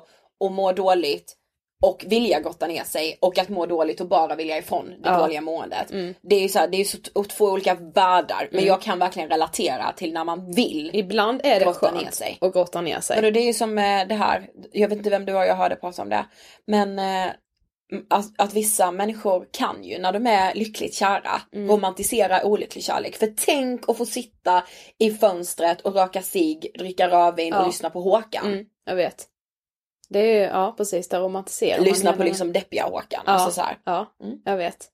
att 0.45 0.52
må 0.52 0.71
dåligt 0.71 1.38
och 1.83 2.05
vilja 2.07 2.39
gotta 2.39 2.67
ner 2.67 2.83
sig 2.83 3.17
och 3.21 3.37
att 3.37 3.49
må 3.49 3.65
dåligt 3.65 4.01
och 4.01 4.07
bara 4.07 4.35
vilja 4.35 4.57
ifrån 4.57 4.85
det 4.89 4.95
Ja. 5.09 5.17
dåliga 5.19 5.41
måendet. 5.41 5.91
Mm. 5.91 6.13
Det 6.21 6.35
är 6.35 6.41
ju 6.41 6.49
så 6.49 6.59
här, 6.59 6.67
det 6.67 6.77
är 6.81 6.83
så 6.85 6.97
två 7.23 7.45
olika 7.45 7.75
världar 7.75 8.49
men 8.51 8.65
jag 8.65 8.81
kan 8.81 8.99
verkligen 8.99 9.29
relatera 9.29 9.91
till 9.93 10.13
när 10.13 10.23
man 10.23 10.51
vill. 10.51 10.91
Ibland 10.93 11.41
är 11.43 11.59
det 11.59 11.65
Grotta 11.65 11.79
skönt 11.79 12.01
ner 12.03 12.11
sig. 12.11 12.37
att 12.41 12.53
grotta 12.53 12.81
ner 12.81 12.99
sig. 12.99 13.21
Men 13.21 13.33
det 13.33 13.39
är 13.39 13.45
ju 13.45 13.53
som 13.53 13.77
eh, 13.77 14.07
det 14.07 14.15
här, 14.15 14.49
jag 14.71 14.89
vet 14.89 14.97
inte 14.97 15.09
vem 15.09 15.25
du 15.25 15.33
var 15.33 15.45
jag 15.45 15.55
hörde 15.55 15.75
prata 15.75 16.01
om 16.01 16.09
det. 16.09 16.25
Men 16.67 16.99
eh, 16.99 17.31
att, 18.09 18.25
att 18.37 18.53
vissa 18.53 18.91
människor 18.91 19.45
kan 19.51 19.83
ju 19.83 19.99
när 19.99 20.11
de 20.13 20.27
är 20.27 20.53
lyckligt 20.55 20.93
kära 20.93 21.41
Mm. 21.55 21.69
romantisera 21.69 22.45
olycklig 22.45 22.83
kärlek. 22.83 23.15
För 23.15 23.33
tänk 23.45 23.89
att 23.89 23.97
få 23.97 24.05
sitta 24.05 24.63
i 24.97 25.11
fönstret 25.11 25.81
och 25.81 25.93
röka 25.93 26.21
cigg, 26.21 26.67
dricka 26.79 27.07
rödvin 27.09 27.53
och 27.53 27.61
Ja. 27.61 27.65
lyssna 27.65 27.89
på 27.89 28.01
Håkan. 28.01 28.45
Mm, 28.53 28.65
jag 28.85 28.95
vet. 28.95 29.25
Det 30.09 30.19
är 30.43 30.47
ja 30.49 30.73
precis, 30.77 31.09
där 31.09 31.19
romantiserar 31.21 31.77
man 31.77 31.85
Lyssna 31.85 32.13
på 32.13 32.23
liksom 32.23 32.53
deppiga 32.53 32.83
Håkan. 32.85 33.23
Ja, 33.25 33.31
Alltså 33.31 33.51
så 33.51 33.61
här. 33.61 33.77
ja 33.83 34.05
Mm. 34.23 34.39
jag 34.45 34.57
vet. 34.57 34.87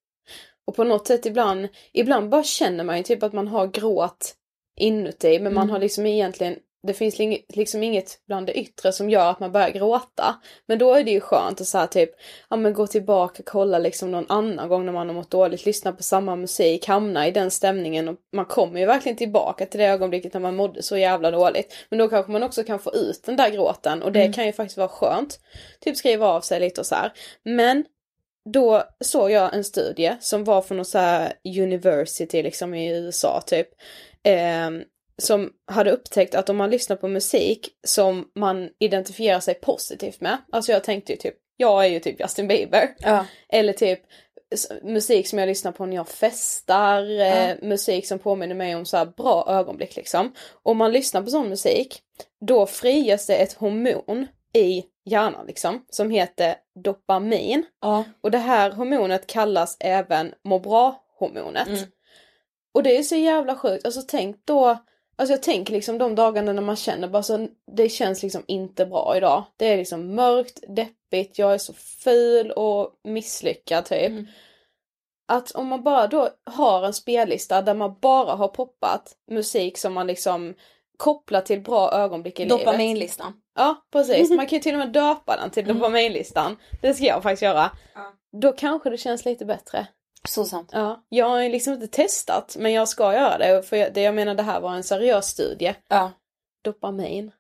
Och 0.65 0.76
på 0.76 0.84
något 0.84 1.08
sätt 1.08 1.26
ibland, 1.26 1.67
ibland 1.93 2.30
bara 2.30 2.43
känner 2.43 2.84
man 2.84 2.97
ju 2.97 3.04
typ 3.04 3.23
att 3.23 3.34
man 3.34 3.47
har 3.47 3.67
gråt 3.67 4.36
inuti 4.80 5.39
men 5.39 5.54
man 5.54 5.63
Mm. 5.63 5.69
har 5.73 5.80
liksom 5.80 6.06
egentligen, 6.06 6.56
det 6.88 6.93
finns 6.93 7.15
liksom 7.54 7.84
inget 7.84 8.19
bland 8.28 8.48
det 8.48 8.54
yttre 8.54 8.91
som 8.91 9.10
gör 9.10 9.30
att 9.32 9.39
man 9.39 9.52
börjar 9.52 9.69
gråta. 9.69 10.36
Men 10.67 10.80
då 10.80 10.93
är 10.93 11.04
det 11.04 11.12
ju 11.12 11.19
skönt 11.19 11.62
att 11.62 11.67
så 11.67 11.78
här 11.78 11.88
typ, 11.88 12.10
ja 12.50 12.56
men 12.56 12.74
gå 12.74 12.88
tillbaka, 12.88 13.43
kolla 13.46 13.80
liksom 13.80 14.12
någon 14.12 14.26
annan 14.30 14.69
gång 14.69 14.86
när 14.86 14.93
man 14.93 15.08
har 15.08 15.15
mått 15.15 15.32
dåligt, 15.32 15.65
lyssna 15.65 15.91
på 15.91 16.04
samma 16.04 16.36
musik, 16.36 16.88
hamna 16.88 17.28
i 17.28 17.32
den 17.32 17.52
stämningen 17.52 18.08
och 18.10 18.15
man 18.36 18.46
kommer 18.46 18.80
ju 18.80 18.86
verkligen 18.86 19.17
tillbaka 19.17 19.65
till 19.65 19.80
det 19.80 19.86
ögonblicket 19.86 20.34
när 20.34 20.41
man 20.41 20.56
mådde 20.56 20.84
så 20.84 20.98
jävla 20.98 21.32
dåligt. 21.32 21.74
Men 21.89 22.00
då 22.00 22.08
kanske 22.10 22.32
man 22.32 22.43
också 22.43 22.63
kan 22.63 22.80
få 22.80 22.93
ut 22.96 23.24
den 23.26 23.36
där 23.36 23.50
gråten 23.50 24.04
och 24.04 24.12
det 24.12 24.19
Mm. 24.22 24.34
kan 24.34 24.46
ju 24.46 24.54
faktiskt 24.54 24.78
vara 24.78 24.88
skönt. 24.88 25.39
Typ 25.82 25.98
skriva 25.98 26.28
av 26.28 26.41
sig 26.41 26.60
lite 26.60 26.82
och 26.82 26.88
så 26.88 26.96
här. 26.96 27.12
Men 27.43 27.86
då 28.54 28.84
såg 29.00 29.32
jag 29.32 29.54
en 29.56 29.63
studie 29.63 30.15
som 30.19 30.43
var 30.43 30.62
från 30.62 30.78
någon 30.78 30.86
så 30.86 30.98
här 30.98 31.34
university 31.46 32.43
liksom 32.43 32.74
i 32.74 32.98
USA 32.98 33.41
typ. 33.46 33.67
ehm, 34.24 34.84
som 35.17 35.52
hade 35.67 35.91
upptäckt 35.91 36.36
att 36.36 36.49
om 36.49 36.58
man 36.58 36.69
lyssnar 36.69 36.95
på 36.95 37.08
musik 37.08 37.69
som 37.88 38.32
man 38.36 38.69
identifierar 38.80 39.39
sig 39.39 39.54
positivt 39.54 40.21
med. 40.21 40.38
Alltså 40.52 40.71
jag 40.71 40.84
tänkte 40.84 41.12
ju 41.12 41.17
typ, 41.17 41.36
jag 41.58 41.86
är 41.86 41.89
ju 41.89 41.99
typ 41.99 42.19
Justin 42.19 42.47
Bieber. 42.47 42.95
Ja. 42.99 43.26
Eller 43.49 43.73
typ 43.73 43.99
musik 44.84 45.28
som 45.28 45.39
jag 45.39 45.47
lyssnar 45.47 45.71
på 45.71 45.86
när 45.86 45.95
jag 45.95 46.08
festar, 46.08 47.19
eh, 47.19 47.56
musik 47.62 48.08
som 48.08 48.19
påminner 48.19 48.56
mig 48.56 48.76
om 48.76 48.86
så 48.86 48.97
här 48.97 49.06
bra 49.06 49.45
ögonblick 49.47 49.95
liksom. 49.95 50.34
Om 50.63 50.78
man 50.78 50.91
lyssnar 50.91 51.21
på 51.21 51.30
sån 51.30 51.49
musik, 51.49 52.02
då 52.47 52.65
frigörs 52.65 53.26
det 53.26 53.36
ett 53.36 53.54
hormon 53.54 54.28
i 54.53 54.84
hjärnan 55.05 55.45
liksom, 55.47 55.86
som 55.89 56.09
heter 56.09 56.55
dopamin. 56.84 57.66
Ja. 57.82 58.03
Och 58.22 58.32
det 58.32 58.38
här 58.38 58.72
hormonet 58.72 59.28
kallas 59.28 59.78
även 59.80 60.34
må 60.43 60.59
bra-hormonet. 60.59 61.68
Mm. 61.68 61.84
Och 62.74 62.84
det 62.84 62.97
är 62.97 63.03
så 63.03 63.16
jävla 63.16 63.55
sjukt, 63.55 63.86
alltså 63.86 64.01
tänk 64.07 64.45
då, 64.45 64.78
alltså 65.16 65.34
jag 65.34 65.43
tänker 65.43 65.74
liksom 65.74 65.97
de 65.97 66.16
dagarna 66.16 66.53
när 66.53 66.61
man 66.61 66.76
känner 66.76 67.07
bara 67.07 67.24
så, 67.24 67.47
det 67.72 67.89
känns 67.89 68.24
liksom 68.24 68.43
inte 68.47 68.86
bra 68.86 69.14
idag. 69.18 69.43
Det 69.57 69.66
är 69.66 69.78
liksom 69.78 70.16
mörkt, 70.16 70.59
deppigt, 70.68 71.39
jag 71.39 71.53
är 71.53 71.57
så 71.57 71.74
ful 71.74 72.51
och 72.51 72.89
misslyckad 73.03 73.86
typ. 73.86 74.09
Mm. 74.09 74.28
att 75.28 75.51
om 75.51 75.68
man 75.68 75.84
bara 75.84 76.07
då 76.07 76.30
har 76.45 76.86
en 76.86 76.93
spellista 76.93 77.61
där 77.61 77.74
man 77.74 77.95
bara 78.01 78.36
har 78.36 78.47
poppat 78.47 79.16
musik 79.32 79.78
som 79.78 79.93
man 79.93 80.07
liksom 80.07 80.53
kopplar 80.97 81.41
till 81.41 81.61
bra 81.61 81.91
ögonblick 81.91 82.39
i 82.39 82.45
livet. 82.45 82.59
Dopaminlistan. 82.59 83.34
Ja 83.55 83.76
precis, 83.91 84.30
man 84.30 84.47
kan 84.47 84.57
ju 84.57 84.64
till 84.64 84.74
och 84.74 84.80
med 84.80 84.91
döpa 84.91 85.36
den 85.36 85.49
till 85.49 85.68
dopaminlistan. 85.68 86.57
Det 86.82 86.93
ska 86.93 87.05
jag 87.05 87.24
faktiskt 87.24 87.41
göra. 87.41 87.72
Då 88.41 88.51
kanske 88.51 88.89
det 88.89 88.97
känns 88.97 89.26
lite 89.26 89.45
bättre. 89.45 89.88
Så 90.30 90.45
sant. 90.45 90.69
Ja, 90.74 91.03
jag 91.09 91.30
har 91.30 91.49
liksom 91.49 91.74
inte 91.74 91.88
testat 91.88 92.55
men 92.59 92.74
jag 92.74 92.88
ska 92.88 93.13
göra 93.13 93.38
det 93.38 93.63
för 93.63 93.78
jag, 93.78 93.93
det, 93.93 94.01
jag 94.01 94.15
menar 94.15 94.36
det 94.36 94.43
här 94.43 94.59
var 94.61 94.74
en 94.74 94.84
seriös 94.84 95.28
studie. 95.28 95.76
Ja. 95.88 96.11
Dopamin. 96.63 97.32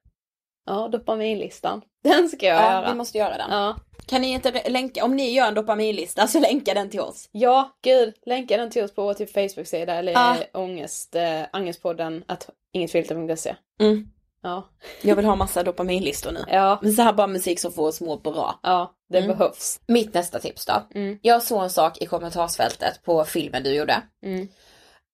Ja, 0.65 0.87
dopaminlistan. 0.87 1.81
Den 2.03 2.29
ska 2.29 2.45
jag 2.45 2.61
Ja, 2.61 2.71
göra. 2.71 2.89
vi 2.91 2.97
måste 2.97 3.17
göra 3.17 3.37
den. 3.37 3.51
Ja. 3.51 3.75
Kan 4.05 4.21
ni 4.21 4.31
inte 4.31 4.69
länka, 4.69 5.05
om 5.05 5.15
ni 5.15 5.31
gör 5.33 5.47
en 5.47 5.53
dopaminlista 5.53 6.27
så 6.27 6.39
länka 6.39 6.73
den 6.73 6.89
till 6.89 6.99
oss. 6.99 7.29
Ja, 7.31 7.77
gud. 7.81 8.13
Länka 8.25 8.57
den 8.57 8.69
till 8.69 8.83
oss 8.83 8.95
på 8.95 9.03
vår 9.03 9.13
typ 9.13 9.33
Facebook-sida 9.33 9.93
eller 9.95 10.11
ja. 10.11 10.37
ångest, 10.53 11.15
äh, 11.15 11.41
ångestpodden 11.53 12.23
att 12.27 12.49
ingetfilter.se. 12.73 13.55
Mm. 13.79 14.07
Ja. 14.43 14.69
Jag 15.01 15.15
vill 15.15 15.25
ha 15.25 15.35
massa 15.35 15.63
dopaminlistor 15.63 16.31
nu. 16.31 16.43
Ja, 16.47 16.79
Men 16.81 16.93
så 16.93 17.01
här 17.01 17.13
bara 17.13 17.27
musik 17.27 17.59
som 17.59 17.71
får 17.71 17.87
oss 17.87 18.01
må 18.01 18.17
bra. 18.17 18.59
ja, 18.63 18.93
det 19.09 19.17
Mm. 19.19 19.37
behövs. 19.37 19.79
Mitt 19.87 20.13
nästa 20.13 20.39
tips 20.39 20.65
då. 20.65 20.87
Mm. 20.95 21.19
Jag 21.21 21.43
såg 21.43 21.63
en 21.63 21.69
sak 21.69 22.01
i 22.01 22.05
kommentarsfältet 22.05 23.03
på 23.03 23.23
filmen 23.25 23.63
du 23.63 23.75
gjorde. 23.75 24.01
Mm. 24.25 24.47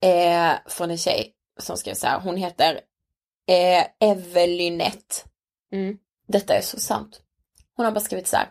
Eh, 0.02 0.58
från 0.68 0.92
en 0.92 0.98
tjej 0.98 1.34
som 1.60 1.78
skrev 1.78 1.94
så 1.94 2.08
här. 2.08 2.20
Hon 2.20 2.38
heter 2.38 2.80
eh, 3.48 4.10
Evelynette. 4.10 5.16
Mm. 5.74 5.98
Detta 6.28 6.54
är 6.54 6.62
så 6.62 6.80
sant. 6.80 7.22
Hon 7.76 7.86
har 7.86 7.92
bara 7.92 8.00
skrivit 8.00 8.28
så 8.28 8.38
här. 8.38 8.48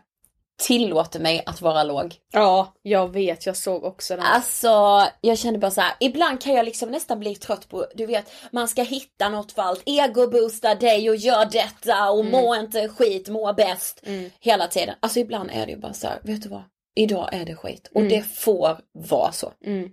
Tillåter 0.58 1.20
mig 1.20 1.42
att 1.46 1.60
vara 1.60 1.82
låg. 1.82 2.14
Ja, 2.32 2.74
jag 2.82 3.12
vet. 3.12 3.46
Jag 3.46 3.56
såg 3.56 3.84
också 3.84 4.16
den. 4.16 4.24
Alltså, 4.24 5.04
jag 5.20 5.38
kände 5.38 5.58
bara 5.58 5.70
så 5.70 5.80
här. 5.80 5.94
Ibland 6.00 6.42
kan 6.42 6.54
jag 6.54 6.64
liksom 6.64 6.90
nästan 6.90 7.20
bli 7.20 7.34
trött 7.34 7.68
på, 7.68 7.86
du 7.94 8.06
vet, 8.06 8.32
man 8.52 8.68
ska 8.68 8.82
hitta 8.82 9.28
något 9.28 9.52
för 9.52 9.62
allt. 9.62 9.82
Ego-boosta 9.86 10.74
dig 10.74 11.10
och 11.10 11.16
gör 11.16 11.44
detta 11.44 12.10
och 12.10 12.24
må 12.24 12.54
inte 12.54 12.88
skit, 12.88 13.28
må 13.28 13.52
bäst. 13.52 14.00
Mm. 14.06 14.30
Hela 14.40 14.66
tiden. 14.66 14.94
Alltså 15.00 15.18
ibland 15.18 15.50
är 15.52 15.66
det 15.66 15.72
ju 15.72 15.78
bara 15.78 15.92
så 15.92 16.06
här, 16.06 16.18
vet 16.22 16.42
du 16.42 16.48
vad? 16.48 16.62
Idag 16.94 17.28
är 17.32 17.44
det 17.44 17.54
skit. 17.56 17.90
Och 17.94 18.02
det 18.02 18.22
får 18.22 18.78
vara 18.92 19.32
så. 19.32 19.52
Mm. 19.66 19.90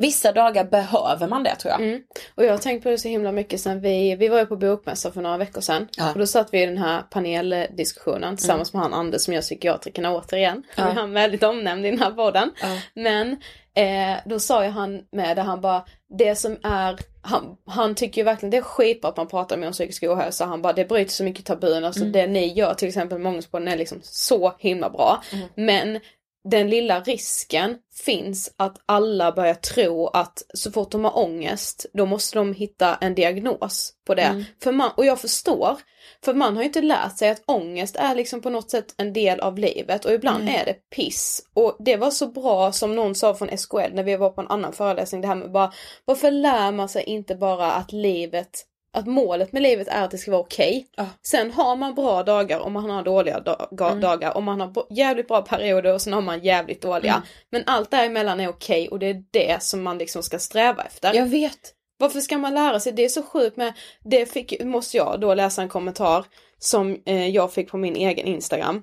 Vissa 0.00 0.32
dagar 0.32 0.64
behöver 0.64 1.28
man 1.28 1.42
det 1.42 1.56
tror 1.56 1.72
jag. 1.72 1.80
Mm. 1.80 2.00
Och 2.34 2.44
jag 2.44 2.50
har 2.50 2.58
tänkt 2.58 2.82
på 2.82 2.88
det 2.88 2.98
så 2.98 3.08
himla 3.08 3.32
mycket 3.32 3.60
sen 3.60 3.80
vi, 3.80 4.16
vi 4.16 4.28
var 4.28 4.38
ju 4.38 4.46
på 4.46 4.56
bokmässa 4.56 5.12
för 5.12 5.22
några 5.22 5.36
veckor 5.36 5.60
sedan. 5.60 5.88
Ja. 5.96 6.12
Och 6.12 6.18
då 6.18 6.26
satt 6.26 6.48
vi 6.54 6.62
i 6.62 6.66
den 6.66 6.78
här 6.78 7.02
paneldiskussionen 7.02 8.36
tillsammans 8.36 8.72
med 8.72 8.82
han 8.82 8.94
Anders 8.94 9.22
som 9.22 9.34
gör 9.34 9.40
psykiatrikerna 9.40 10.14
återigen. 10.14 10.62
Ja. 10.76 10.82
Han 10.82 10.98
är 10.98 11.14
väldigt 11.14 11.42
omnämnd 11.42 11.86
i 11.86 11.90
den 11.90 11.98
här 11.98 12.10
podden. 12.10 12.50
Ja. 12.62 12.80
Men 12.94 13.30
eh, 13.74 14.18
då 14.24 14.38
sa 14.38 14.64
ju 14.64 14.70
han 14.70 15.02
med 15.12 15.36
det, 15.36 15.42
han 15.42 15.60
bara, 15.60 15.84
det 16.18 16.34
som 16.34 16.56
är, 16.62 16.98
han, 17.22 17.56
han 17.66 17.94
tycker 17.94 18.20
ju 18.20 18.24
verkligen 18.24 18.50
det 18.50 18.56
är 18.56 18.62
skitbra 18.62 19.10
att 19.10 19.16
man 19.16 19.28
pratar 19.28 19.56
med 19.56 19.66
om 19.66 19.72
psykisk 19.72 20.02
ohälsa. 20.02 20.44
Han 20.44 20.62
bara, 20.62 20.72
det 20.72 20.84
bryter 20.84 21.12
så 21.12 21.24
mycket 21.24 21.44
tabun. 21.44 21.84
Alltså 21.84 22.04
det 22.04 22.26
ni 22.26 22.52
gör 22.52 22.74
till 22.74 22.88
exempel 22.88 23.18
med 23.18 23.32
Ångestpodden 23.32 23.68
är 23.68 23.76
liksom 23.76 23.98
så 24.02 24.54
himla 24.58 24.90
bra. 24.90 25.22
Men 25.54 26.00
den 26.44 26.70
lilla 26.70 27.00
risken 27.00 27.76
finns 28.04 28.54
att 28.56 28.76
alla 28.86 29.32
börjar 29.32 29.54
tro 29.54 30.06
att 30.06 30.42
så 30.54 30.72
fort 30.72 30.90
de 30.90 31.04
har 31.04 31.18
ångest 31.18 31.86
då 31.92 32.06
måste 32.06 32.38
de 32.38 32.54
hitta 32.54 32.94
en 32.94 33.14
diagnos 33.14 33.92
på 34.06 34.14
det. 34.14 34.44
För 34.62 34.72
man, 34.72 34.90
och 34.96 35.04
jag 35.04 35.20
förstår, 35.20 35.76
för 36.24 36.34
man 36.34 36.56
har 36.56 36.62
ju 36.62 36.66
inte 36.66 36.82
lärt 36.82 37.18
sig 37.18 37.30
att 37.30 37.42
ångest 37.46 37.96
är 37.96 38.14
liksom 38.14 38.40
på 38.40 38.50
något 38.50 38.70
sätt 38.70 38.94
en 38.96 39.12
del 39.12 39.40
av 39.40 39.58
livet 39.58 40.04
och 40.04 40.12
ibland 40.12 40.48
är 40.48 40.64
det 40.64 40.90
piss. 40.96 41.42
Och 41.54 41.76
det 41.78 41.96
var 41.96 42.10
så 42.10 42.26
bra 42.26 42.72
som 42.72 42.96
någon 42.96 43.14
sa 43.14 43.34
från 43.34 43.58
SKL 43.58 43.92
när 43.92 44.02
vi 44.02 44.16
var 44.16 44.30
på 44.30 44.40
en 44.40 44.48
annan 44.48 44.72
föreläsning 44.72 45.20
det 45.20 45.28
här 45.28 45.34
med 45.34 45.52
bara 45.52 45.72
varför 46.04 46.30
lär 46.30 46.72
man 46.72 46.88
sig 46.88 47.02
inte 47.04 47.34
bara 47.34 47.72
att 47.72 47.92
livet 47.92 48.66
att 48.92 49.06
målet 49.06 49.52
med 49.52 49.62
livet 49.62 49.88
är 49.88 50.04
att 50.04 50.10
det 50.10 50.18
ska 50.18 50.30
vara 50.30 50.40
okej. 50.40 50.86
Ja. 50.96 51.06
Sen 51.22 51.50
har 51.50 51.76
man 51.76 51.94
bra 51.94 52.22
dagar 52.22 52.58
och 52.58 52.72
man 52.72 52.90
har 52.90 53.02
dåliga 53.02 53.40
da- 53.40 53.68
ga- 53.70 54.00
dagar 54.00 54.36
och 54.36 54.42
man 54.42 54.60
har 54.60 54.72
jävligt 54.90 55.28
bra 55.28 55.42
perioder 55.42 55.94
och 55.94 56.02
sen 56.02 56.12
har 56.12 56.20
man 56.20 56.44
jävligt 56.44 56.82
dåliga. 56.82 57.22
Men 57.50 57.62
allt 57.66 57.90
däremellan 57.90 58.40
är 58.40 58.48
okej 58.48 58.88
och 58.88 58.98
det 58.98 59.06
är 59.06 59.24
det 59.30 59.62
som 59.62 59.82
man 59.82 59.98
liksom 59.98 60.22
ska 60.22 60.38
sträva 60.38 60.82
efter. 60.82 61.14
Jag 61.14 61.26
vet. 61.26 61.74
Varför 61.98 62.20
ska 62.20 62.38
man 62.38 62.54
lära 62.54 62.80
sig? 62.80 62.92
Det 62.92 63.04
är 63.04 63.08
så 63.08 63.22
sjukt 63.22 63.56
med, 63.56 63.72
det 64.04 64.26
fick, 64.26 64.64
måste 64.64 64.96
jag 64.96 65.20
då 65.20 65.34
läsa 65.34 65.62
en 65.62 65.68
kommentar 65.68 66.24
som 66.58 67.02
eh, 67.06 67.28
jag 67.28 67.52
fick 67.52 67.70
på 67.70 67.76
min 67.76 67.96
egen 67.96 68.26
Instagram. 68.26 68.82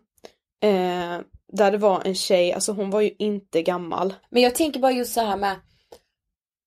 Eh, 0.63 1.19
där 1.53 1.71
det 1.71 1.77
var 1.77 2.01
en 2.05 2.15
tjej, 2.15 2.53
alltså 2.53 2.71
hon 2.71 2.89
var 2.89 3.01
ju 3.01 3.11
inte 3.19 3.61
gammal. 3.61 4.13
Men 4.29 4.41
jag 4.41 4.55
tänker 4.55 4.79
bara 4.79 4.91
just 4.91 5.13
så 5.13 5.21
här 5.21 5.37
med, 5.37 5.55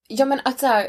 ja 0.08 0.24
men 0.24 0.40
att 0.44 0.60
så 0.60 0.66
här, 0.66 0.88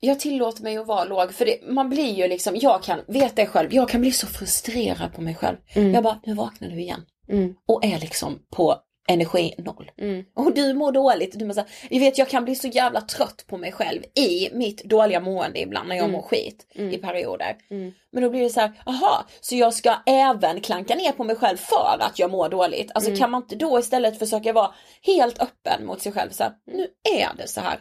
jag 0.00 0.20
tillåter 0.20 0.62
mig 0.62 0.76
att 0.76 0.86
vara 0.86 1.04
låg 1.04 1.32
för 1.32 1.44
det, 1.44 1.58
man 1.62 1.88
blir 1.88 2.14
ju 2.14 2.28
liksom, 2.28 2.56
jag 2.56 2.82
kan, 2.82 3.00
vet 3.06 3.36
det 3.36 3.46
själv, 3.46 3.74
jag 3.74 3.88
kan 3.88 4.00
bli 4.00 4.12
så 4.12 4.26
frustrerad 4.26 5.14
på 5.14 5.20
mig 5.20 5.34
själv. 5.34 5.56
Jag 5.74 6.02
bara, 6.02 6.20
nu 6.24 6.34
vaknar 6.34 6.68
du 6.68 6.80
igen. 6.80 7.00
Mm. 7.28 7.54
Och 7.66 7.84
är 7.84 7.98
liksom 7.98 8.38
på 8.50 8.76
energi 9.08 9.54
noll. 9.58 9.90
Mm. 9.98 10.24
Och 10.36 10.54
du 10.54 10.74
mår 10.74 10.92
dåligt. 10.92 11.38
Du 11.38 11.44
mår 11.44 11.54
så 11.54 11.60
här, 11.60 11.70
jag 11.90 12.00
vet 12.00 12.18
jag 12.18 12.28
kan 12.28 12.44
bli 12.44 12.54
så 12.54 12.68
jävla 12.68 13.00
trött 13.00 13.44
på 13.46 13.56
mig 13.56 13.72
själv 13.72 14.02
i 14.14 14.48
mitt 14.52 14.84
dåliga 14.84 15.20
mående 15.20 15.60
ibland 15.60 15.88
när 15.88 15.96
jag 15.96 16.10
mår 16.10 16.22
skit 16.22 16.66
i 16.74 16.98
perioder. 16.98 17.56
Mm. 17.70 17.92
Men 18.12 18.22
då 18.22 18.30
blir 18.30 18.42
det 18.42 18.50
så 18.50 18.60
här, 18.60 18.72
aha, 18.86 19.26
så 19.40 19.56
jag 19.56 19.74
ska 19.74 19.94
även 20.06 20.60
klanka 20.60 20.94
ner 20.94 21.12
på 21.12 21.24
mig 21.24 21.36
själv 21.36 21.56
för 21.56 21.96
att 22.00 22.18
jag 22.18 22.30
mår 22.30 22.48
dåligt. 22.48 22.90
Alltså 22.94 23.16
kan 23.16 23.30
man 23.30 23.42
inte 23.42 23.56
då 23.56 23.78
istället 23.78 24.18
försöka 24.18 24.52
vara 24.52 24.70
helt 25.02 25.38
öppen 25.42 25.86
mot 25.86 26.02
sig 26.02 26.12
själv 26.12 26.30
så 26.30 26.42
här, 26.42 26.52
nu 26.66 26.86
är 27.18 27.36
det 27.36 27.48
så 27.48 27.60
här. 27.60 27.80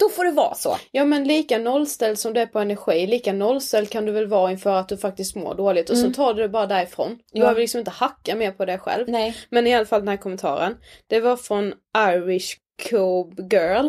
Då 0.00 0.08
får 0.08 0.24
det 0.24 0.30
vara 0.30 0.54
så. 0.54 0.76
Ja 0.90 1.04
men 1.04 1.24
lika 1.24 1.58
nollställd 1.58 2.18
som 2.18 2.32
du 2.32 2.40
är 2.40 2.46
på 2.46 2.58
energi, 2.58 3.06
lika 3.06 3.32
nollställd 3.32 3.90
kan 3.90 4.06
du 4.06 4.12
väl 4.12 4.26
vara 4.26 4.50
inför 4.50 4.76
att 4.76 4.88
du 4.88 4.96
faktiskt 4.96 5.36
mår 5.36 5.54
dåligt 5.54 5.90
och 5.90 5.96
så 5.98 6.10
tar 6.10 6.34
du 6.34 6.42
det 6.42 6.48
bara 6.48 6.66
därifrån. 6.66 7.18
Ja. 7.32 7.40
behöver 7.40 7.60
liksom 7.60 7.78
inte 7.78 7.90
hacka 7.90 8.36
mer 8.36 8.52
på 8.52 8.64
det 8.64 8.78
själv. 8.78 9.08
Nej. 9.08 9.36
Men 9.50 9.66
i 9.66 9.74
alla 9.74 9.86
fall 9.86 10.00
den 10.00 10.08
här 10.08 10.16
kommentaren. 10.16 10.76
Det 11.06 11.20
var 11.20 11.36
från 11.36 11.72
Irish 11.98 12.56
Cove 12.90 13.34
Girl. 13.52 13.88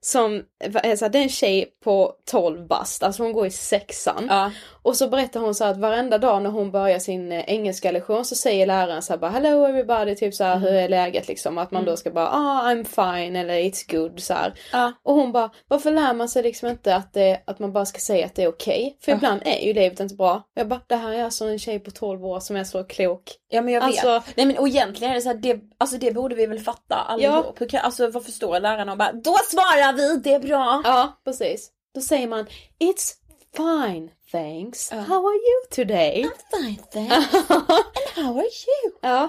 Som 0.00 0.42
är 0.60 0.96
så 0.96 1.04
här, 1.04 1.12
det 1.12 1.18
är 1.18 1.22
en 1.22 1.28
tjej 1.28 1.66
på 1.84 2.14
12 2.30 2.66
bast, 2.66 3.02
alltså 3.02 3.22
hon 3.22 3.32
går 3.32 3.46
i 3.46 3.50
sexan. 3.50 4.26
Ja. 4.30 4.50
Och 4.86 4.96
så 4.96 5.08
berättar 5.08 5.40
hon 5.40 5.54
så 5.54 5.64
att 5.64 5.76
varenda 5.76 6.18
dag 6.18 6.42
när 6.42 6.50
hon 6.50 6.70
börjar 6.70 6.98
sin 6.98 7.32
eh, 7.32 7.44
engelska 7.46 7.90
lektion 7.90 8.24
så 8.24 8.34
säger 8.34 8.66
läraren 8.66 9.02
så 9.02 9.12
här 9.12 9.18
bara 9.18 9.30
hello 9.30 9.64
everybody, 9.66 10.14
typ 10.14 10.34
så 10.34 10.44
här 10.44 10.58
hur 10.58 10.72
är 10.72 10.88
läget 10.88 11.28
liksom? 11.28 11.58
Att 11.58 11.70
man 11.70 11.84
då 11.84 11.96
ska 11.96 12.10
bara 12.10 12.28
ah 12.28 12.62
I'm 12.72 12.84
fine 12.84 13.36
eller 13.36 13.54
it's 13.54 13.92
good 13.96 14.20
så. 14.20 14.34
Ja. 14.72 14.92
Och 15.02 15.14
hon 15.14 15.32
bara 15.32 15.50
varför 15.68 15.90
lär 15.90 16.14
man 16.14 16.28
sig 16.28 16.42
liksom 16.42 16.68
inte 16.68 16.94
att, 16.96 17.12
det, 17.12 17.42
att 17.46 17.58
man 17.58 17.72
bara 17.72 17.86
ska 17.86 17.98
säga 17.98 18.26
att 18.26 18.34
det 18.34 18.42
är 18.42 18.48
okej? 18.48 18.96
För 19.00 19.12
ibland 19.12 19.42
är 19.44 19.66
ju 19.66 19.72
livet 19.72 20.00
inte 20.00 20.14
bra. 20.14 20.42
Jag 20.54 20.68
bara 20.68 20.80
det 20.86 20.96
här 20.96 21.12
är 21.12 21.24
alltså 21.24 21.44
en 21.44 21.58
tjej 21.58 21.78
på 21.78 21.90
12 21.90 22.24
år 22.26 22.40
som 22.40 22.56
är 22.56 22.64
så 22.64 22.84
klok. 22.84 23.22
Ja 23.48 23.62
men 23.62 23.74
jag 23.74 23.80
vet. 23.80 24.04
Alltså- 24.04 24.32
Nej 24.36 24.46
men 24.46 24.58
och 24.58 24.68
egentligen 24.68 25.10
är 25.10 25.14
det 25.14 25.22
så 25.22 25.28
här, 25.28 25.36
det, 25.36 25.60
alltså 25.78 25.96
det 25.98 26.12
borde 26.12 26.34
vi 26.34 26.46
väl 26.46 26.58
fatta 26.60 26.94
allihop. 26.94 27.58
Kan- 27.70 27.80
Alltså 27.80 28.10
varför 28.10 28.32
står 28.32 28.60
lärarna 28.60 28.92
och 28.92 28.98
bara, 28.98 29.12
då 29.12 29.36
svarar 29.50 29.92
vi, 29.92 30.16
det 30.16 30.34
är 30.34 30.40
bra. 30.40 30.82
Ja 30.84 31.20
precis. 31.24 31.70
Då 31.94 32.00
säger 32.00 32.28
man 32.28 32.46
it's 32.84 33.12
fine 33.56 34.10
thanks. 34.32 34.90
Ja. 34.92 34.98
How 35.00 35.26
are 35.26 35.34
you 35.36 35.66
today? 35.70 36.26
Fine 36.52 36.76
thanks. 36.92 37.34
And 37.50 38.24
how 38.26 38.38
are 38.38 38.44
you? 38.46 38.92
Ja. 39.02 39.28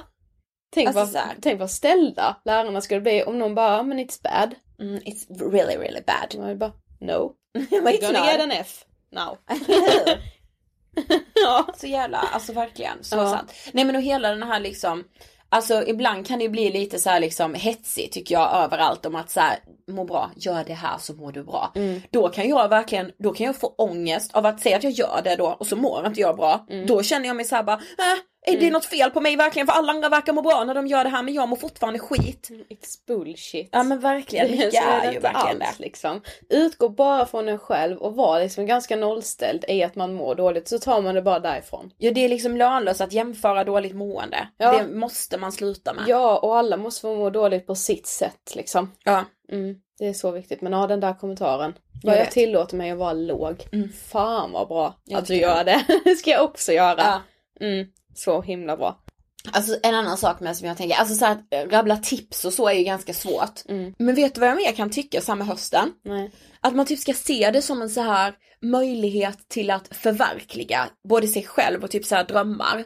Tänk, 0.70 0.88
Alltså 0.88 1.18
vad, 1.18 1.28
tänk 1.42 1.60
vad 1.60 1.72
ställda 1.72 2.36
lärarna 2.46 2.82
skulle 2.82 3.02
bli 3.02 3.24
om 3.24 3.40
någon 3.40 3.56
bara, 3.56 3.80
"Ah, 3.80 3.84
men 3.84 4.00
it's 4.00 4.22
bad. 4.24 4.56
Mm, 4.80 5.00
it's 5.00 5.50
really 5.52 5.78
really 5.78 6.02
bad. 6.08 6.36
Och 6.44 6.50
jag 6.50 6.58
bara, 6.58 6.74
no. 7.00 7.34
It's 7.58 8.02
gonna 8.02 8.26
get 8.32 8.42
an 8.42 8.52
F 8.52 8.86
now. 9.12 9.38
ja. 11.36 11.68
Så 11.78 11.88
jävla, 11.88 12.18
alltså 12.18 12.54
verkligen, 12.54 13.04
så 13.04 13.16
Ja. 13.16 13.32
sant. 13.32 13.54
Nej 13.72 13.86
men 13.86 13.96
och 13.96 14.02
hela 14.02 14.30
den 14.30 14.44
här 14.44 14.60
liksom, 14.60 15.04
alltså 15.50 15.84
ibland 15.88 16.28
kan 16.28 16.40
det 16.40 16.44
ju 16.44 16.50
bli 16.50 16.72
lite 16.72 17.00
så 17.00 17.10
här 17.10 17.20
liksom 17.20 17.54
hetsigt 17.54 18.14
tycker 18.14 18.36
jag 18.36 18.54
överallt 18.54 19.06
om 19.06 19.16
att 19.16 19.30
så 19.30 19.40
här, 19.40 19.58
må 19.92 20.04
bra, 20.04 20.32
gör 20.36 20.64
det 20.68 20.74
här 20.74 20.98
så 21.00 21.14
mår 21.14 21.32
du 21.32 21.44
bra. 21.44 21.72
Då 22.12 22.30
kan 22.30 22.50
jag 22.50 22.70
verkligen, 22.70 23.12
då 23.20 23.34
kan 23.34 23.46
jag 23.46 23.56
få 23.56 23.68
ångest 23.78 24.36
av 24.36 24.46
att 24.46 24.60
säga 24.62 24.78
att 24.78 24.84
jag 24.84 24.92
gör 24.94 25.22
det 25.24 25.36
då 25.36 25.48
och 25.60 25.68
så 25.68 25.76
mår 25.76 26.08
inte 26.08 26.22
jag 26.22 26.36
bra. 26.36 26.66
Då 26.88 27.04
känner 27.04 27.28
jag 27.28 27.36
mig 27.36 27.46
så 27.46 27.56
här 27.56 27.64
bara, 27.64 27.76
äh, 27.76 27.82
är 28.48 28.60
det 28.60 28.70
något 28.72 28.86
fel 28.86 29.12
på 29.12 29.22
mig 29.22 29.36
verkligen? 29.36 29.68
För 29.68 29.74
alla 29.74 29.92
andra 29.92 30.10
verkar 30.10 30.34
må 30.34 30.42
bra 30.42 30.64
när 30.64 30.74
de 30.76 30.88
gör 30.88 31.04
det 31.04 31.10
här 31.10 31.24
men 31.24 31.34
jag 31.34 31.50
mår 31.50 31.58
fortfarande 31.58 32.00
skit. 32.00 32.50
It's 32.70 33.08
bullshit. 33.08 33.70
Ja 33.72 33.84
men 33.84 34.00
verkligen, 34.00 34.48
Så 34.48 34.78
är 34.78 35.02
det 35.08 35.14
ju 35.14 35.20
verkligen 35.20 35.62
alls, 35.62 35.78
det. 35.78 35.84
liksom. 35.84 36.22
Utgå 36.50 36.90
bara 36.90 37.26
från 37.26 37.48
en 37.48 37.60
själv 37.60 37.98
och 37.98 38.16
var 38.16 38.40
liksom 38.40 38.66
ganska 38.66 38.96
nollställd 38.96 39.66
i 39.68 39.84
att 39.84 39.96
man 39.96 40.14
mår 40.14 40.36
dåligt 40.36 40.68
så 40.68 40.80
tar 40.80 41.02
man 41.02 41.16
det 41.16 41.22
bara 41.22 41.40
därifrån. 41.40 41.92
Ja 41.98 42.12
det 42.12 42.26
är 42.26 42.30
liksom 42.30 42.58
lönlöst 42.58 43.02
att 43.02 43.14
jämföra 43.14 43.64
dåligt 43.64 43.96
mående. 43.96 44.48
Ja. 44.58 44.78
Det 44.78 44.88
måste 44.88 45.38
man 45.38 45.52
sluta 45.52 45.94
med. 45.94 46.04
Ja, 46.08 46.38
och 46.40 46.58
alla 46.58 46.78
måste 46.78 47.02
få 47.02 47.16
må 47.16 47.30
dåligt 47.30 47.68
på 47.68 47.76
sitt 47.76 48.08
sätt 48.08 48.56
liksom. 48.56 48.92
Ja. 49.04 49.26
Mm, 49.52 49.76
det 50.00 50.08
är 50.08 50.14
så 50.14 50.32
viktigt. 50.32 50.62
Men 50.62 50.74
ja, 50.74 50.88
den 50.88 51.00
där 51.00 51.14
kommentaren. 51.14 51.74
Jag 52.04 52.16
jag, 52.16 52.20
vet. 52.24 52.32
tillåter 52.32 52.76
mig 52.78 52.92
att 52.92 52.98
vara 52.98 53.14
låg. 53.14 53.66
Fan 54.08 54.52
vad 54.52 54.68
bra 54.68 54.96
Jag 55.06 55.20
att 55.20 55.26
du 55.28 55.36
gör 55.36 55.64
det. 55.64 55.86
det 56.04 56.16
ska 56.16 56.30
jag 56.32 56.44
också 56.44 56.72
göra. 56.74 56.98
Ja. 56.98 57.22
Mm, 57.66 57.88
så 58.18 58.42
himla 58.42 58.78
bra. 58.78 59.00
Alltså 59.52 59.78
en 59.84 59.96
annan 59.96 60.18
sak 60.18 60.40
med 60.40 60.58
som 60.58 60.68
jag 60.68 60.78
tänker, 60.78 60.96
alltså 60.96 61.16
så 61.16 61.26
här, 61.26 61.32
att 61.32 61.72
rabbla 61.72 61.98
tips 61.98 62.46
och 62.46 62.54
så 62.54 62.68
är 62.68 62.74
ju 62.74 62.84
ganska 62.84 63.14
svårt. 63.14 63.62
Men 63.98 64.16
vet 64.16 64.36
du 64.36 64.42
vad 64.42 64.50
jag 64.50 64.58
mer 64.58 64.72
kan 64.72 64.90
tycka 64.90 65.22
samma 65.22 65.44
hösten? 65.44 65.92
Nej. 66.06 66.32
Att 66.62 66.76
man 66.76 66.86
typ 66.86 67.00
ska 67.00 67.14
se 67.14 67.52
det 67.52 67.62
som 67.62 67.82
en 67.82 67.90
så 67.90 68.02
här 68.02 68.34
möjlighet 68.62 69.50
till 69.50 69.72
att 69.72 69.96
förverkliga 69.96 70.90
både 71.10 71.28
sig 71.28 71.44
själv 71.44 71.84
och 71.84 71.92
typ 71.92 72.06
så 72.06 72.16
här 72.16 72.24
drömmar. 72.24 72.84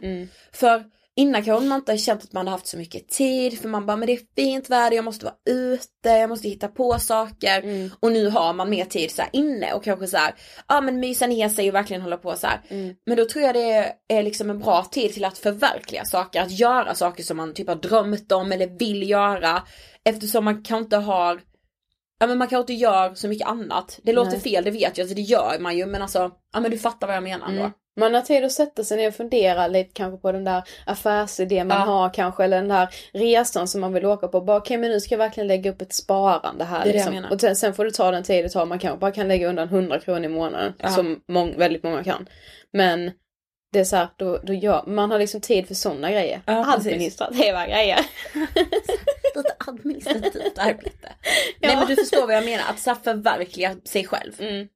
För 0.55 0.84
innan 1.16 1.43
kanske 1.43 1.68
man 1.68 1.80
inte 1.80 1.97
känt 1.97 2.24
att 2.24 2.34
man 2.34 2.47
har 2.47 2.51
haft 2.51 2.68
så 2.68 2.78
mycket 2.78 3.09
tid 3.09 3.59
för 3.59 3.70
man 3.70 3.86
bara 3.86 3.97
men 3.97 4.07
det 4.07 4.14
är 4.14 4.20
fint 4.36 4.70
väder, 4.70 4.95
jag 4.95 5.05
måste 5.05 5.26
vara 5.26 5.36
ute, 5.49 6.09
jag 6.09 6.30
måste 6.30 6.47
hitta 6.47 6.68
på 6.68 6.99
saker. 6.99 7.89
Och 7.99 8.12
nu 8.12 8.30
har 8.30 8.53
man 8.53 8.70
mer 8.70 8.86
tid 8.86 9.12
så 9.12 9.22
inne 9.34 9.74
och 9.74 9.84
kanske 9.84 10.07
så 10.07 10.18
här, 10.18 10.36
ja 10.68 10.82
men 10.82 10.99
mysa 10.99 11.28
ner 11.28 11.49
sig 11.49 11.70
och 11.70 11.76
verkligen 11.76 12.01
hålla 12.01 12.18
på 12.18 12.36
så 12.36 12.47
här. 12.47 12.62
Men 13.05 13.18
då 13.18 13.26
tror 13.26 13.45
jag 13.45 13.55
det 13.55 13.93
är 14.07 14.24
liksom 14.24 14.49
en 14.49 14.59
bra 14.59 14.84
tid 14.84 15.14
till 15.14 15.26
att 15.26 15.38
förverkliga 15.38 16.05
saker, 16.05 16.41
att 16.41 16.59
göra 16.59 16.95
saker 16.95 17.24
som 17.24 17.38
man 17.38 17.53
typ 17.53 17.68
har 17.68 17.76
drömt 17.76 18.32
om 18.32 18.51
eller 18.51 18.68
vill 18.68 19.09
göra. 19.09 19.64
Eftersom 20.05 20.45
man 20.45 20.64
kanske 20.64 20.84
inte 20.84 20.97
har 20.97 21.41
Ja 22.22 22.28
men 22.28 22.38
man 22.38 22.47
kanske 22.47 22.74
inte 22.74 22.84
gör 22.84 23.13
så 23.15 23.28
mycket 23.28 23.47
annat. 23.47 23.99
Det 24.03 24.13
låter 24.13 24.32
Nej. 24.32 24.39
fel, 24.39 24.63
det 24.63 24.72
vet 24.72 24.97
jag, 24.97 25.03
alltså 25.03 25.15
det 25.15 25.22
gör 25.22 25.57
man 25.59 25.78
ju 25.78 25.86
men 25.86 26.01
alltså, 26.01 26.32
ja 26.53 26.59
men 26.59 26.72
du 26.72 26.78
fattar 26.78 27.07
vad 27.07 27.15
jag 27.15 27.24
menar 27.24 27.47
då. 27.47 27.53
Mm. 27.53 27.72
Man 27.99 28.13
har 28.13 28.22
tid 28.22 28.43
att 28.43 28.51
sätta 28.51 28.84
sig 28.84 28.97
ner 28.97 29.07
och 29.07 29.13
fundera 29.13 29.67
lite 29.67 29.89
kanske 29.93 30.22
på 30.22 30.32
den 30.32 30.43
där 30.43 30.63
affärsidén 30.86 31.67
man 31.67 31.78
Ja. 31.78 31.86
har 31.86 32.13
kanske 32.13 32.43
eller 32.43 32.57
den 32.57 32.67
där 32.67 32.88
resan 33.13 33.67
som 33.67 33.82
man 33.82 33.93
vill 33.93 34.05
åka 34.05 34.28
på. 34.28 34.41
Bara 34.41 34.57
okej 34.57 34.78
men 34.78 34.91
nu 34.91 34.99
ska 34.99 35.13
jag 35.13 35.19
verkligen 35.19 35.47
lägga 35.47 35.72
upp 35.72 35.82
ett 35.82 35.93
sparande 35.93 36.63
här. 36.63 36.80
Det 36.80 36.89
det 36.91 36.93
liksom. 36.93 37.13
menar. 37.13 37.32
Och 37.32 37.41
sen, 37.41 37.55
sen 37.55 37.74
får 37.74 37.86
du 37.86 37.91
ta 37.91 38.11
den 38.11 38.24
tid 38.24 38.45
det 38.45 38.49
tar. 38.49 38.65
Man 38.65 38.80
kanske 38.80 38.99
bara 38.99 39.11
kan 39.11 39.28
lägga 39.28 39.49
undan 39.49 39.67
100 39.67 39.99
kronor 39.99 40.24
i 40.24 40.28
månaden. 40.28 40.74
Ja. 40.78 40.89
Som 40.89 41.22
mång, 41.28 41.57
väldigt 41.57 41.84
många 41.84 42.03
kan. 42.03 42.28
Men 42.74 43.11
det 43.74 43.80
är 43.80 43.84
så 43.84 43.95
här, 43.95 44.07
då, 44.17 44.38
då 44.43 44.53
gör, 44.53 44.84
man 44.88 45.11
har 45.11 45.19
liksom 45.19 45.41
tid 45.41 45.67
för 45.67 45.76
sådana 45.76 46.11
grejer. 46.11 46.41
Ja. 46.45 46.74
Administrativa 46.74 47.67
grejer. 47.67 48.05
Lite 49.36 49.55
administrativt 49.67 50.57
arbete. 50.57 51.13
Nej 51.61 51.75
men 51.75 51.88
du 51.88 51.95
förstår 51.95 52.27
vad 52.27 52.36
jag 52.36 52.45
menar, 52.45 52.63
att 52.69 52.79
så 52.79 52.95
förverkliga 52.95 53.75
sig 53.86 54.05
själv. 54.05 54.41
Mm. 54.41 54.67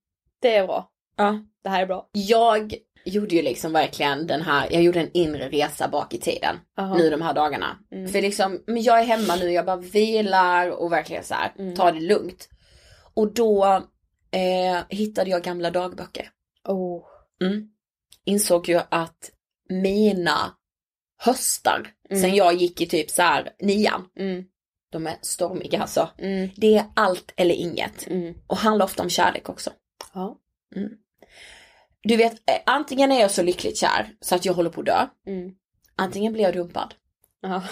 Det 0.42 0.56
är 0.56 0.68
bra. 0.68 0.90
Ja. 1.18 1.40
Det 1.64 1.70
här 1.70 1.82
är 1.82 1.86
bra. 1.86 2.10
Jag 2.12 2.76
gjorde 3.06 3.36
ju 3.36 3.42
liksom 3.42 3.74
verkligen 3.74 4.28
den 4.28 4.42
här, 4.42 4.68
jag 4.72 4.82
gjorde 4.84 5.00
en 5.00 5.12
inre 5.14 5.50
resa 5.50 5.88
bak 5.88 6.14
i 6.14 6.20
tiden. 6.20 6.56
Aha. 6.78 6.98
Nu 6.98 7.10
de 7.10 7.22
här 7.22 7.34
dagarna. 7.34 7.78
Mm. 7.92 8.08
För 8.08 8.22
liksom, 8.22 8.64
men 8.68 8.84
jag 8.84 9.00
är 9.00 9.04
hemma 9.04 9.36
nu, 9.36 9.52
jag 9.52 9.66
bara 9.66 9.78
vilar 9.78 10.70
och 10.70 10.92
verkligen 10.92 11.24
så 11.24 11.34
här, 11.34 11.54
Mm. 11.60 11.76
tar 11.76 11.92
det 11.92 12.00
lugnt. 12.00 12.50
Och 13.14 13.34
då 13.34 13.66
eh, 14.32 14.84
hittade 14.90 15.30
jag 15.30 15.44
gamla 15.44 15.72
dagböcker. 15.72 16.30
Oh. 16.68 17.04
Mm. 17.42 17.68
Insåg 18.26 18.70
ju 18.70 18.82
att 18.90 19.32
mina 19.70 20.56
höstar, 21.18 21.88
Mm. 22.10 22.22
sen 22.22 22.36
jag 22.36 22.54
gick 22.54 22.82
i 22.82 22.86
typ 22.88 23.10
så 23.12 23.22
här 23.22 23.52
nian, 23.60 24.08
Mm. 24.20 24.44
de 24.92 25.08
är 25.08 25.16
stormiga 25.22 25.82
alltså. 25.82 26.10
Mm. 26.18 26.50
Det 26.56 26.76
är 26.78 26.86
allt 26.96 27.34
eller 27.38 27.56
inget. 27.56 28.08
Mm. 28.08 28.34
Och 28.48 28.58
handlar 28.58 28.86
ofta 28.86 29.04
om 29.04 29.10
kärlek 29.10 29.50
också. 29.50 29.72
Ja. 30.14 30.38
Du 32.04 32.16
vet, 32.16 32.34
eh, 32.34 32.58
antingen 32.66 33.12
är 33.12 33.22
jag 33.22 33.32
så 33.32 33.44
lyckligt 33.44 33.78
kär 33.78 34.10
så 34.22 34.36
att 34.36 34.46
jag 34.46 34.54
håller 34.54 34.70
på 34.70 34.80
att 34.82 34.86
dö. 34.86 35.08
Mm. 35.28 35.52
Antingen 35.96 36.34
blir 36.34 36.44
jag 36.44 36.54
dumpad. 36.54 36.94
Ja. 37.42 37.64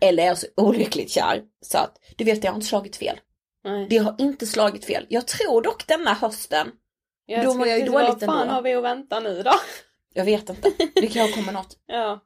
Eller 0.00 0.22
är 0.22 0.26
jag 0.26 0.38
så 0.38 0.46
olyckligt 0.56 1.10
kär 1.10 1.42
så 1.60 1.78
att, 1.78 1.98
du 2.16 2.24
vet, 2.24 2.42
det 2.42 2.48
har 2.48 2.54
inte 2.54 2.66
slagit 2.66 2.96
fel. 2.96 3.20
Nej. 3.64 3.86
Det 3.90 3.98
har 3.98 4.14
inte 4.18 4.46
slagit 4.46 4.84
fel. 4.84 5.06
Jag 5.08 5.26
tror 5.26 5.62
dock 5.62 5.86
denna 5.86 6.14
hösten, 6.14 6.70
Jag 7.26 7.44
Då 7.44 7.54
mår 7.54 7.66
jag 7.66 7.78
ju 7.78 7.84
dåligt 7.86 8.08
Vad 8.08 8.20
fan 8.20 8.40
ändå. 8.40 8.54
har 8.54 8.62
vi 8.62 8.74
att 8.74 8.84
vänta 8.84 9.20
nu 9.20 9.42
då? 9.42 9.52
jag 10.14 10.24
vet 10.24 10.48
inte, 10.50 10.70
det 10.94 11.06
kan 11.06 11.32
komma 11.32 11.52
något. 11.52 11.78
Ja. 11.86 12.20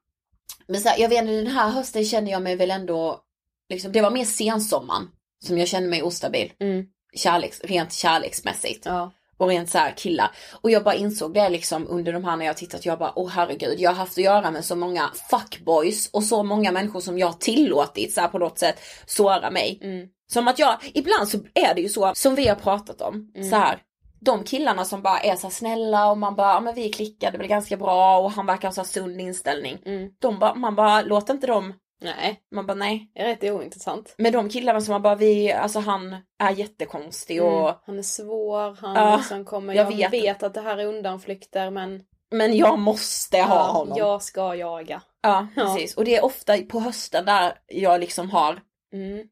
Men 0.68 0.80
så 0.80 0.88
här, 0.88 0.98
jag 0.98 1.08
vet 1.08 1.18
inte, 1.18 1.32
den 1.32 1.46
här 1.46 1.70
hösten 1.70 2.04
känner 2.04 2.30
jag 2.30 2.42
mig 2.42 2.56
väl 2.56 2.70
ändå, 2.70 3.20
liksom, 3.68 3.92
det 3.92 4.00
var 4.00 4.10
mer 4.10 4.24
sensommaren 4.24 5.08
som 5.44 5.58
jag 5.58 5.68
kände 5.68 5.88
mig 5.88 6.02
ostabil. 6.02 6.52
Mm. 6.60 6.84
Kärleks, 7.16 7.60
rent 7.64 7.92
kärleksmässigt. 7.92 8.86
Ja. 8.86 9.12
Och 9.38 9.48
rent 9.48 9.70
så 9.70 9.78
här 9.78 9.94
killar. 9.96 10.30
Och 10.60 10.70
jag 10.70 10.84
bara 10.84 10.94
insåg 10.94 11.34
det 11.34 11.48
liksom 11.48 11.86
under 11.88 12.12
de 12.12 12.24
här 12.24 12.36
när 12.36 12.46
jag 12.46 12.56
tittat, 12.56 12.86
jag 12.86 12.98
bara 12.98 13.12
åh 13.16 13.28
herregud, 13.28 13.80
jag 13.80 13.90
har 13.90 13.96
haft 13.96 14.18
att 14.18 14.24
göra 14.24 14.50
med 14.50 14.64
så 14.64 14.76
många 14.76 15.10
fuckboys 15.30 16.08
och 16.12 16.24
så 16.24 16.42
många 16.42 16.72
människor 16.72 17.00
som 17.00 17.18
jag 17.18 17.40
tillåtit 17.40 18.14
så 18.14 18.20
här 18.20 18.28
på 18.28 18.38
något 18.38 18.58
sätt 18.58 18.80
såra 19.06 19.50
mig. 19.50 19.78
Mm. 19.82 20.08
Som 20.32 20.48
att 20.48 20.58
jag, 20.58 20.76
ibland 20.94 21.28
så 21.28 21.38
är 21.54 21.74
det 21.74 21.80
ju 21.80 21.88
så 21.88 22.12
som 22.14 22.34
vi 22.34 22.48
har 22.48 22.56
pratat 22.56 23.00
om, 23.00 23.32
Mm. 23.36 23.50
så 23.50 23.56
här. 23.56 23.78
De 24.20 24.44
killarna 24.44 24.84
som 24.84 25.02
bara 25.02 25.18
är 25.20 25.36
så 25.36 25.50
snälla 25.50 26.10
och 26.10 26.18
man 26.18 26.34
bara, 26.36 26.52
ja 26.54 26.60
men 26.60 26.74
vi 26.74 26.88
klickade 26.88 27.38
väl 27.38 27.46
ganska 27.46 27.76
bra 27.76 28.18
och 28.18 28.30
han 28.30 28.46
verkar 28.46 28.68
ha 28.68 28.72
så 28.72 28.84
sund 28.84 29.20
inställning. 29.20 29.78
Mm. 29.84 30.10
De 30.18 30.38
bara, 30.38 30.54
man 30.54 30.74
bara, 30.74 31.02
låt 31.02 31.28
inte 31.30 31.46
dem, 31.46 31.74
Nej, 32.00 32.40
man 32.54 32.66
bara 32.66 32.74
nej. 32.74 33.10
det 33.14 33.20
är 33.20 33.26
rätt 33.26 33.44
ointressant. 33.44 34.14
Men 34.18 34.32
de 34.32 34.48
killarna 34.48 34.80
som 34.80 34.92
man 34.92 35.02
bara, 35.02 35.14
vi, 35.14 35.52
alltså 35.52 35.78
han 35.80 36.16
är 36.38 36.50
jättekonstig 36.50 37.42
och 37.42 37.60
Mm. 37.68 37.74
Han 37.86 37.98
är 37.98 38.02
svår, 38.02 38.76
han 38.80 38.94
Ja, 38.96 39.16
liksom 39.16 39.44
kommer, 39.44 39.74
jag 39.74 39.92
jag, 39.92 40.10
vet. 40.10 40.12
vet. 40.24 40.42
att 40.42 40.54
det 40.54 40.60
här 40.60 40.78
är 40.78 40.84
undanflykter 40.86 41.70
men 41.70 42.02
men 42.30 42.56
jag 42.56 42.78
måste 42.78 43.38
ha 43.38 43.54
ja, 43.56 43.72
honom. 43.72 43.98
jag 43.98 44.22
ska 44.22 44.54
jaga. 44.54 45.02
Ja, 45.22 45.46
Ja. 45.56 45.62
precis. 45.62 45.96
Och 45.96 46.04
det 46.04 46.16
är 46.16 46.24
ofta 46.24 46.56
på 46.56 46.80
hösten 46.80 47.24
där 47.24 47.52
jag 47.66 48.00
liksom 48.00 48.30
har 48.30 48.60
Mm. 48.92 49.26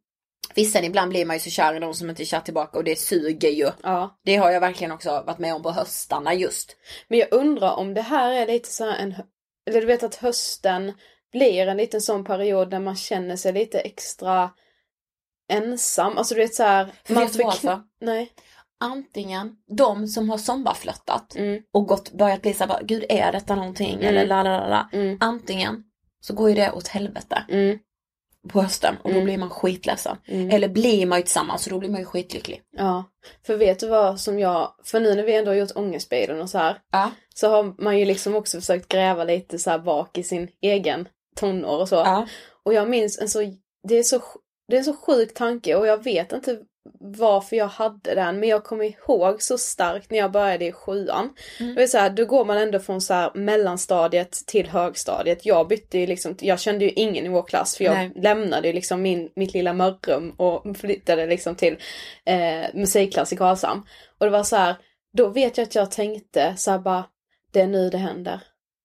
Visst, 0.54 0.72
sen 0.72 0.84
ibland 0.84 1.10
blir 1.10 1.24
man 1.26 1.36
ju 1.36 1.40
så 1.40 1.50
kär 1.50 1.76
i 1.76 1.78
de 1.78 1.94
som 1.94 2.10
inte 2.10 2.22
är 2.22 2.24
kär 2.24 2.40
tillbaka 2.40 2.78
och 2.78 2.84
det 2.84 2.96
suger 2.98 3.50
ju. 3.50 3.70
Ja. 3.82 4.18
Det 4.24 4.36
har 4.36 4.50
jag 4.50 4.60
verkligen 4.60 4.92
också 4.92 5.22
varit 5.26 5.38
med 5.38 5.54
om 5.54 5.62
på 5.62 5.70
höstarna 5.70 6.34
just. 6.34 6.76
Men 7.08 7.18
jag 7.18 7.28
undrar 7.32 7.74
om 7.74 7.94
det 7.94 8.02
här 8.02 8.32
är 8.32 8.46
lite 8.46 8.68
så 8.68 8.84
här 8.84 8.98
en, 8.98 9.14
eller 9.70 9.80
du 9.80 9.86
vet 9.86 10.02
att 10.02 10.14
hösten 10.14 10.92
blir 11.32 11.66
en 11.66 11.76
liten 11.76 12.00
sån 12.00 12.24
period 12.24 12.70
där 12.70 12.80
man 12.80 12.96
känner 12.96 13.36
sig 13.36 13.52
lite 13.52 13.78
extra 13.80 14.50
ensam. 15.52 16.18
Alltså 16.18 16.34
du 16.34 16.40
vet 16.40 16.54
så 16.54 16.62
här. 16.62 16.92
För 17.04 17.14
man 17.14 17.22
vet 17.26 17.36
varför? 17.44 17.80
Nej. 18.00 18.32
Antingen 18.80 19.56
de 19.76 20.06
som 20.08 20.30
har 20.30 20.38
sommarflörtat 20.38 21.36
Mm. 21.36 21.62
och 21.72 21.86
gått, 21.86 22.12
börjat 22.12 22.42
bli 22.42 22.54
såhär, 22.54 22.82
gud 22.82 23.04
är 23.08 23.32
detta 23.32 23.54
någonting? 23.54 23.94
Mm. 23.94 24.06
Eller 24.06 24.26
la 24.26 24.42
la 24.42 24.58
la 24.58 24.68
la. 24.68 24.88
Mm. 24.92 25.18
Antingen 25.20 25.84
så 26.20 26.34
går 26.34 26.48
ju 26.48 26.54
det 26.54 26.72
åt 26.72 26.88
helvete 26.88 27.44
Mm. 27.48 27.78
På 28.48 28.60
hösten 28.62 28.96
och 29.02 29.10
då 29.10 29.14
Mm. 29.14 29.24
blir 29.24 29.38
man 29.38 29.50
skitledsen. 29.50 30.16
Mm. 30.26 30.50
Eller 30.50 30.68
blir 30.68 31.06
man 31.06 31.18
ju 31.18 31.22
tillsammans 31.22 31.66
och 31.66 31.72
då 31.72 31.78
blir 31.78 31.90
man 31.90 32.00
ju 32.00 32.06
skitlycklig. 32.06 32.62
Ja. 32.76 33.04
För 33.46 33.56
vet 33.56 33.78
du 33.78 33.88
vad 33.88 34.20
som 34.20 34.38
jag, 34.38 34.72
för 34.84 35.00
nu 35.00 35.14
när 35.14 35.22
vi 35.22 35.34
ändå 35.34 35.50
har 35.50 35.56
gjort 35.56 35.76
ångestbilen 35.76 36.40
och 36.40 36.50
så 36.50 36.58
här. 36.58 36.78
Ja. 36.92 37.10
Så 37.34 37.48
har 37.48 37.82
man 37.82 37.98
ju 37.98 38.04
liksom 38.04 38.34
också 38.34 38.60
försökt 38.60 38.88
gräva 38.88 39.24
lite 39.24 39.58
så 39.58 39.78
bak 39.78 40.18
i 40.18 40.22
sin 40.22 40.48
egen 40.62 41.08
tonår 41.36 41.80
och 41.80 41.88
så. 41.88 41.94
Ja. 41.94 42.26
Och 42.64 42.74
jag 42.74 42.88
minns 42.88 43.18
en 43.18 43.28
så, 43.28 43.38
det 43.88 43.94
är 43.98 44.02
så, 44.02 44.22
det 44.68 44.76
är 44.76 44.78
en 44.78 44.84
så 44.84 44.96
sjuk 44.96 45.34
tanke 45.34 45.74
och 45.74 45.86
jag 45.86 46.04
vet 46.04 46.32
inte 46.32 46.58
varför 47.00 47.56
jag 47.56 47.66
hade 47.66 48.14
den 48.14 48.40
men 48.40 48.48
jag 48.48 48.64
kommer 48.64 48.84
ihåg 48.84 49.42
så 49.42 49.58
starkt 49.58 50.10
när 50.10 50.18
jag 50.18 50.32
började 50.32 50.64
i 50.64 50.72
sjuan. 50.72 51.34
Mm. 51.60 51.74
Det 51.74 51.88
så 51.88 51.98
här, 51.98 52.10
då 52.10 52.24
går 52.24 52.44
man 52.44 52.58
ändå 52.58 52.78
från 52.78 53.00
så 53.00 53.14
här 53.14 53.30
mellanstadiet 53.34 54.32
till 54.46 54.68
högstadiet. 54.68 55.46
Jag 55.46 55.68
bytte 55.68 55.98
ju 55.98 56.06
liksom, 56.06 56.36
jag 56.40 56.60
kände 56.60 56.84
ju 56.84 56.90
ingen 56.90 57.26
i 57.26 57.28
vår 57.28 57.42
klass 57.42 57.76
för 57.76 57.84
jag 57.84 57.94
Nej. 57.94 58.12
lämnade 58.16 58.68
ju 58.68 58.74
liksom 58.74 59.02
min, 59.02 59.30
mitt 59.36 59.54
lilla 59.54 59.72
mörkrum 59.72 60.30
och 60.30 60.76
flyttade 60.76 61.26
liksom 61.26 61.54
till 61.54 61.76
eh, 62.24 62.66
musikklass 62.74 63.32
i 63.32 63.36
Karlshamn. 63.36 63.82
Och 64.18 64.26
det 64.26 64.32
var 64.32 64.44
så 64.44 64.56
här, 64.56 64.74
då 65.12 65.28
vet 65.28 65.58
jag 65.58 65.64
att 65.64 65.74
jag 65.74 65.90
tänkte 65.90 66.54
så 66.56 66.70
här 66.70 66.78
bara, 66.78 67.04
det 67.52 67.60
är 67.60 67.66
nu 67.66 67.90
det 67.90 67.98
händer. 67.98 68.40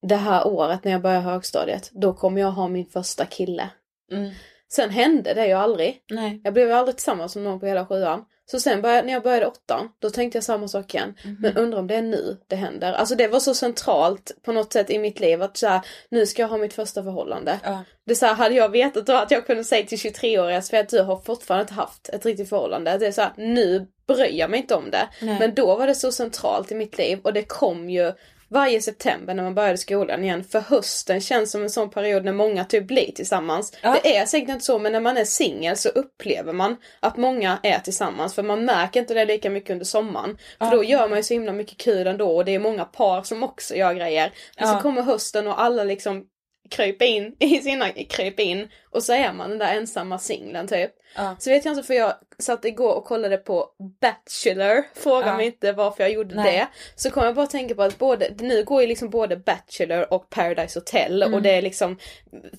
Det 0.08 0.16
här 0.16 0.47
året 0.47 0.84
när 0.84 0.91
jag 0.91 1.02
börjar 1.02 1.22
högstadiet, 1.22 1.89
då 1.91 2.14
kommer 2.14 2.41
jag 2.41 2.52
ha 2.52 2.68
min 2.68 2.86
första 2.86 3.26
kille. 3.26 3.70
Mm. 4.12 4.32
Sen 4.74 4.89
hände 4.89 5.34
det 5.34 5.47
ju 5.47 5.53
aldrig. 5.53 6.01
Nej. 6.09 6.41
Jag 6.43 6.53
blev 6.53 6.67
ju 6.67 6.74
aldrig 6.74 6.97
tillsammans 6.97 7.36
med 7.36 7.43
någon 7.43 7.59
på 7.59 7.65
hela 7.65 7.86
sjuan. 7.86 8.26
Så 8.51 8.59
sen 8.59 8.82
började, 8.82 9.05
när 9.05 9.13
jag 9.13 9.24
började 9.24 9.45
åttan, 9.45 9.89
då 9.99 10.09
tänkte 10.09 10.38
jag 10.38 10.43
samma 10.43 10.67
sak 10.67 10.93
igen. 10.93 11.15
Men 11.39 11.57
undrar 11.57 11.80
om 11.80 11.88
det 11.88 11.95
är 11.95 12.01
nu 12.01 12.38
det 12.47 12.55
händer. 12.55 12.93
Alltså 12.93 13.15
det 13.15 13.28
var 13.28 13.39
så 13.39 13.53
centralt 13.53 14.32
på 14.41 14.51
något 14.51 14.74
sätt 14.74 14.89
i 14.89 14.99
mitt 14.99 15.19
liv 15.19 15.41
att 15.41 15.57
så 15.57 15.67
här, 15.67 15.82
nu 16.09 16.26
ska 16.26 16.41
jag 16.41 16.49
ha 16.49 16.57
mitt 16.57 16.74
första 16.74 17.03
förhållande. 17.03 17.59
Ja. 17.63 17.84
Det 18.05 18.15
så 18.15 18.26
här, 18.26 18.34
hade 18.34 18.55
jag 18.55 18.69
vetat 18.69 19.05
då 19.05 19.13
att 19.13 19.32
jag 19.32 19.47
kunde 19.47 19.63
säga 19.63 19.86
till 19.86 19.97
23-åriga 19.97 20.61
för 20.61 20.78
att 20.78 20.89
du 20.89 21.01
har 21.01 21.17
fortfarande 21.17 21.61
inte 21.61 21.74
haft 21.74 22.09
ett 22.09 22.26
riktigt 22.26 22.49
förhållande. 22.49 22.97
Det 22.97 23.07
är 23.07 23.11
så 23.11 23.22
här, 23.22 23.32
nu 23.38 23.88
bryr 24.07 24.39
jag 24.39 24.49
mig 24.49 24.59
inte 24.59 24.76
om 24.76 24.91
det. 24.91 25.09
Nej. 25.22 25.39
Men 25.39 25.53
då 25.53 25.76
var 25.76 25.88
det 25.88 25.95
så 25.95 26.11
centralt 26.11 26.72
i 26.72 26.76
mitt 26.76 26.97
liv 26.97 27.19
och 27.24 27.34
det 27.34 27.43
kom 27.43 27.89
ju 27.89 28.13
varje 28.52 28.82
september 28.82 29.34
när 29.34 29.43
man 29.43 29.56
började 29.56 29.78
skolan 29.78 30.24
igen. 30.24 30.43
För 30.43 30.60
hösten 30.60 31.22
känns 31.22 31.52
som 31.52 31.62
en 31.64 31.70
sån 31.70 31.89
period 31.89 32.26
när 32.26 32.34
många 32.34 32.66
typ 32.66 32.88
blir 32.88 33.12
tillsammans. 33.12 33.78
Ja. 33.82 33.97
Det 34.04 34.18
är 34.18 34.26
säkert 34.26 34.49
inte 34.49 34.66
så 34.66 34.80
men 34.80 34.91
när 34.91 34.99
man 34.99 35.18
är 35.18 35.26
singel 35.26 35.78
så 35.78 35.89
upplever 35.89 36.54
man 36.54 36.78
att 36.99 37.18
många 37.18 37.60
är 37.64 37.80
tillsammans. 37.80 38.36
För 38.36 38.43
man 38.43 38.66
märker 38.66 38.99
inte 38.99 39.14
det 39.14 39.26
lika 39.26 39.49
mycket 39.49 39.70
under 39.70 39.86
sommaren. 39.86 40.38
För 40.60 40.72
då 40.72 40.84
gör 40.84 41.08
man 41.08 41.18
ju 41.18 41.24
så 41.24 41.34
himla 41.34 41.52
mycket 41.52 41.78
kul 41.78 42.08
ändå 42.08 42.36
och 42.36 42.45
det 42.45 42.56
är 42.56 42.60
många 42.60 42.86
par 42.86 43.24
som 43.24 43.43
också 43.43 43.76
gör 43.76 43.93
grejer. 43.93 44.32
Men 44.58 44.68
Ja. 44.70 44.76
så 44.76 44.82
kommer 44.82 45.02
hösten 45.02 45.47
och 45.47 45.62
alla 45.62 45.84
liksom 45.84 46.26
krypa 46.72 47.05
in 47.05 47.36
i 47.39 47.57
sina 47.57 47.89
kryp 47.89 48.39
in 48.39 48.67
och 48.89 49.03
så 49.03 49.13
är 49.13 49.34
man 49.34 49.49
den 49.49 49.59
där 49.59 49.76
ensamma 49.78 50.19
singeln 50.19 50.67
typ. 50.67 50.91
Ja. 51.15 51.36
Så 51.39 51.49
vet 51.49 51.65
jag 51.65 51.72
inte 51.72 51.84
för 51.88 51.93
jag 51.93 52.13
satt 52.39 52.65
igår 52.65 52.93
och 52.93 53.05
kollade 53.05 53.38
på 53.38 53.69
Bachelor, 54.01 54.84
fråga 54.95 55.28
Ja. 55.28 55.38
mig 55.38 55.45
inte 55.45 55.72
varför 55.72 56.03
jag 56.03 56.11
gjorde 56.11 56.36
Nej. 56.36 56.53
det. 56.57 56.67
Så 56.95 57.11
kom 57.11 57.24
jag 57.24 57.36
bara 57.36 57.43
att 57.43 57.49
tänka 57.49 57.76
på 57.76 57.84
att 57.84 57.97
både, 57.97 58.30
nu 58.39 58.63
går 58.63 58.82
ju 58.82 58.88
liksom 58.88 59.09
både 59.09 59.38
Bachelor 59.38 60.13
och 60.13 60.30
Paradise 60.30 60.80
Hotel 60.80 61.22
Mm. 61.24 61.34
och 61.34 61.41
det 61.41 61.49
är 61.51 61.61
liksom 61.61 61.97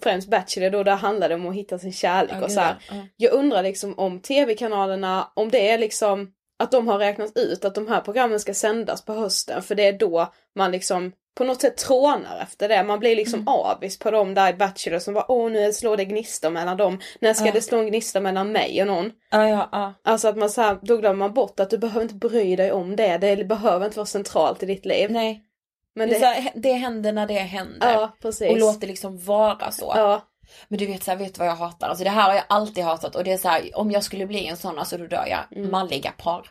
främst 0.02 0.28
Bachelor 0.28 0.70
då 0.70 0.82
där 0.82 0.96
handlar 0.96 1.28
det 1.28 1.34
om 1.34 1.46
att 1.48 1.54
hitta 1.54 1.78
sin 1.78 1.92
kärlek 1.92 2.36
Ja, 2.40 2.44
och 2.44 2.52
så. 2.52 2.60
Ja. 2.60 2.76
Jag 3.16 3.32
undrar 3.32 3.62
liksom 3.62 3.98
om 3.98 4.20
tv-kanalerna, 4.20 5.28
om 5.34 5.50
det 5.50 5.70
är 5.70 5.78
liksom 5.78 6.32
att 6.58 6.70
de 6.70 6.88
har 6.88 6.98
räknat 6.98 7.36
ut 7.36 7.64
att 7.64 7.74
de 7.74 7.88
här 7.88 8.00
programmen 8.00 8.40
ska 8.40 8.54
sändas 8.54 9.04
på 9.04 9.12
hösten 9.12 9.62
för 9.62 9.74
det 9.74 9.86
är 9.86 9.92
då 9.92 10.32
man 10.54 10.70
liksom 10.72 11.12
på 11.34 11.44
något 11.44 11.60
sätt 11.60 11.76
trånar 11.76 12.40
efter 12.42 12.68
det. 12.68 12.82
Man 12.82 12.98
blir 12.98 13.16
liksom 13.16 13.40
Mm. 13.40 13.48
avis 13.48 13.98
på 13.98 14.10
dem 14.10 14.34
där 14.34 14.50
i 14.50 14.54
Bachelor 14.54 14.98
som 14.98 15.14
bara 15.14 15.30
åh 15.32 15.50
nu 15.50 15.72
slår 15.72 15.96
det 15.96 16.04
gnistor 16.04 16.50
mellan 16.50 16.76
dem. 16.76 17.00
När 17.20 17.34
ska 17.34 17.46
Ja. 17.46 17.52
det 17.52 17.62
slå 17.62 17.78
en 17.78 17.86
gnista 17.86 18.20
mellan 18.20 18.52
mig 18.52 18.80
och 18.80 18.86
någon? 18.86 19.12
Ja, 19.30 19.48
ja, 19.48 19.68
ja. 19.72 19.94
Alltså 20.04 20.28
att 20.28 20.36
man 20.36 20.50
så 20.50 20.60
här, 20.62 20.78
då 20.82 20.96
glömmer 20.96 21.16
man 21.18 21.34
bort 21.34 21.60
att 21.60 21.70
du 21.70 21.78
behöver 21.78 22.02
inte 22.02 22.14
bry 22.14 22.56
dig 22.56 22.72
om 22.72 22.96
det. 22.96 23.18
Det 23.18 23.44
behöver 23.44 23.86
inte 23.86 23.98
vara 23.98 24.06
centralt 24.06 24.62
i 24.62 24.66
ditt 24.66 24.84
liv. 24.86 25.10
Nej. 25.10 25.42
Men 25.94 26.08
det, 26.08 26.18
det, 26.18 26.26
här, 26.26 26.50
det 26.54 26.72
händer 26.72 27.12
när 27.12 27.26
det 27.26 27.34
händer. 27.38 27.92
ja 27.92 28.16
precis. 28.22 28.50
och 28.50 28.58
låt 28.58 28.80
det 28.80 28.86
liksom 28.86 29.18
vara 29.24 29.70
så. 29.70 29.92
Ja, 29.96 30.22
Men 30.68 30.78
du 30.78 30.86
vet, 30.86 31.02
så 31.04 31.10
här, 31.10 31.18
vet 31.18 31.34
du 31.34 31.38
vad 31.38 31.48
jag 31.48 31.56
hatar? 31.56 31.88
Alltså 31.88 32.04
det 32.04 32.10
här 32.10 32.22
har 32.28 32.34
jag 32.34 32.44
alltid 32.48 32.84
hatat 32.84 33.16
och 33.16 33.24
det 33.24 33.32
är 33.32 33.38
så 33.38 33.48
här, 33.48 33.70
om 33.78 33.90
jag 33.90 34.04
skulle 34.04 34.26
bli 34.26 34.46
en 34.46 34.56
sån, 34.56 34.78
alltså 34.78 34.98
då 34.98 35.06
dör 35.06 35.26
jag. 35.26 35.66
Malliga 35.70 36.12
par. 36.12 36.46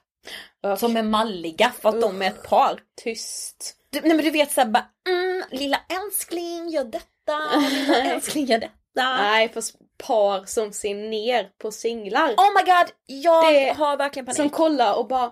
och, 0.63 0.79
Som 0.79 0.97
är 0.97 1.03
malliga 1.03 1.71
för 1.81 1.89
att 1.89 2.01
de 2.01 2.21
är 2.21 2.27
ett 2.27 2.43
par. 2.43 2.79
tyst. 3.03 3.77
Du, 3.91 4.01
nej 4.01 4.15
men 4.15 4.25
du 4.25 4.31
vet 4.31 4.51
såhär 4.51 4.67
bara, 4.67 4.85
mm, 5.09 5.43
lilla 5.51 5.81
älskling 6.05 6.69
gör 6.69 6.83
detta, 6.83 7.39
lilla 7.69 7.97
älskling 8.13 8.45
gör 8.45 8.59
detta. 8.59 8.73
Nej, 8.95 9.49
fast 9.49 9.75
par 10.07 10.45
som 10.45 10.73
ser 10.73 10.95
ner 10.95 11.49
på 11.61 11.71
singlar. 11.71 12.27
Oh 12.33 12.53
my 12.55 12.65
god, 12.71 12.91
jag 13.05 13.53
Det- 13.53 13.73
har 13.77 13.97
verkligen 13.97 14.25
panik. 14.25 14.37
Som 14.37 14.49
kollar 14.49 14.93
och 14.95 15.07
bara 15.07 15.31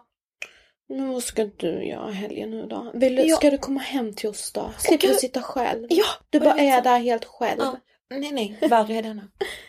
"Nu, 0.90 1.08
Vad 1.08 1.24
ska 1.24 1.46
du 1.46 1.84
göra 1.88 2.12
helgen 2.12 2.52
nu 2.52 2.66
då? 2.66 2.92
Vill 2.94 3.16
du, 3.16 3.22
Ja. 3.22 3.36
Ska 3.36 3.50
du 3.52 3.58
komma 3.58 3.80
hem 3.80 4.14
till 4.14 4.30
oss 4.30 4.52
då? 4.52 4.72
Slipper 4.78 5.08
du 5.08 5.14
sitta 5.14 5.42
själv? 5.42 5.88
Ja, 5.90 6.06
Du 6.30 6.40
bara 6.40 6.54
är 6.60 6.82
där 6.82 7.00
helt 7.00 7.26
själv. 7.26 7.60
Ja. 7.62 7.78
Nej 8.12 8.32
nej, 8.32 8.58
värre 8.70 8.94
är 8.96 9.04
denna. 9.04 9.24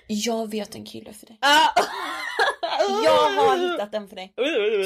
Jag 0.07 0.51
vet 0.51 0.75
en 0.75 0.85
kille 0.85 1.13
för 1.13 1.27
dig. 1.27 1.39
Ah. 1.41 1.83
Jag 3.05 3.43
har 3.43 3.73
hittat 3.73 3.93
den 3.93 4.09
för 4.09 4.17
dig. 4.17 4.33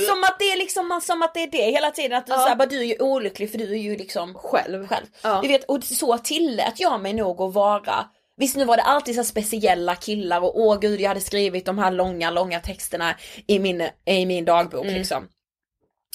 Som 0.08 0.24
att 0.24 0.38
det 0.38 0.44
är 0.52 0.56
liksom, 0.58 1.00
som 1.02 1.22
att 1.22 1.34
det 1.34 1.42
är 1.42 1.46
det 1.50 1.70
hela 1.70 1.90
tiden. 1.90 2.18
Att 2.18 2.26
du, 2.26 2.32
Ja. 2.32 2.38
såhär, 2.38 2.56
bara, 2.56 2.66
du 2.68 2.78
är 2.78 2.84
ju 2.84 2.98
olycklig 2.98 3.50
för 3.50 3.58
du 3.58 3.72
är 3.72 3.78
ju 3.78 3.96
liksom 3.96 4.34
Själv. 4.34 4.88
själv. 4.88 5.06
Ja. 5.22 5.40
Du 5.42 5.48
vet, 5.48 5.64
och 5.64 5.84
så 5.84 6.18
tillät 6.18 6.80
jag 6.80 7.00
mig 7.00 7.12
nog 7.12 7.40
att 7.42 7.54
vara 7.54 8.04
Visst 8.36 8.56
nu 8.56 8.64
var 8.64 8.76
det 8.76 8.82
alltid 8.82 9.14
så 9.14 9.20
här 9.20 9.26
speciella 9.26 9.94
killar 9.94 10.40
och 10.40 10.60
åh 10.60 10.78
gud 10.80 11.00
jag 11.00 11.08
hade 11.08 11.20
skrivit 11.20 11.66
de 11.66 11.78
här 11.78 11.90
långa, 11.90 12.30
långa 12.30 12.60
texterna 12.60 13.14
i 13.46 13.58
min, 13.58 13.88
i 14.06 14.26
min 14.26 14.44
dagbok 14.44 14.84
Mm. 14.84 14.94
liksom. 14.94 15.28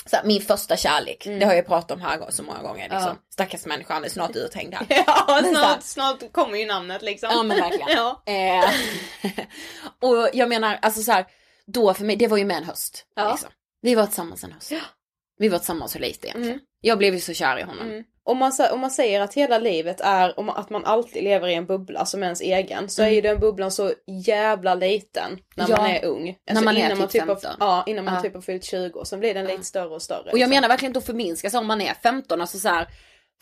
Så 0.05 0.15
här, 0.15 0.23
min 0.23 0.41
första 0.41 0.77
kärlek, 0.77 1.23
det 1.39 1.45
har 1.45 1.53
jag 1.53 1.65
pratat 1.67 1.91
om 1.91 2.01
här 2.01 2.25
så 2.30 2.43
många 2.43 2.61
gånger 2.61 2.84
liksom. 2.84 2.99
Ja. 3.01 3.15
Stackars 3.34 3.65
människa, 3.65 3.93
han 3.93 4.03
är 4.03 4.09
snart 4.09 4.36
uthängd 4.36 4.73
här. 4.73 4.86
Ja, 5.07 5.39
Men 5.43 5.53
så 5.55 5.59
här- 5.61 5.67
snart, 5.80 5.84
snart 5.84 6.32
kommer 6.34 6.57
ju 6.57 6.65
namnet 6.65 7.01
liksom. 7.01 7.30
Ja 7.32 7.43
men 7.43 7.57
verkligen. 7.61 7.89
Ja. 7.97 8.21
Eh, 8.25 8.69
och 10.01 10.30
jag 10.34 10.49
menar 10.49 10.80
alltså 10.82 11.01
så 11.01 11.11
här, 11.11 11.25
då 11.74 11.93
för 11.93 12.05
mig, 12.05 12.15
det 12.15 12.28
var 12.28 12.38
ju 12.38 12.45
med 12.45 12.57
en 12.57 12.63
höst. 12.63 13.05
Ja. 13.15 13.32
Liksom. 13.32 13.49
Vi 13.82 13.95
var 13.95 14.05
tillsammans 14.05 14.43
en 14.43 14.51
höst. 14.51 14.72
Vi 15.38 15.49
var 15.49 15.57
tillsammans 15.57 15.91
så 15.91 15.99
lite 15.99 16.28
egentligen. 16.28 16.51
Mm. 16.53 16.65
Jag 16.82 16.97
blev 16.97 17.13
ju 17.13 17.20
så 17.20 17.34
kär 17.34 17.57
i 17.59 17.61
honom. 17.61 17.88
Mm. 17.88 18.03
Om, 18.24 18.38
man, 18.38 18.51
om 18.72 18.80
man 18.80 18.91
säger 18.91 19.22
att 19.22 19.34
hela 19.34 19.57
livet 19.57 20.01
är 20.01 20.39
om 20.39 20.49
att 20.49 20.70
man 20.70 20.86
alltid 20.86 21.24
lever 21.24 21.47
i 21.47 21.53
en 21.53 21.65
bubbla 21.65 22.05
som 22.05 22.24
ens 22.24 22.41
egen 22.41 22.89
så 22.89 23.03
är 23.03 23.09
ju 23.09 23.22
den 23.22 23.39
bubblan 23.39 23.72
så 23.72 23.93
jävla 24.26 24.76
liten 24.76 25.39
när 25.55 25.65
Mm. 25.65 25.76
Ja. 25.78 25.82
man 25.82 25.91
är 25.91 26.05
ung. 26.05 26.30
Alltså 26.30 26.53
När 26.53 26.61
man 26.61 26.78
är 26.78 26.80
innan 26.80 26.89
typ 26.91 26.99
man 26.99 27.07
typ 27.07 27.22
har, 27.22 27.36
15. 27.36 27.55
Ja, 27.59 27.84
innan 27.88 28.05
man 28.05 28.13
Ja. 28.13 28.22
typ 28.22 28.34
har 28.34 28.41
fyllt 28.41 28.63
20 28.63 28.99
och 28.99 29.07
sen 29.07 29.20
blir 29.20 29.34
den 29.34 29.45
lite 29.45 29.63
större 29.63 29.89
och 29.89 30.01
större. 30.01 30.20
Och 30.20 30.28
jag 30.28 30.34
liksom. 30.34 30.49
menar 30.49 30.67
verkligen 30.67 30.89
inte 30.89 30.99
att 30.99 31.05
förminska 31.05 31.49
så 31.49 31.59
om 31.59 31.67
man 31.67 31.82
är 31.82 31.93
15, 31.93 32.41
alltså 32.41 32.59
så 32.59 32.70
här, 32.70 32.88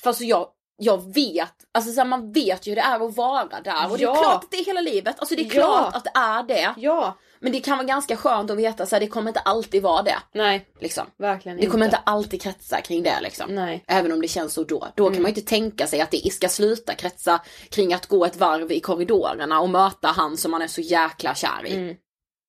för 0.01 0.09
alltså 0.09 0.23
jag, 0.23 0.47
jag 0.77 1.13
vet, 1.13 1.53
alltså 1.73 1.91
så 1.91 1.99
här, 1.99 2.07
man 2.07 2.31
vet 2.31 2.67
ju 2.67 2.71
hur 2.71 2.75
det 2.75 2.81
är 2.81 3.05
att 3.07 3.15
vara 3.17 3.59
där 3.63 3.91
och 3.91 3.97
det 3.97 4.03
är 4.03 4.07
Ja. 4.07 4.15
klart 4.15 4.43
att 4.43 4.51
det 4.51 4.57
är 4.57 4.65
hela 4.65 4.81
livet, 4.81 5.19
alltså 5.19 5.35
det 5.35 5.41
är 5.41 5.45
Ja. 5.45 5.51
klart 5.51 5.95
att 5.95 6.03
det 6.03 6.11
är 6.19 6.43
det. 6.43 6.73
Ja, 6.77 7.17
Men 7.39 7.51
det 7.51 7.59
kan 7.59 7.77
vara 7.77 7.87
ganska 7.87 8.15
skönt 8.17 8.51
att 8.51 8.57
veta 8.57 8.85
så 8.85 8.95
här, 8.95 8.99
det 8.99 9.07
kommer 9.07 9.27
inte 9.29 9.39
alltid 9.39 9.83
vara 9.83 10.01
det. 10.03 10.15
nej, 10.33 10.67
Liksom. 10.79 11.05
verkligen 11.17 11.57
Det 11.57 11.65
kommer 11.67 11.85
inte 11.85 11.97
alltid 12.03 12.41
kretsa 12.41 12.81
kring 12.81 13.03
det 13.03 13.21
liksom. 13.21 13.55
Nej. 13.55 13.83
Även 13.87 14.11
om 14.11 14.21
det 14.21 14.27
känns 14.27 14.53
så 14.53 14.63
då. 14.63 14.87
Då 14.95 15.09
kan 15.09 15.21
man 15.21 15.31
ju 15.31 15.37
inte 15.37 15.49
tänka 15.49 15.87
sig 15.87 16.01
att 16.01 16.11
det 16.11 16.33
ska 16.33 16.49
sluta 16.49 16.93
kretsa 16.93 17.41
kring 17.69 17.93
att 17.93 18.05
gå 18.05 18.25
ett 18.25 18.35
varv 18.35 18.71
i 18.71 18.79
korridorerna 18.79 19.59
och 19.61 19.69
möta 19.69 20.07
han 20.07 20.37
som 20.37 20.51
man 20.51 20.61
är 20.61 20.67
så 20.67 20.81
jäkla 20.81 21.35
kär 21.35 21.65
i. 21.65 21.75
Mm. 21.75 21.95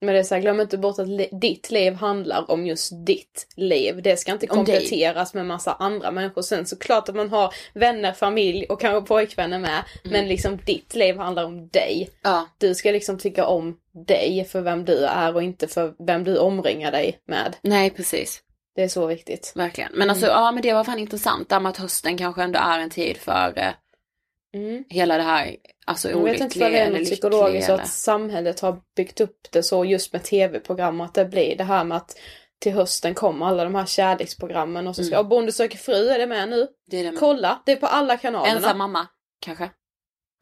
Men 0.00 0.14
det 0.14 0.20
är 0.20 0.24
så 0.24 0.34
här, 0.34 0.42
glöm 0.42 0.60
inte 0.60 0.78
bort 0.78 0.98
att 0.98 1.08
li- 1.08 1.28
ditt 1.32 1.70
liv 1.70 1.94
handlar 1.94 2.50
om 2.50 2.66
just 2.66 2.92
ditt 3.06 3.46
liv. 3.56 4.02
Det 4.02 4.16
ska 4.16 4.32
inte 4.32 4.46
kompletteras 4.46 5.34
med 5.34 5.46
massa 5.46 5.72
andra 5.72 6.10
människor. 6.10 6.42
Sen 6.42 6.66
såklart 6.66 7.08
att 7.08 7.14
man 7.14 7.30
har 7.30 7.54
vänner, 7.74 8.12
familj 8.12 8.66
och 8.66 8.80
kanske 8.80 9.08
pojkvänner 9.08 9.58
med. 9.58 9.82
Mm. 10.04 10.12
Men 10.12 10.28
liksom 10.28 10.56
ditt 10.66 10.94
liv 10.94 11.16
handlar 11.16 11.44
om 11.44 11.68
dig. 11.68 12.10
Ja, 12.22 12.46
Du 12.58 12.74
ska 12.74 12.90
liksom 12.90 13.18
tycka 13.18 13.46
om 13.46 13.76
dig 14.06 14.44
för 14.44 14.60
vem 14.60 14.84
du 14.84 15.04
är 15.04 15.34
och 15.34 15.42
inte 15.42 15.68
för 15.68 15.94
vem 16.06 16.24
du 16.24 16.38
omringar 16.38 16.92
dig 16.92 17.18
med. 17.26 17.56
nej 17.62 17.90
precis. 17.90 18.42
Det 18.76 18.82
är 18.82 18.88
så 18.88 19.06
viktigt. 19.06 19.52
Verkligen. 19.56 19.90
Men 19.94 20.10
alltså 20.10 20.26
ja 20.26 20.52
men 20.52 20.62
det 20.62 20.72
var 20.74 20.84
fan 20.84 20.98
intressant 20.98 21.48
där 21.48 21.60
med 21.60 21.70
att 21.70 21.76
hösten 21.76 22.16
kanske 22.18 22.42
ändå 22.42 22.58
är 22.58 22.78
en 22.78 22.90
tid 22.90 23.16
för 23.16 23.52
eh, 23.56 23.70
Mm. 24.54 24.84
hela 24.88 25.16
det 25.16 25.22
här, 25.22 25.56
alltså 25.88 26.10
Jag 26.10 26.22
vet 26.22 26.40
inte 26.40 26.58
vad 26.58 26.72
det 26.72 26.78
är 26.78 26.90
lyckliga 26.90 27.04
psykologiskt 27.04 27.70
att 27.70 27.88
samhället 27.88 28.60
har 28.60 28.80
byggt 28.96 29.20
upp 29.20 29.48
det 29.52 29.62
så 29.62 29.84
just 29.84 30.12
med 30.12 30.22
tv-program 30.24 31.00
att 31.00 31.14
det 31.14 31.24
blir 31.24 31.56
det 31.56 31.64
här 31.64 31.84
med 31.84 31.96
att 31.96 32.18
till 32.58 32.72
hösten 32.72 33.14
kommer 33.14 33.46
alla 33.46 33.64
de 33.64 33.74
här 33.74 33.86
kärleksprogrammen 33.86 34.86
och 34.88 34.96
så 34.96 35.04
ska, 35.04 35.16
Mm. 35.16 35.28
Bonde 35.28 35.52
söker 35.52 35.78
fru, 35.78 36.08
är 36.08 36.18
det 36.18 36.26
med 36.26 36.48
nu? 36.48 36.68
Det 36.90 36.96
är 37.00 37.04
det 37.04 37.10
med. 37.10 37.20
Kolla, 37.20 37.62
det 37.66 37.72
är 37.72 37.76
på 37.76 37.86
alla 37.86 38.16
kanalerna. 38.16 38.56
Ensam 38.56 38.78
mamma, 38.78 39.06
kanske. 39.40 39.70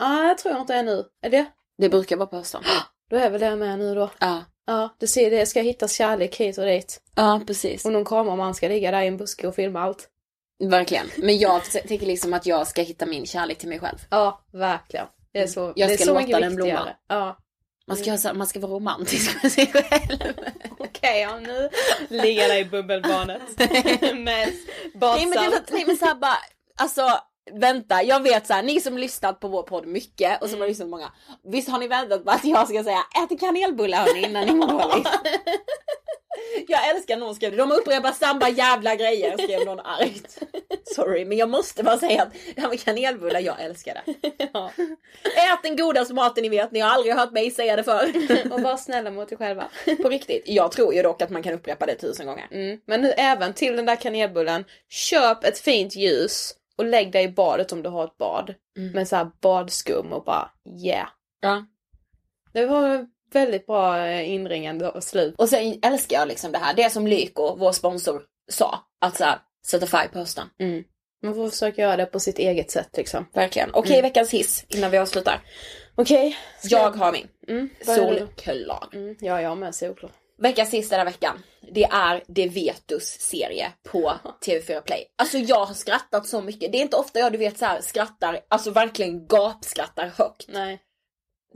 Nej, 0.01 0.29
jag 0.29 0.39
tror 0.39 0.59
inte 0.61 0.73
det 0.73 0.79
är 0.79 0.83
nu. 0.83 1.05
Är 1.23 1.31
det? 1.31 1.47
Det 1.79 1.89
brukar 1.89 2.17
vara 2.17 2.27
på 2.27 2.37
hösten. 2.37 2.63
Då 3.11 3.17
är 3.17 3.31
väl 3.31 3.41
det 3.41 3.57
med 3.57 3.79
nu 3.79 3.95
då. 3.95 4.11
Ja, 4.19 4.45
Ja, 4.69 4.97
du 4.99 5.07
ser 5.07 5.31
det 5.31 5.47
ska 5.47 5.61
hittas 5.61 5.93
kärlek 5.93 6.37
hit 6.37 6.59
och 6.59 6.65
dit. 6.65 7.01
ja 7.17 7.41
precis. 7.47 7.85
Och 7.85 7.93
någon 7.93 8.05
kameraman 8.05 8.55
ska 8.55 8.69
ligga 8.69 8.91
där 8.91 9.03
i 9.03 9.07
en 9.07 9.17
buske 9.17 9.47
och 9.49 9.55
filma 9.55 9.81
allt. 9.81 10.09
Verkligen. 10.65 11.07
Men 11.17 11.39
jag 11.39 11.65
tänker 11.65 12.07
liksom 12.07 12.33
att 12.35 12.47
jag 12.47 12.67
ska 12.67 12.83
hitta 12.83 13.07
min 13.07 13.27
kärlek 13.27 13.59
till 13.59 13.69
mig 13.69 13.79
själv. 13.81 13.99
Ja, 14.11 14.45
verkligen. 14.53 15.07
Det 15.37 15.43
är 15.43 15.47
så, 15.47 15.73
Jag 15.77 15.89
det 15.89 15.93
är 15.95 15.97
ska 15.97 16.05
så 16.07 16.15
mycket 16.15 16.41
den 16.41 16.57
blomma. 16.57 16.89
Ja. 17.09 17.37
Man 17.87 17.97
ska, 17.97 18.19
så- 18.19 18.35
man 18.35 18.47
ska 18.47 18.61
vara 18.61 18.73
romantisk 18.73 19.37
med 19.43 19.53
sig 19.53 19.67
själv. 19.67 20.19
Okej, 20.79 21.21
ja 21.21 21.39
nu 21.39 21.71
ligger 22.09 22.49
där 22.49 22.57
i 22.59 22.65
bubbelbadet 22.65 23.43
med 24.15 24.53
Nej 24.95 25.27
men, 25.27 25.31
det, 25.51 25.63
nej 25.71 25.85
men 25.87 25.97
såhär 25.97 26.15
bara, 26.15 26.37
alltså 26.77 27.11
vänta, 27.53 28.03
jag 28.03 28.23
vet 28.23 28.47
såhär, 28.47 28.63
ni 28.63 28.81
som 28.81 28.99
lyssnat 28.99 29.41
på 29.41 29.49
vår 29.49 29.63
podd 29.63 29.87
mycket 29.87 30.43
och 30.43 30.51
som 30.51 30.61
har 30.61 30.69
lyssnat 30.69 30.87
på 30.87 30.91
många. 30.91 31.13
Visst 31.53 31.69
har 31.69 31.79
ni 31.79 31.89
väntat 31.89 32.25
på 32.25 32.31
att 32.31 32.45
jag 32.45 32.69
ska 32.69 32.85
säga 32.85 32.99
ät 33.31 33.41
kanelbullar 33.41 33.99
hörni 33.99 34.23
innan 34.27 34.47
ni 34.47 34.55
mår 34.55 34.67
dåligt. 34.91 35.09
Jag 36.69 36.89
älskar 36.89 37.17
någon 37.17 37.35
skrev 37.35 37.57
de 37.57 37.73
upprepar 37.73 38.13
samma 38.13 38.49
jävla 38.49 38.95
grejer 38.95 39.37
skrev 39.37 39.65
någon 39.67 39.81
argt. 39.81 40.39
Sorry 40.95 41.25
men 41.25 41.39
jag 41.39 41.49
måste 41.49 41.83
bara 41.83 41.99
säga 41.99 42.23
att 42.23 42.33
det 42.55 42.61
här 42.61 42.69
med 42.69 42.81
kanelbullar, 42.81 43.41
jag 43.41 43.61
älskar 43.61 44.03
det. 44.05 44.31
Ja. 44.53 44.71
Ät 45.23 45.63
den 45.63 45.77
godaste 45.77 46.15
maten 46.15 46.43
ni 46.43 46.49
vet, 46.49 46.73
ni 46.73 46.81
har 46.81 46.91
aldrig 46.91 47.15
hört 47.15 47.33
mig 47.33 47.51
säga 47.51 47.77
det 47.77 47.85
förr. 47.85 48.13
Och 48.53 48.61
var 48.61 48.77
snälla 48.77 49.11
mot 49.11 49.33
er 49.33 49.37
själva. 49.37 49.69
På 50.03 50.09
riktigt, 50.09 50.43
jag 50.47 50.73
tror 50.73 50.95
ju 50.95 51.03
dock 51.03 51.23
att 51.23 51.31
man 51.31 51.43
kan 51.43 51.55
upprepa 51.55 51.87
det 51.87 51.95
tusen 51.95 52.27
gånger. 52.27 52.49
Mm. 52.51 52.81
Men 52.87 53.01
nu 53.03 53.11
även 53.11 53.53
till 53.53 53.77
den 53.77 53.87
där 53.87 53.97
kanelbullen, 53.97 54.65
köp 54.89 55.45
ett 55.45 55.59
fint 55.59 55.97
ljus 55.97 56.55
och 56.77 56.85
lägg 56.85 57.13
dig 57.13 57.25
i 57.25 57.29
badet 57.29 57.73
om 57.73 57.83
du 57.83 57.89
har 57.89 58.05
ett 58.05 58.19
bad. 58.19 58.55
Mm. 58.79 58.93
Med 58.93 59.09
så 59.09 59.17
här 59.17 59.31
badskum 59.41 60.13
och 60.13 60.25
bara 60.25 60.51
yeah. 60.85 61.09
Ja. 61.41 61.67
Det 62.53 62.67
var 62.67 63.07
väldigt 63.33 63.67
bra 63.67 64.07
eh, 64.07 64.31
inringande 64.31 64.89
och 64.89 65.05
slut. 65.05 65.35
Och 65.39 65.49
sen 65.49 65.79
älskar 65.83 66.19
jag 66.19 66.29
liksom 66.29 66.53
det 66.53 66.59
här, 66.59 66.75
det 66.75 66.91
som 66.91 67.07
Lyko, 67.07 67.57
vår 67.57 67.73
sponsor, 67.73 68.23
sa. 68.49 68.79
Att 69.01 69.17
såhär, 69.17 69.39
sätta 69.67 69.87
färg 69.87 70.09
på 70.09 70.19
hösten. 70.19 70.49
Mm. 70.59 70.85
Man 71.23 71.35
får 71.35 71.51
försöka 71.51 71.83
göra 71.83 71.97
det 71.97 72.07
på 72.07 72.21
sitt 72.21 72.39
eget 72.39 72.71
sätt 72.71 72.91
liksom. 72.97 73.27
Verkligen. 73.33 73.71
Okej, 73.73 74.03
veckans 74.03 74.31
hiss 74.31 74.65
innan 74.69 74.91
vi 74.91 74.99
avslutar. 74.99 75.41
Okej. 75.95 76.37
ska 76.59 76.69
Jag 76.69 76.91
har 76.91 77.13
min. 77.13 77.29
Mm. 77.49 77.69
Solklar. 77.85 78.89
Mm. 78.93 79.17
Ja, 79.21 79.43
jag 79.43 79.49
har 79.49 79.57
med 79.57 79.75
solklar. 79.75 80.11
Veckans 80.39 80.75
hiss 80.75 80.89
den 80.89 80.99
här 80.99 81.07
veckan, 81.07 81.43
det 81.73 81.85
är 81.85 82.23
Det 82.27 82.49
Vetus 82.49 83.21
serie 83.21 83.73
på 83.93 84.13
TV4 84.47 84.81
Play. 84.81 85.07
Alltså 85.19 85.39
jag 85.39 85.65
har 85.65 85.75
skrattat 85.75 86.27
så 86.27 86.41
mycket. 86.41 86.73
Det 86.73 86.79
är 86.79 86.83
inte 86.83 86.97
ofta 86.97 87.19
jag 87.19 87.33
du 87.33 87.39
vet 87.39 87.59
så 87.59 87.65
här 87.65 87.81
skrattar, 87.81 88.41
alltså 88.49 88.71
verkligen 88.71 89.27
gapskrattar 89.27 90.13
högt. 90.17 90.47
Nej. 90.49 90.79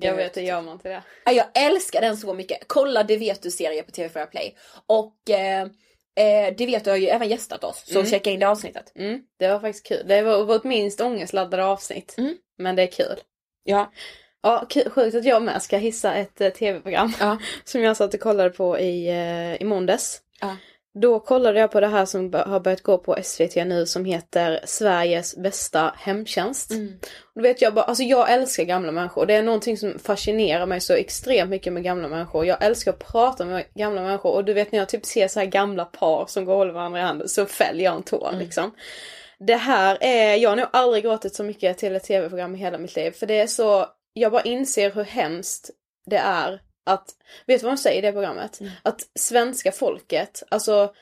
Jag 0.06 0.14
vet 0.14 0.26
vet, 0.26 0.34
det 0.34 0.42
gör 0.42 0.62
man 0.62 0.78
till 0.78 0.90
det. 0.90 1.02
Ja, 1.24 1.32
Jag 1.32 1.46
älskar 1.54 2.00
den 2.00 2.16
så 2.16 2.34
mycket. 2.34 2.58
Kolla 2.66 3.02
Det 3.02 3.16
Vetus 3.16 3.56
serie 3.56 3.82
på 3.82 3.90
TV4 3.90 4.26
Play. 4.26 4.56
Och 4.86 5.30
eh, 5.30 5.62
eh, 6.16 6.54
Det 6.56 6.66
Vetu 6.66 6.90
har 6.90 6.96
ju 6.96 7.06
även 7.08 7.28
gästat 7.28 7.64
oss, 7.64 7.84
så 7.86 7.98
Mm. 7.98 8.10
checka 8.10 8.30
in 8.30 8.40
det 8.40 8.48
avsnottet. 8.48 8.92
Mm. 8.96 9.20
Det 9.38 9.48
var 9.48 9.60
faktiskt 9.60 9.86
kul. 9.86 10.04
Det 10.08 10.22
var 10.22 10.44
vårt 10.44 10.64
minst 10.64 11.00
ångestladdade 11.00 11.64
avsnitt. 11.64 12.14
Mm. 12.18 12.36
Men 12.58 12.76
det 12.76 12.82
är 12.82 12.86
kul. 12.86 13.16
Ja. 13.64 13.92
Ja, 14.42 14.66
sjukt 14.90 15.16
att 15.16 15.24
jag 15.24 15.42
med 15.42 15.62
ska 15.62 15.76
hissa 15.76 16.14
ett 16.14 16.40
eh, 16.40 16.50
tv-program 16.50 17.12
Ja. 17.20 17.38
som 17.64 17.82
jag 17.82 17.96
satt 17.96 18.14
och 18.14 18.20
kollade 18.20 18.50
på 18.50 18.78
i, 18.78 19.08
eh, 19.08 19.54
i 19.62 19.64
måndags. 19.64 20.20
Ja. 20.40 20.56
Då 20.94 21.20
kollade 21.20 21.60
jag 21.60 21.70
på 21.70 21.80
det 21.80 21.86
här 21.86 22.04
som 22.04 22.32
har 22.34 22.60
börjat 22.60 22.82
gå 22.82 22.98
på 22.98 23.16
SVT 23.22 23.56
nu 23.56 23.86
som 23.86 24.04
heter 24.04 24.60
Sveriges 24.64 25.36
bästa 25.36 25.94
hemtjänst. 25.98 26.70
Mm. 26.70 26.98
Och 27.36 27.44
vet 27.44 27.62
jag 27.62 27.74
bara, 27.74 27.84
alltså 27.84 28.02
jag 28.02 28.32
älskar 28.32 28.64
gamla 28.64 28.92
människor. 28.92 29.26
Det 29.26 29.34
är 29.34 29.42
någonting 29.42 29.76
som 29.76 29.98
fascinerar 29.98 30.66
mig 30.66 30.80
så 30.80 30.92
extremt 30.92 31.50
mycket 31.50 31.72
med 31.72 31.82
gamla 31.82 32.08
människor. 32.08 32.46
Jag 32.46 32.64
älskar 32.64 32.92
att 32.92 33.12
prata 33.12 33.44
med 33.44 33.64
gamla 33.74 34.02
människor 34.02 34.32
och 34.32 34.44
du 34.44 34.52
vet 34.52 34.72
när 34.72 34.78
jag 34.78 34.88
typ 34.88 35.06
ser 35.06 35.28
så 35.28 35.40
här 35.40 35.46
gamla 35.46 35.84
par 35.84 36.26
som 36.26 36.44
går 36.44 36.52
och 36.52 36.58
håller 36.58 36.72
varandra 36.72 37.00
i 37.00 37.02
handen 37.02 37.28
så 37.28 37.46
fäller 37.46 37.84
jag 37.84 37.96
en 37.96 38.02
tår 38.02 38.34
liksom. 38.38 38.70
Det 39.46 39.56
här 39.56 39.98
är, 40.00 40.34
jag 40.36 40.50
har 40.50 40.56
nog 40.56 40.66
aldrig 40.72 41.04
gråtit 41.04 41.34
så 41.34 41.44
mycket 41.44 41.78
till 41.78 41.96
ett 41.96 42.04
tv-program 42.04 42.54
i 42.54 42.58
hela 42.58 42.78
mitt 42.78 42.96
liv. 42.96 43.10
För 43.10 43.26
det 43.26 43.40
är 43.40 43.46
så, 43.46 43.86
jag 44.12 44.32
bara 44.32 44.42
inser 44.42 44.90
hur 44.90 45.04
hemskt 45.04 45.70
det 46.06 46.16
är 46.16 46.60
att, 46.86 47.10
vet 47.46 47.60
du 47.60 47.64
vad 47.64 47.72
de 47.72 47.76
säger 47.82 47.98
i 47.98 48.06
det 48.06 48.12
programmet? 48.12 48.58
Att 48.82 49.00
svenska 49.18 49.72
folket, 49.72 50.42
alltså 50.48 50.94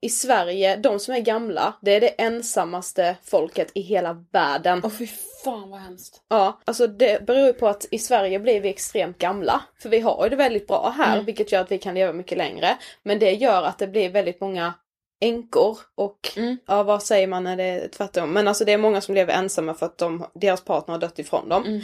i 0.00 0.08
Sverige, 0.08 0.76
de 0.76 0.98
som 1.00 1.14
är 1.14 1.20
gamla, 1.20 1.74
det 1.82 1.90
är 1.94 2.00
det 2.00 2.08
ensammaste 2.08 3.16
folket 3.22 3.70
i 3.74 3.80
hela 3.80 4.24
världen. 4.32 4.80
Åh 4.84 4.90
fy 4.90 5.06
fan 5.44 5.70
vad 5.70 5.80
hemskt. 5.80 6.22
Ja, 6.28 6.60
alltså 6.64 6.86
det 6.86 7.26
beror 7.26 7.46
ju 7.46 7.52
på 7.52 7.68
att 7.68 7.86
i 7.90 7.98
Sverige 7.98 8.38
blir 8.38 8.60
vi 8.60 8.68
extremt 8.68 9.18
gamla. 9.18 9.60
För 9.82 9.88
vi 9.88 10.00
har 10.00 10.24
ju 10.24 10.30
det 10.30 10.36
väldigt 10.36 10.66
bra 10.66 10.94
här, 10.96 11.12
Mm. 11.12 11.24
vilket 11.24 11.52
gör 11.52 11.60
att 11.60 11.70
vi 11.72 11.78
kan 11.78 11.94
leva 11.94 12.12
mycket 12.12 12.38
längre. 12.38 12.78
Men 13.02 13.18
det 13.18 13.32
gör 13.32 13.62
att 13.62 13.78
det 13.78 13.86
blir 13.86 14.08
väldigt 14.10 14.40
många 14.40 14.74
änkor 15.20 15.78
och, 15.94 16.18
Mm. 16.36 16.56
ja 16.66 16.82
vad 16.82 17.02
säger 17.02 17.26
man 17.26 17.44
när 17.44 17.56
det 17.56 17.64
är 17.64 17.88
tvärtom? 17.88 18.32
Men 18.32 18.48
alltså 18.48 18.64
det 18.64 18.72
är 18.72 18.78
många 18.78 19.00
som 19.00 19.14
lever 19.14 19.34
ensamma 19.34 19.74
för 19.74 19.86
att 19.86 19.98
de, 19.98 20.26
deras 20.34 20.64
partner 20.64 20.94
har 20.94 21.00
dött 21.00 21.18
ifrån 21.18 21.48
dem. 21.48 21.64
Mm. 21.66 21.80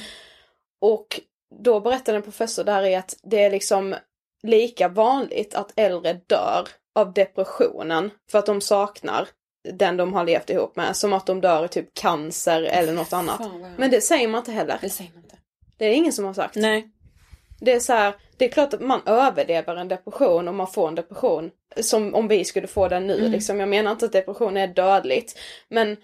Och 0.80 1.20
då 1.54 1.80
berättade 1.80 2.16
en 2.16 2.22
professor 2.22 2.64
där 2.64 2.82
i 2.82 2.94
att 2.94 3.16
det 3.22 3.42
är 3.42 3.50
liksom 3.50 3.94
lika 4.42 4.88
vanligt 4.88 5.54
att 5.54 5.72
äldre 5.76 6.12
dör 6.26 6.68
av 6.94 7.12
depressionen 7.12 8.10
för 8.30 8.38
att 8.38 8.46
de 8.46 8.60
saknar 8.60 9.28
den 9.72 9.96
de 9.96 10.12
har 10.12 10.24
levt 10.24 10.50
ihop 10.50 10.76
med. 10.76 10.96
Som 10.96 11.12
att 11.12 11.26
de 11.26 11.40
dör 11.40 11.64
i 11.64 11.68
typ 11.68 11.94
cancer 11.94 12.62
eller 12.62 12.92
något 12.92 13.12
annat. 13.12 13.36
Fan, 13.36 13.50
vad 13.52 13.60
hemskt. 13.62 13.78
Men 13.78 13.90
det 13.90 14.00
säger 14.00 14.28
man 14.28 14.38
inte 14.38 14.52
heller. 14.52 14.78
Det 14.80 14.90
säger 14.90 15.10
man 15.10 15.22
inte. 15.22 15.36
Det 15.76 15.84
är 15.84 15.92
ingen 15.94 16.12
som 16.12 16.24
har 16.24 16.34
sagt. 16.34 16.54
Nej. 16.56 16.90
Det 17.60 17.72
är 17.72 17.80
så 17.80 17.92
här, 17.92 18.14
det 18.36 18.44
är 18.44 18.48
klart 18.48 18.74
att 18.74 18.80
man 18.80 19.00
överlever 19.06 19.76
en 19.76 19.88
depression 19.88 20.48
om 20.48 20.56
man 20.56 20.66
får 20.66 20.88
en 20.88 20.94
depression. 20.94 21.50
Som 21.80 22.14
om 22.14 22.28
vi 22.28 22.44
skulle 22.44 22.66
få 22.66 22.88
den 22.88 23.06
nu 23.06 23.18
Mm. 23.18 23.32
liksom. 23.32 23.60
Jag 23.60 23.68
menar 23.68 23.90
inte 23.90 24.04
att 24.04 24.12
depression 24.12 24.56
är 24.56 24.66
dödligt. 24.66 25.38
Men 25.68 25.96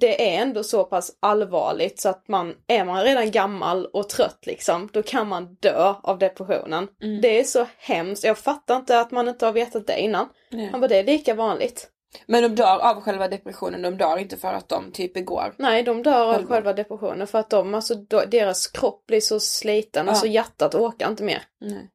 det 0.00 0.34
är 0.36 0.42
ändå 0.42 0.62
så 0.62 0.84
pass 0.84 1.16
allvarligt 1.20 2.00
så 2.00 2.08
att 2.08 2.28
man, 2.28 2.54
är 2.66 2.84
man 2.84 3.04
redan 3.04 3.30
gammal 3.30 3.86
och 3.86 4.08
trött 4.08 4.46
liksom, 4.46 4.88
då 4.92 5.02
kan 5.02 5.28
man 5.28 5.54
dö 5.60 5.94
av 6.02 6.18
depressionen. 6.18 6.88
Mm. 7.02 7.20
Det 7.20 7.40
är 7.40 7.44
så 7.44 7.66
hemskt. 7.78 8.24
Jag 8.24 8.38
fattar 8.38 8.76
inte 8.76 9.00
att 9.00 9.10
man 9.10 9.28
inte 9.28 9.46
har 9.46 9.52
vetat 9.52 9.86
det 9.86 10.00
innan. 10.00 10.28
Nej. 10.50 10.68
Han 10.70 10.80
bara, 10.80 10.88
det 10.88 10.96
är 10.98 11.04
lika 11.04 11.34
vanligt. 11.34 11.90
Men 12.26 12.42
de 12.42 12.48
dör 12.54 12.78
av 12.78 13.00
själva 13.00 13.28
depressionen, 13.28 13.82
de 13.82 13.96
dör 13.98 14.16
inte 14.18 14.36
för 14.36 14.48
att 14.48 14.68
de 14.68 14.92
typ 14.92 15.14
begår. 15.14 15.54
Nej, 15.58 15.82
de 15.82 16.02
dör 16.02 16.34
av 16.34 16.46
Själva. 16.46 16.72
depressionen 16.72 17.26
för 17.26 17.38
att 17.38 17.50
de, 17.50 17.74
alltså, 17.74 17.94
deras 18.30 18.66
kropp 18.66 19.06
blir 19.06 19.20
så 19.20 19.40
sliten, 19.40 20.06
Ja. 20.06 20.10
alltså 20.12 20.26
hjärtat 20.26 20.74
orkar 20.74 21.08
inte 21.10 21.22
mer. 21.22 21.42
Nej. 21.60 21.90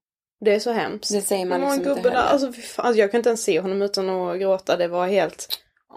Det 0.45 0.55
är 0.55 0.59
så 0.59 0.71
hemskt. 0.71 1.11
Det 1.13 1.21
säger 1.21 1.45
man 1.45 1.59
liksom 1.61 1.77
inte 1.79 1.89
gubben 1.89 2.03
heller. 2.11 2.27
alltså, 2.27 2.51
fan, 2.51 2.85
alltså 2.85 2.99
jag 2.99 3.11
kan 3.11 3.17
inte 3.19 3.29
ens 3.29 3.43
se 3.43 3.59
honom 3.59 3.81
utan 3.81 4.09
att 4.09 4.39
gråta, 4.39 4.77
det 4.77 4.87
var 4.87 5.07
helt... 5.07 5.47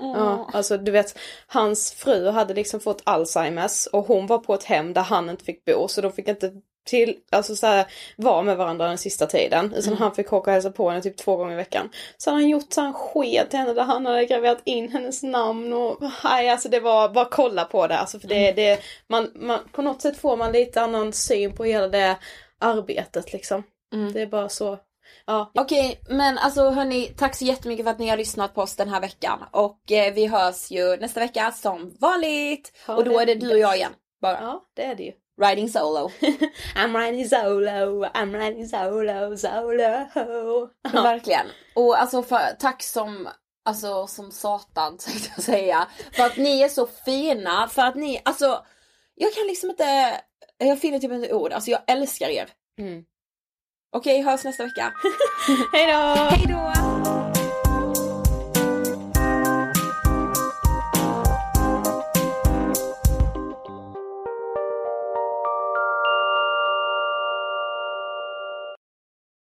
Ja, 0.00 0.50
alltså 0.52 0.76
du 0.78 0.92
vet, 0.92 1.18
hans 1.46 1.92
fru 1.92 2.30
hade 2.30 2.54
liksom 2.54 2.80
fått 2.80 3.02
Alzheimers 3.04 3.86
och 3.86 4.06
hon 4.06 4.26
var 4.26 4.38
på 4.38 4.54
ett 4.54 4.64
hem 4.64 4.92
där 4.92 5.02
han 5.02 5.30
inte 5.30 5.44
fick 5.44 5.64
bo 5.64 5.88
så 5.88 6.00
de 6.00 6.12
fick 6.12 6.28
inte 6.28 6.52
till, 6.84 7.16
alltså 7.30 7.56
så 7.56 7.66
här, 7.66 7.86
vara 8.16 8.42
med 8.42 8.56
varandra 8.56 8.88
den 8.88 8.98
sista 8.98 9.26
tiden. 9.26 9.74
Utan 9.76 9.96
han 9.96 10.14
fick 10.14 10.32
åka 10.32 10.50
och 10.50 10.54
hälsa 10.54 10.70
på 10.70 10.90
henne 10.90 11.02
typ 11.02 11.16
två 11.16 11.36
gånger 11.36 11.52
i 11.52 11.56
veckan. 11.56 11.88
Så 12.16 12.30
hade 12.30 12.42
han 12.42 12.48
gjort 12.50 12.72
så 12.72 12.80
en 12.80 12.94
sked 12.94 13.50
till 13.50 13.58
henne 13.58 13.72
där 13.72 13.82
han 13.82 14.06
hade 14.06 14.24
graverat 14.24 14.62
in 14.64 14.88
hennes 14.88 15.22
namn 15.22 15.72
och 15.72 16.02
nej 16.24 16.48
alltså 16.48 16.68
det 16.68 16.80
var, 16.80 17.08
bara 17.08 17.24
kolla 17.24 17.64
på 17.64 17.86
det 17.86 17.98
alltså 17.98 18.20
för 18.20 18.28
det, 18.28 18.52
det 18.52 18.80
man, 19.08 19.30
man, 19.34 19.58
på 19.72 19.82
något 19.82 20.02
sätt 20.02 20.16
får 20.16 20.36
man 20.36 20.52
lite 20.52 20.80
annan 20.82 21.12
syn 21.12 21.52
på 21.52 21.64
hela 21.64 21.88
det 21.88 22.16
arbetet 22.58 23.32
liksom. 23.32 23.62
Det 24.12 24.22
är 24.22 24.26
bara 24.26 24.48
så, 24.48 24.78
ja. 25.26 25.50
Okej, 25.54 26.00
men 26.08 26.38
alltså 26.38 26.70
hörni, 26.70 27.06
tack 27.16 27.36
så 27.36 27.44
jättemycket 27.44 27.84
för 27.84 27.90
att 27.90 27.98
ni 27.98 28.08
har 28.08 28.16
lyssnat 28.16 28.54
på 28.54 28.62
oss 28.62 28.76
den 28.76 28.88
här 28.88 29.00
veckan. 29.00 29.38
Och 29.50 29.92
eh, 29.92 30.14
vi 30.14 30.26
hörs 30.26 30.70
ju 30.70 30.96
nästa 30.96 31.20
vecka 31.20 31.52
som 31.52 31.96
vanligt. 32.00 32.72
Ha 32.86 32.96
och 32.96 33.04
då 33.04 33.20
är 33.20 33.26
det 33.26 33.34
du 33.34 33.52
och 33.52 33.58
jag 33.58 33.76
igen. 33.76 33.92
Bara. 34.20 34.40
Ja, 34.40 34.64
det 34.74 34.84
är 34.84 34.94
det 34.94 35.02
ju. 35.02 35.12
Riding 35.42 35.68
solo. 35.68 36.10
I'm 36.76 36.96
riding 36.96 37.28
solo, 37.28 38.04
I'm 38.04 38.38
riding 38.38 38.68
solo, 38.68 39.36
solo. 39.36 40.68
Men 40.92 41.02
Verkligen. 41.02 41.46
Och 41.74 42.00
alltså 42.00 42.22
för, 42.22 42.56
tack 42.58 42.82
som, 42.82 43.28
alltså 43.64 44.06
som 44.06 44.30
satan 44.30 44.98
tänkte 44.98 45.30
jag 45.36 45.44
säga. 45.44 45.88
För 46.12 46.22
att 46.22 46.36
ni 46.36 46.62
är 46.62 46.68
så 46.68 46.86
fina, 46.86 47.68
för 47.68 47.82
att 47.82 47.94
ni, 47.94 48.22
alltså 48.24 48.64
jag 49.14 49.34
kan 49.34 49.46
liksom 49.46 49.70
inte, 49.70 50.20
jag 50.58 50.80
finner 50.80 50.98
typ 50.98 51.12
inte 51.12 51.34
ord. 51.34 51.52
Alltså 51.52 51.70
jag 51.70 51.80
älskar 51.86 52.28
er. 52.28 52.48
Mm. 52.78 53.04
Okej, 53.94 54.22
hörs 54.22 54.44
nästa 54.44 54.64
vecka. 54.64 54.92
Hej 55.72 55.86
då! 55.86 56.14
Hej 56.30 56.46
då! 56.48 57.01